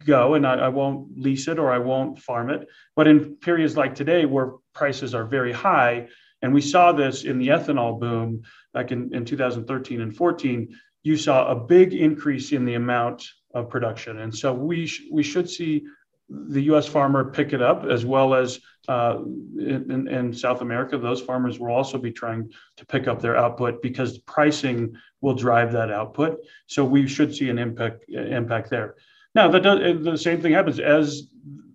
go 0.05 0.35
and 0.35 0.47
I, 0.47 0.55
I, 0.55 0.67
won't 0.69 1.19
lease 1.19 1.47
it 1.47 1.59
or 1.59 1.71
I 1.71 1.79
won't 1.79 2.19
farm 2.19 2.49
it. 2.49 2.67
But 2.95 3.07
in 3.07 3.35
periods 3.35 3.75
like 3.75 3.95
today 3.95 4.25
where 4.25 4.53
prices 4.73 5.13
are 5.13 5.25
very 5.25 5.51
high, 5.51 6.07
and 6.41 6.53
we 6.53 6.61
saw 6.61 6.91
this 6.91 7.23
in 7.23 7.39
the 7.39 7.49
ethanol 7.49 7.99
boom 7.99 8.43
back 8.73 8.91
in, 8.91 9.13
in 9.13 9.25
2013 9.25 10.01
and 10.01 10.15
14, 10.15 10.77
you 11.03 11.17
saw 11.17 11.51
a 11.51 11.55
big 11.55 11.93
increase 11.93 12.51
in 12.51 12.65
the 12.65 12.75
amount 12.75 13.27
of 13.53 13.69
production. 13.69 14.19
And 14.19 14.35
so 14.35 14.53
we, 14.53 14.87
sh- 14.87 15.03
we 15.11 15.23
should 15.23 15.49
see 15.49 15.85
the 16.29 16.61
U.S. 16.63 16.87
farmer 16.87 17.31
pick 17.31 17.53
it 17.53 17.61
up, 17.61 17.85
as 17.85 18.05
well 18.05 18.33
as 18.33 18.59
uh, 18.87 19.19
in, 19.59 20.07
in, 20.07 20.33
South 20.33 20.61
America, 20.61 20.97
those 20.97 21.21
farmers 21.21 21.59
will 21.59 21.71
also 21.71 21.97
be 21.97 22.11
trying 22.11 22.51
to 22.77 22.85
pick 22.85 23.07
up 23.07 23.21
their 23.21 23.37
output 23.37 23.81
because 23.81 24.17
pricing 24.19 24.95
will 25.21 25.35
drive 25.35 25.71
that 25.71 25.91
output. 25.91 26.39
So 26.67 26.83
we 26.83 27.07
should 27.07 27.35
see 27.35 27.49
an 27.49 27.59
impact 27.59 28.09
impact 28.09 28.69
there. 28.69 28.95
Now, 29.33 29.49
that 29.49 29.61
does, 29.61 30.03
the 30.03 30.17
same 30.17 30.41
thing 30.41 30.53
happens 30.53 30.79
as 30.79 31.29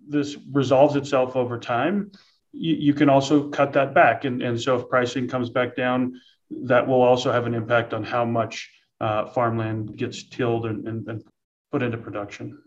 this 0.07 0.37
resolves 0.51 0.95
itself 0.95 1.35
over 1.35 1.57
time. 1.59 2.11
You, 2.51 2.75
you 2.75 2.93
can 2.93 3.09
also 3.09 3.49
cut 3.49 3.73
that 3.73 3.93
back, 3.93 4.25
and, 4.25 4.41
and 4.41 4.59
so 4.59 4.77
if 4.77 4.89
pricing 4.89 5.27
comes 5.27 5.49
back 5.49 5.75
down, 5.75 6.19
that 6.49 6.87
will 6.87 7.01
also 7.01 7.31
have 7.31 7.45
an 7.45 7.53
impact 7.53 7.93
on 7.93 8.03
how 8.03 8.25
much 8.25 8.69
uh, 8.99 9.25
farmland 9.27 9.95
gets 9.97 10.27
tilled 10.27 10.65
and, 10.65 10.87
and, 10.87 11.07
and 11.07 11.23
put 11.71 11.81
into 11.81 11.97
production. 11.97 12.61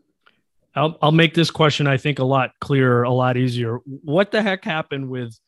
I'll 0.76 0.98
I'll 1.00 1.12
make 1.12 1.34
this 1.34 1.50
question 1.50 1.87
I 1.87 1.96
think 1.96 2.18
a 2.18 2.24
lot 2.24 2.52
clearer, 2.60 3.02
a 3.02 3.12
lot 3.12 3.37
easier. 3.37 3.78
What 3.84 4.30
the 4.30 4.42
heck 4.42 4.64
happened 4.64 5.08
with 5.08 5.38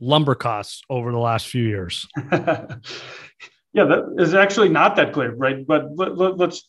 lumber 0.00 0.34
costs 0.34 0.82
over 0.88 1.10
the 1.10 1.18
last 1.18 1.48
few 1.48 1.64
years? 1.64 2.06
yeah, 2.32 3.84
that 3.84 4.14
is 4.18 4.34
actually 4.34 4.68
not 4.68 4.96
that 4.96 5.12
clear, 5.12 5.34
right? 5.34 5.66
But 5.66 5.86
let, 5.96 6.16
let, 6.16 6.36
let's 6.36 6.68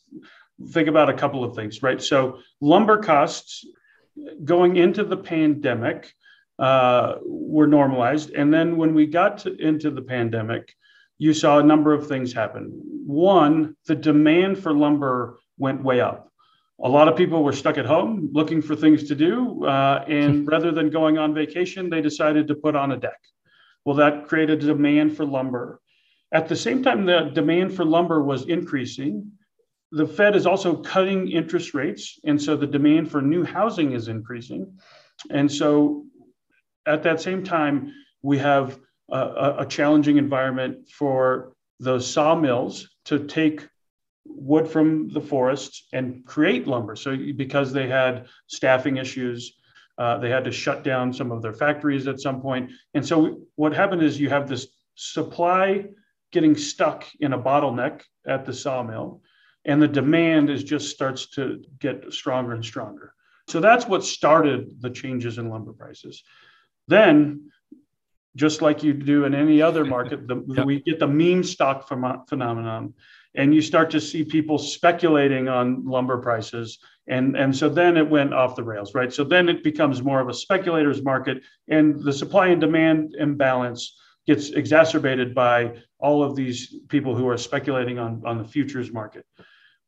think 0.72 0.88
about 0.88 1.10
a 1.10 1.14
couple 1.14 1.44
of 1.44 1.56
things, 1.56 1.84
right? 1.84 2.02
So 2.02 2.40
lumber 2.62 2.98
costs 2.98 3.66
going 4.44 4.78
into 4.78 5.04
the 5.04 5.18
pandemic 5.18 6.12
uh, 6.58 7.16
were 7.24 7.68
normalized, 7.68 8.32
and 8.32 8.54
then 8.54 8.76
when 8.78 8.94
we 8.94 9.06
got 9.06 9.40
to, 9.40 9.56
into 9.56 9.92
the 9.92 10.02
pandemic, 10.02 10.74
you 11.18 11.34
saw 11.34 11.60
a 11.60 11.64
number 11.64 11.94
of 11.94 12.08
things 12.08 12.34
happen. 12.34 12.82
One, 13.06 13.76
the 13.86 13.96
demand 13.96 14.58
for 14.58 14.74
lumber 14.74 15.40
went 15.58 15.84
way 15.84 16.02
up 16.02 16.29
a 16.82 16.90
lot 16.90 17.08
of 17.08 17.16
people 17.18 17.44
were 17.44 17.54
stuck 17.54 17.78
at 17.78 17.86
home 17.86 18.30
looking 18.32 18.62
for 18.62 18.76
things 18.76 19.08
to 19.10 19.16
do. 19.16 19.66
Uh, 19.66 20.04
and 20.08 20.48
rather 20.48 20.72
than 20.72 20.90
going 20.90 21.18
on 21.18 21.34
vacation, 21.34 21.90
they 21.90 22.02
decided 22.02 22.48
to 22.48 22.56
put 22.56 22.76
on 22.76 22.92
a 22.92 22.98
deck. 22.98 23.20
Well, 23.86 23.96
that 23.98 24.28
created 24.28 24.64
a 24.64 24.68
demand 24.68 25.16
for 25.18 25.26
lumber. 25.26 25.82
At 26.32 26.48
the 26.48 26.56
same 26.56 26.84
time, 26.84 27.06
the 27.06 27.32
demand 27.34 27.74
for 27.74 27.84
lumber 27.84 28.24
was 28.24 28.46
increasing. 28.48 29.32
the 29.92 30.06
Fed 30.06 30.36
is 30.36 30.46
also 30.46 30.76
cutting 30.76 31.32
interest 31.32 31.74
rates. 31.74 32.20
And 32.24 32.42
so 32.42 32.56
the 32.56 32.68
demand 32.68 33.10
for 33.10 33.22
new 33.22 33.44
housing 33.44 33.94
is 33.94 34.08
increasing. 34.08 34.78
And 35.32 35.52
so 35.52 36.06
at 36.86 37.04
that 37.04 37.20
same 37.22 37.44
time, 37.44 37.92
we 38.22 38.38
have 38.38 38.80
a, 39.12 39.56
a 39.60 39.66
challenging 39.66 40.18
environment 40.18 40.90
for 40.90 41.54
those 41.80 42.06
sawmills 42.06 42.88
to 43.06 43.26
take 43.26 43.68
wood 44.26 44.68
from 44.68 45.10
the 45.10 45.22
forests 45.22 45.88
and 45.94 46.26
create 46.26 46.68
lumber. 46.68 46.96
So 46.96 47.18
because 47.36 47.74
they 47.74 47.88
had 47.88 48.28
staffing 48.48 48.98
issues, 48.98 49.60
uh, 49.98 50.18
they 50.18 50.30
had 50.30 50.46
to 50.46 50.52
shut 50.52 50.84
down 50.84 51.14
some 51.14 51.32
of 51.32 51.42
their 51.42 51.54
factories 51.54 52.08
at 52.08 52.20
some 52.20 52.42
point. 52.42 52.72
And 52.94 53.06
so 53.06 53.42
what 53.56 53.74
happened 53.74 54.02
is 54.02 54.20
you 54.20 54.30
have 54.30 54.48
this 54.48 54.68
supply 54.96 55.86
getting 56.32 56.56
stuck 56.56 57.06
in 57.20 57.34
a 57.34 57.40
bottleneck 57.40 58.02
at 58.28 58.46
the 58.46 58.54
sawmill, 58.54 59.22
and 59.66 59.82
the 59.82 59.88
demand 59.88 60.50
is 60.50 60.64
just 60.64 60.90
starts 60.90 61.28
to 61.32 61.64
get 61.80 62.14
stronger 62.14 62.54
and 62.54 62.64
stronger. 62.64 63.14
So 63.48 63.60
that's 63.60 63.88
what 63.88 64.04
started 64.04 64.82
the 64.82 64.90
changes 64.90 65.38
in 65.38 65.50
lumber 65.50 65.74
prices. 65.74 66.24
Then, 66.88 67.52
just 68.36 68.62
like 68.62 68.84
you 68.84 68.94
do 68.94 69.26
in 69.26 69.34
any 69.34 69.62
other 69.62 69.84
market, 69.84 70.28
the, 70.28 70.44
yep. 70.48 70.66
we 70.66 70.82
get 70.82 71.00
the 71.00 71.08
meme 71.08 71.44
stock 71.44 71.88
phenomenon, 71.88 72.94
and 73.36 73.54
you 73.54 73.62
start 73.62 73.90
to 73.92 74.02
see 74.02 74.24
people 74.24 74.58
speculating 74.58 75.48
on 75.48 75.86
lumber 75.86 76.18
prices. 76.18 76.80
And, 77.08 77.36
and 77.36 77.56
so 77.56 77.70
then 77.70 77.98
it 77.98 78.10
went 78.10 78.34
off 78.34 78.56
the 78.56 78.64
rails, 78.64 78.94
right? 78.96 79.12
So 79.12 79.24
then 79.24 79.50
it 79.50 79.64
becomes 79.64 80.02
more 80.02 80.20
of 80.20 80.30
a 80.30 80.34
speculator's 80.34 81.04
market, 81.04 81.42
and 81.68 82.02
the 82.02 82.14
supply 82.14 82.48
and 82.48 82.62
demand 82.62 83.16
imbalance 83.18 83.98
gets 84.28 84.50
exacerbated 84.50 85.34
by 85.34 85.76
all 85.98 86.24
of 86.24 86.36
these 86.36 86.76
people 86.88 87.16
who 87.16 87.28
are 87.28 87.38
speculating 87.38 87.98
on, 87.98 88.22
on 88.26 88.38
the 88.38 88.44
futures 88.44 88.92
market. 88.92 89.26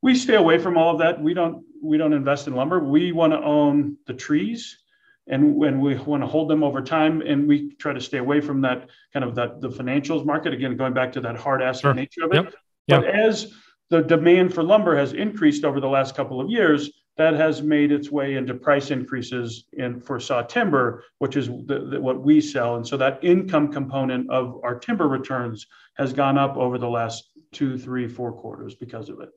We 0.01 0.15
stay 0.15 0.35
away 0.35 0.57
from 0.57 0.77
all 0.77 0.93
of 0.93 0.99
that. 0.99 1.21
We 1.21 1.33
don't 1.33 1.63
we 1.83 1.97
don't 1.97 2.13
invest 2.13 2.47
in 2.47 2.55
lumber. 2.55 2.79
We 2.79 3.11
want 3.11 3.33
to 3.33 3.39
own 3.39 3.97
the 4.07 4.13
trees 4.13 4.81
and 5.27 5.55
when 5.55 5.79
we 5.79 5.95
want 5.95 6.23
to 6.23 6.27
hold 6.27 6.49
them 6.49 6.63
over 6.63 6.81
time 6.81 7.21
and 7.21 7.47
we 7.47 7.73
try 7.75 7.93
to 7.93 8.01
stay 8.01 8.17
away 8.17 8.41
from 8.41 8.61
that 8.61 8.89
kind 9.13 9.23
of 9.23 9.35
that 9.35 9.61
the 9.61 9.69
financials 9.69 10.25
market 10.25 10.53
again 10.53 10.75
going 10.75 10.93
back 10.93 11.11
to 11.13 11.21
that 11.21 11.35
hard 11.35 11.61
asset 11.61 11.81
sure. 11.81 11.93
nature 11.93 12.23
of 12.23 12.31
it 12.31 12.43
yep. 12.43 12.53
But 12.87 13.05
as 13.05 13.53
the 13.89 14.01
demand 14.01 14.53
for 14.53 14.63
lumber 14.63 14.97
has 14.97 15.13
increased 15.13 15.63
over 15.63 15.79
the 15.79 15.87
last 15.87 16.15
couple 16.15 16.41
of 16.41 16.49
years 16.49 16.89
that 17.17 17.33
has 17.33 17.61
made 17.61 17.91
its 17.91 18.09
way 18.09 18.35
into 18.35 18.53
price 18.53 18.89
increases 18.89 19.65
in 19.73 19.99
for 19.99 20.19
saw 20.19 20.41
timber, 20.41 21.03
which 21.19 21.35
is 21.35 21.47
the, 21.47 21.87
the, 21.91 22.01
what 22.01 22.21
we 22.21 22.39
sell. 22.39 22.77
And 22.77 22.87
so 22.87 22.97
that 22.97 23.23
income 23.23 23.71
component 23.71 24.29
of 24.31 24.59
our 24.63 24.79
timber 24.79 25.07
returns 25.07 25.67
has 25.95 26.13
gone 26.13 26.37
up 26.37 26.55
over 26.57 26.77
the 26.77 26.89
last 26.89 27.29
two, 27.51 27.77
three, 27.77 28.07
four 28.07 28.31
quarters 28.31 28.75
because 28.75 29.09
of 29.09 29.19
it. 29.19 29.29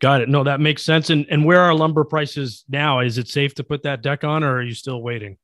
Got 0.00 0.20
it. 0.20 0.28
No, 0.28 0.42
that 0.42 0.60
makes 0.60 0.82
sense. 0.82 1.10
And 1.10 1.26
and 1.30 1.44
where 1.44 1.60
are 1.60 1.72
lumber 1.74 2.02
prices 2.02 2.64
now? 2.68 2.98
Is 3.00 3.18
it 3.18 3.28
safe 3.28 3.54
to 3.54 3.64
put 3.64 3.84
that 3.84 4.02
deck 4.02 4.24
on, 4.24 4.42
or 4.42 4.56
are 4.56 4.62
you 4.62 4.74
still 4.74 5.00
waiting? 5.00 5.36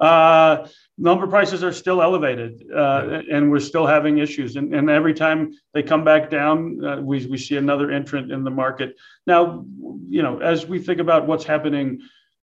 Uh, 0.00 0.66
lumber 0.98 1.26
prices 1.26 1.62
are 1.62 1.72
still 1.72 2.00
elevated, 2.00 2.64
uh, 2.74 3.20
and 3.30 3.50
we're 3.50 3.60
still 3.60 3.86
having 3.86 4.18
issues. 4.18 4.56
And, 4.56 4.74
and 4.74 4.88
every 4.88 5.14
time 5.14 5.52
they 5.74 5.82
come 5.82 6.04
back 6.04 6.30
down, 6.30 6.84
uh, 6.84 6.96
we 7.00 7.26
we 7.26 7.38
see 7.38 7.56
another 7.56 7.90
entrant 7.90 8.32
in 8.32 8.42
the 8.44 8.50
market. 8.50 8.96
Now, 9.26 9.64
you 10.08 10.22
know, 10.22 10.38
as 10.38 10.66
we 10.66 10.78
think 10.78 11.00
about 11.00 11.26
what's 11.26 11.44
happening 11.44 12.00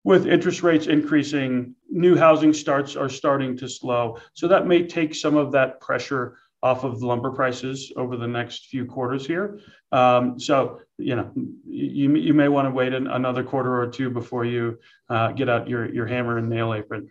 with 0.06 0.28
interest 0.28 0.64
rates 0.64 0.88
increasing, 0.88 1.76
new 1.90 2.16
housing 2.16 2.54
starts 2.54 2.96
are 2.96 3.10
starting 3.10 3.58
to 3.58 3.68
slow. 3.70 4.18
So 4.34 4.48
that 4.48 4.68
may 4.68 4.86
take 4.88 5.16
some 5.16 5.36
of 5.38 5.52
that 5.54 5.80
pressure 5.80 6.38
off 6.62 6.86
of 6.86 7.04
lumber 7.04 7.32
prices 7.32 7.92
over 7.98 8.16
the 8.16 8.28
next 8.28 8.68
few 8.68 8.86
quarters 8.86 9.26
here. 9.28 9.60
Um, 9.92 10.40
so, 10.40 10.80
you 10.98 11.16
know, 11.16 11.30
you, 11.68 12.16
you 12.16 12.34
may 12.34 12.48
want 12.48 12.68
to 12.68 12.72
wait 12.72 12.94
an, 12.94 13.08
another 13.08 13.44
quarter 13.44 13.82
or 13.82 13.88
two 13.88 14.10
before 14.10 14.46
you 14.46 14.80
uh, 15.10 15.34
get 15.34 15.50
out 15.50 15.68
your, 15.68 15.94
your 15.94 16.06
hammer 16.06 16.38
and 16.38 16.50
nail 16.50 16.74
apron. 16.74 17.10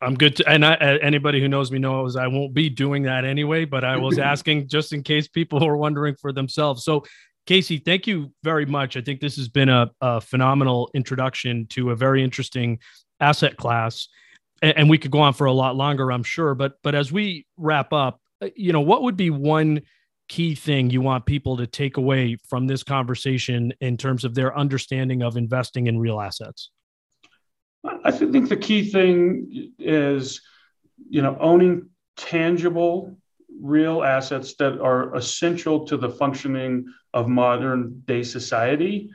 I'm 0.00 0.14
good 0.14 0.36
to, 0.36 0.48
and 0.48 0.64
I, 0.64 0.74
anybody 0.74 1.40
who 1.40 1.48
knows 1.48 1.72
me 1.72 1.78
knows 1.78 2.16
I 2.16 2.26
won't 2.26 2.52
be 2.52 2.68
doing 2.68 3.04
that 3.04 3.24
anyway, 3.24 3.64
but 3.64 3.84
I 3.84 3.96
was 3.96 4.18
asking 4.32 4.68
just 4.68 4.92
in 4.92 5.02
case 5.02 5.28
people 5.28 5.64
are 5.64 5.76
wondering 5.76 6.14
for 6.16 6.32
themselves. 6.32 6.84
So, 6.84 7.04
Casey, 7.46 7.78
thank 7.78 8.06
you 8.06 8.32
very 8.42 8.66
much. 8.66 8.96
I 8.96 9.00
think 9.00 9.20
this 9.20 9.36
has 9.36 9.48
been 9.48 9.68
a, 9.68 9.90
a 10.00 10.20
phenomenal 10.20 10.90
introduction 10.94 11.66
to 11.70 11.90
a 11.90 11.96
very 11.96 12.22
interesting 12.22 12.78
asset 13.20 13.56
class. 13.56 14.08
And, 14.62 14.78
and 14.78 14.90
we 14.90 14.98
could 14.98 15.10
go 15.10 15.20
on 15.20 15.34
for 15.34 15.46
a 15.46 15.52
lot 15.52 15.76
longer, 15.76 16.10
I'm 16.10 16.22
sure. 16.22 16.54
But 16.54 16.74
but 16.82 16.94
as 16.94 17.12
we 17.12 17.46
wrap 17.56 17.92
up, 17.92 18.20
uh, 18.40 18.48
you 18.56 18.72
know, 18.72 18.80
what 18.80 19.02
would 19.02 19.16
be 19.16 19.30
one 19.30 19.82
key 20.28 20.54
thing 20.54 20.88
you 20.88 21.02
want 21.02 21.26
people 21.26 21.56
to 21.58 21.66
take 21.66 21.98
away 21.98 22.36
from 22.48 22.66
this 22.66 22.82
conversation 22.82 23.74
in 23.80 23.96
terms 23.96 24.24
of 24.24 24.34
their 24.34 24.56
understanding 24.56 25.22
of 25.22 25.36
investing 25.36 25.86
in 25.86 25.98
real 25.98 26.20
assets? 26.20 26.70
I 28.04 28.10
think 28.10 28.48
the 28.48 28.56
key 28.56 28.90
thing 28.90 29.72
is, 29.78 30.40
you 31.08 31.22
know, 31.22 31.36
owning 31.38 31.90
tangible 32.16 33.16
real 33.60 34.02
assets 34.02 34.54
that 34.56 34.80
are 34.80 35.14
essential 35.14 35.86
to 35.86 35.96
the 35.96 36.08
functioning 36.08 36.86
of 37.12 37.28
modern 37.28 38.02
day 38.06 38.22
society 38.22 39.10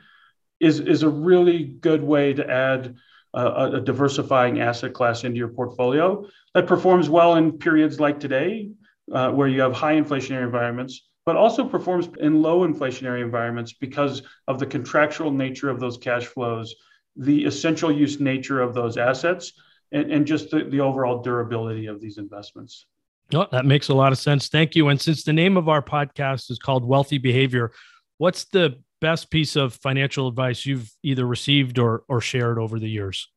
is, 0.60 0.80
is 0.80 1.02
a 1.02 1.08
really 1.08 1.64
good 1.64 2.02
way 2.02 2.32
to 2.32 2.48
add 2.48 2.96
a, 3.34 3.70
a 3.74 3.80
diversifying 3.80 4.60
asset 4.60 4.92
class 4.92 5.24
into 5.24 5.38
your 5.38 5.48
portfolio 5.48 6.26
that 6.54 6.66
performs 6.66 7.08
well 7.08 7.36
in 7.36 7.52
periods 7.52 8.00
like 8.00 8.18
today 8.18 8.70
uh, 9.12 9.30
where 9.30 9.48
you 9.48 9.60
have 9.60 9.72
high 9.72 9.94
inflationary 9.94 10.44
environments, 10.44 11.08
but 11.26 11.36
also 11.36 11.64
performs 11.64 12.08
in 12.20 12.42
low 12.42 12.66
inflationary 12.66 13.22
environments 13.22 13.72
because 13.72 14.22
of 14.48 14.58
the 14.58 14.66
contractual 14.66 15.30
nature 15.30 15.68
of 15.68 15.80
those 15.80 15.96
cash 15.96 16.26
flows, 16.26 16.74
the 17.16 17.44
essential 17.44 17.90
use 17.90 18.20
nature 18.20 18.60
of 18.60 18.74
those 18.74 18.96
assets, 18.96 19.52
and, 19.92 20.10
and 20.10 20.26
just 20.26 20.50
the, 20.50 20.64
the 20.64 20.80
overall 20.80 21.22
durability 21.22 21.86
of 21.86 22.00
these 22.00 22.18
investments. 22.18 22.86
Oh, 23.32 23.46
that 23.52 23.64
makes 23.64 23.88
a 23.88 23.94
lot 23.94 24.12
of 24.12 24.18
sense. 24.18 24.48
Thank 24.48 24.74
you. 24.74 24.88
And 24.88 25.00
since 25.00 25.22
the 25.22 25.32
name 25.32 25.56
of 25.56 25.68
our 25.68 25.82
podcast 25.82 26.50
is 26.50 26.58
called 26.58 26.84
Wealthy 26.84 27.18
Behavior, 27.18 27.72
what's 28.18 28.44
the 28.46 28.80
best 29.00 29.30
piece 29.30 29.56
of 29.56 29.74
financial 29.74 30.28
advice 30.28 30.66
you've 30.66 30.90
either 31.02 31.26
received 31.26 31.78
or, 31.78 32.02
or 32.08 32.20
shared 32.20 32.58
over 32.58 32.78
the 32.78 32.88
years? 32.88 33.28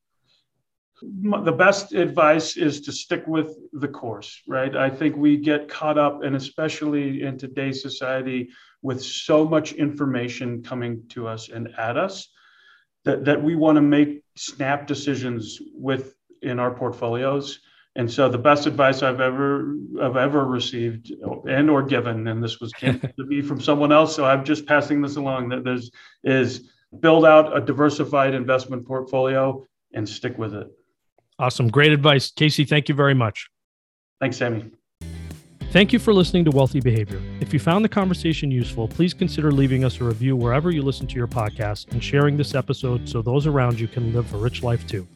the 1.05 1.51
best 1.51 1.93
advice 1.93 2.55
is 2.55 2.81
to 2.81 2.91
stick 2.91 3.25
with 3.27 3.57
the 3.73 3.87
course, 3.87 4.41
right? 4.47 4.75
I 4.75 4.89
think 4.89 5.15
we 5.17 5.37
get 5.37 5.67
caught 5.67 5.97
up, 5.97 6.23
and 6.23 6.35
especially 6.35 7.23
in 7.23 7.37
today's 7.37 7.81
society, 7.81 8.49
with 8.81 9.03
so 9.03 9.45
much 9.45 9.73
information 9.73 10.63
coming 10.63 11.03
to 11.09 11.27
us 11.27 11.49
and 11.49 11.69
at 11.77 11.97
us, 11.97 12.29
that, 13.05 13.25
that 13.25 13.41
we 13.41 13.55
want 13.55 13.75
to 13.77 13.81
make 13.81 14.23
snap 14.35 14.87
decisions 14.87 15.59
with 15.73 16.15
in 16.41 16.59
our 16.59 16.71
portfolios. 16.71 17.59
And 17.95 18.11
so 18.11 18.27
the 18.27 18.39
best 18.39 18.65
advice 18.65 19.03
I've 19.03 19.21
ever 19.21 19.75
I've 20.01 20.17
ever 20.17 20.45
received 20.45 21.13
and 21.47 21.69
or 21.69 21.83
given, 21.83 22.27
and 22.27 22.43
this 22.43 22.59
was 22.59 22.71
to 22.79 23.25
be 23.27 23.41
from 23.41 23.61
someone 23.61 23.91
else, 23.91 24.15
so 24.15 24.25
I'm 24.25 24.43
just 24.43 24.65
passing 24.65 25.01
this 25.01 25.15
along. 25.15 25.49
That 25.49 25.63
there's 25.63 25.91
is 26.23 26.69
build 26.99 27.25
out 27.25 27.55
a 27.55 27.61
diversified 27.61 28.33
investment 28.33 28.85
portfolio 28.85 29.65
and 29.93 30.07
stick 30.09 30.37
with 30.37 30.55
it. 30.55 30.67
Awesome. 31.39 31.67
Great 31.67 31.91
advice. 31.91 32.31
Casey, 32.31 32.65
thank 32.65 32.89
you 32.89 32.95
very 32.95 33.13
much. 33.13 33.49
Thanks, 34.19 34.37
Sammy. 34.37 34.71
Thank 35.73 35.91
you 35.91 35.97
for 35.97 36.13
listening 36.13 36.45
to 36.45 36.51
Wealthy 36.51 36.81
Behavior. 36.81 37.19
If 37.39 37.51
you 37.51 37.57
found 37.57 37.83
the 37.83 37.89
conversation 37.89 38.51
useful, 38.51 38.87
please 38.87 39.11
consider 39.11 39.51
leaving 39.51 39.83
us 39.83 39.99
a 39.99 40.03
review 40.03 40.35
wherever 40.35 40.69
you 40.69 40.83
listen 40.83 41.07
to 41.07 41.15
your 41.15 41.27
podcast 41.27 41.91
and 41.93 42.03
sharing 42.03 42.37
this 42.37 42.53
episode 42.53 43.09
so 43.09 43.23
those 43.23 43.47
around 43.47 43.79
you 43.79 43.87
can 43.87 44.13
live 44.13 44.31
a 44.35 44.37
rich 44.37 44.61
life 44.61 44.85
too. 44.85 45.07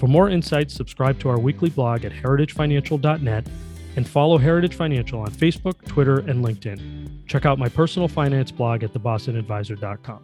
For 0.00 0.06
more 0.06 0.30
insights, 0.30 0.72
subscribe 0.72 1.20
to 1.20 1.28
our 1.28 1.38
weekly 1.38 1.68
blog 1.68 2.06
at 2.06 2.12
heritagefinancial.net 2.12 3.48
and 3.96 4.08
follow 4.08 4.38
Heritage 4.38 4.76
Financial 4.76 5.20
on 5.20 5.30
Facebook, 5.30 5.84
Twitter, 5.86 6.20
and 6.20 6.42
LinkedIn. 6.42 7.26
Check 7.26 7.44
out 7.44 7.58
my 7.58 7.68
personal 7.68 8.08
finance 8.08 8.50
blog 8.50 8.82
at 8.82 8.94
thebostonadvisor.com. 8.94 10.22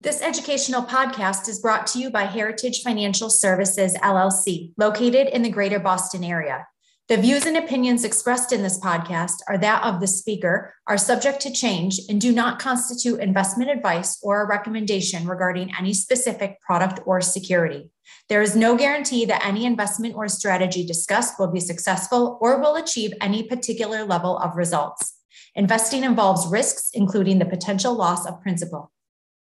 This 0.00 0.20
educational 0.20 0.82
podcast 0.82 1.48
is 1.48 1.60
brought 1.60 1.86
to 1.88 2.00
you 2.00 2.10
by 2.10 2.24
Heritage 2.24 2.82
Financial 2.82 3.30
Services, 3.30 3.94
LLC, 3.98 4.72
located 4.76 5.28
in 5.28 5.42
the 5.42 5.50
greater 5.50 5.78
Boston 5.78 6.24
area. 6.24 6.66
The 7.06 7.18
views 7.18 7.44
and 7.44 7.58
opinions 7.58 8.02
expressed 8.02 8.50
in 8.50 8.62
this 8.62 8.80
podcast 8.80 9.34
are 9.46 9.58
that 9.58 9.84
of 9.84 10.00
the 10.00 10.06
speaker, 10.06 10.72
are 10.86 10.96
subject 10.96 11.38
to 11.40 11.52
change, 11.52 12.00
and 12.08 12.18
do 12.18 12.32
not 12.32 12.58
constitute 12.58 13.20
investment 13.20 13.70
advice 13.70 14.18
or 14.22 14.40
a 14.40 14.46
recommendation 14.46 15.28
regarding 15.28 15.70
any 15.78 15.92
specific 15.92 16.62
product 16.62 17.00
or 17.04 17.20
security. 17.20 17.90
There 18.30 18.40
is 18.40 18.56
no 18.56 18.74
guarantee 18.74 19.26
that 19.26 19.44
any 19.44 19.66
investment 19.66 20.14
or 20.14 20.28
strategy 20.28 20.86
discussed 20.86 21.38
will 21.38 21.52
be 21.52 21.60
successful 21.60 22.38
or 22.40 22.58
will 22.58 22.76
achieve 22.76 23.12
any 23.20 23.42
particular 23.42 24.04
level 24.04 24.38
of 24.38 24.56
results. 24.56 25.12
Investing 25.54 26.04
involves 26.04 26.46
risks, 26.46 26.88
including 26.94 27.38
the 27.38 27.44
potential 27.44 27.94
loss 27.94 28.24
of 28.24 28.40
principal. 28.40 28.93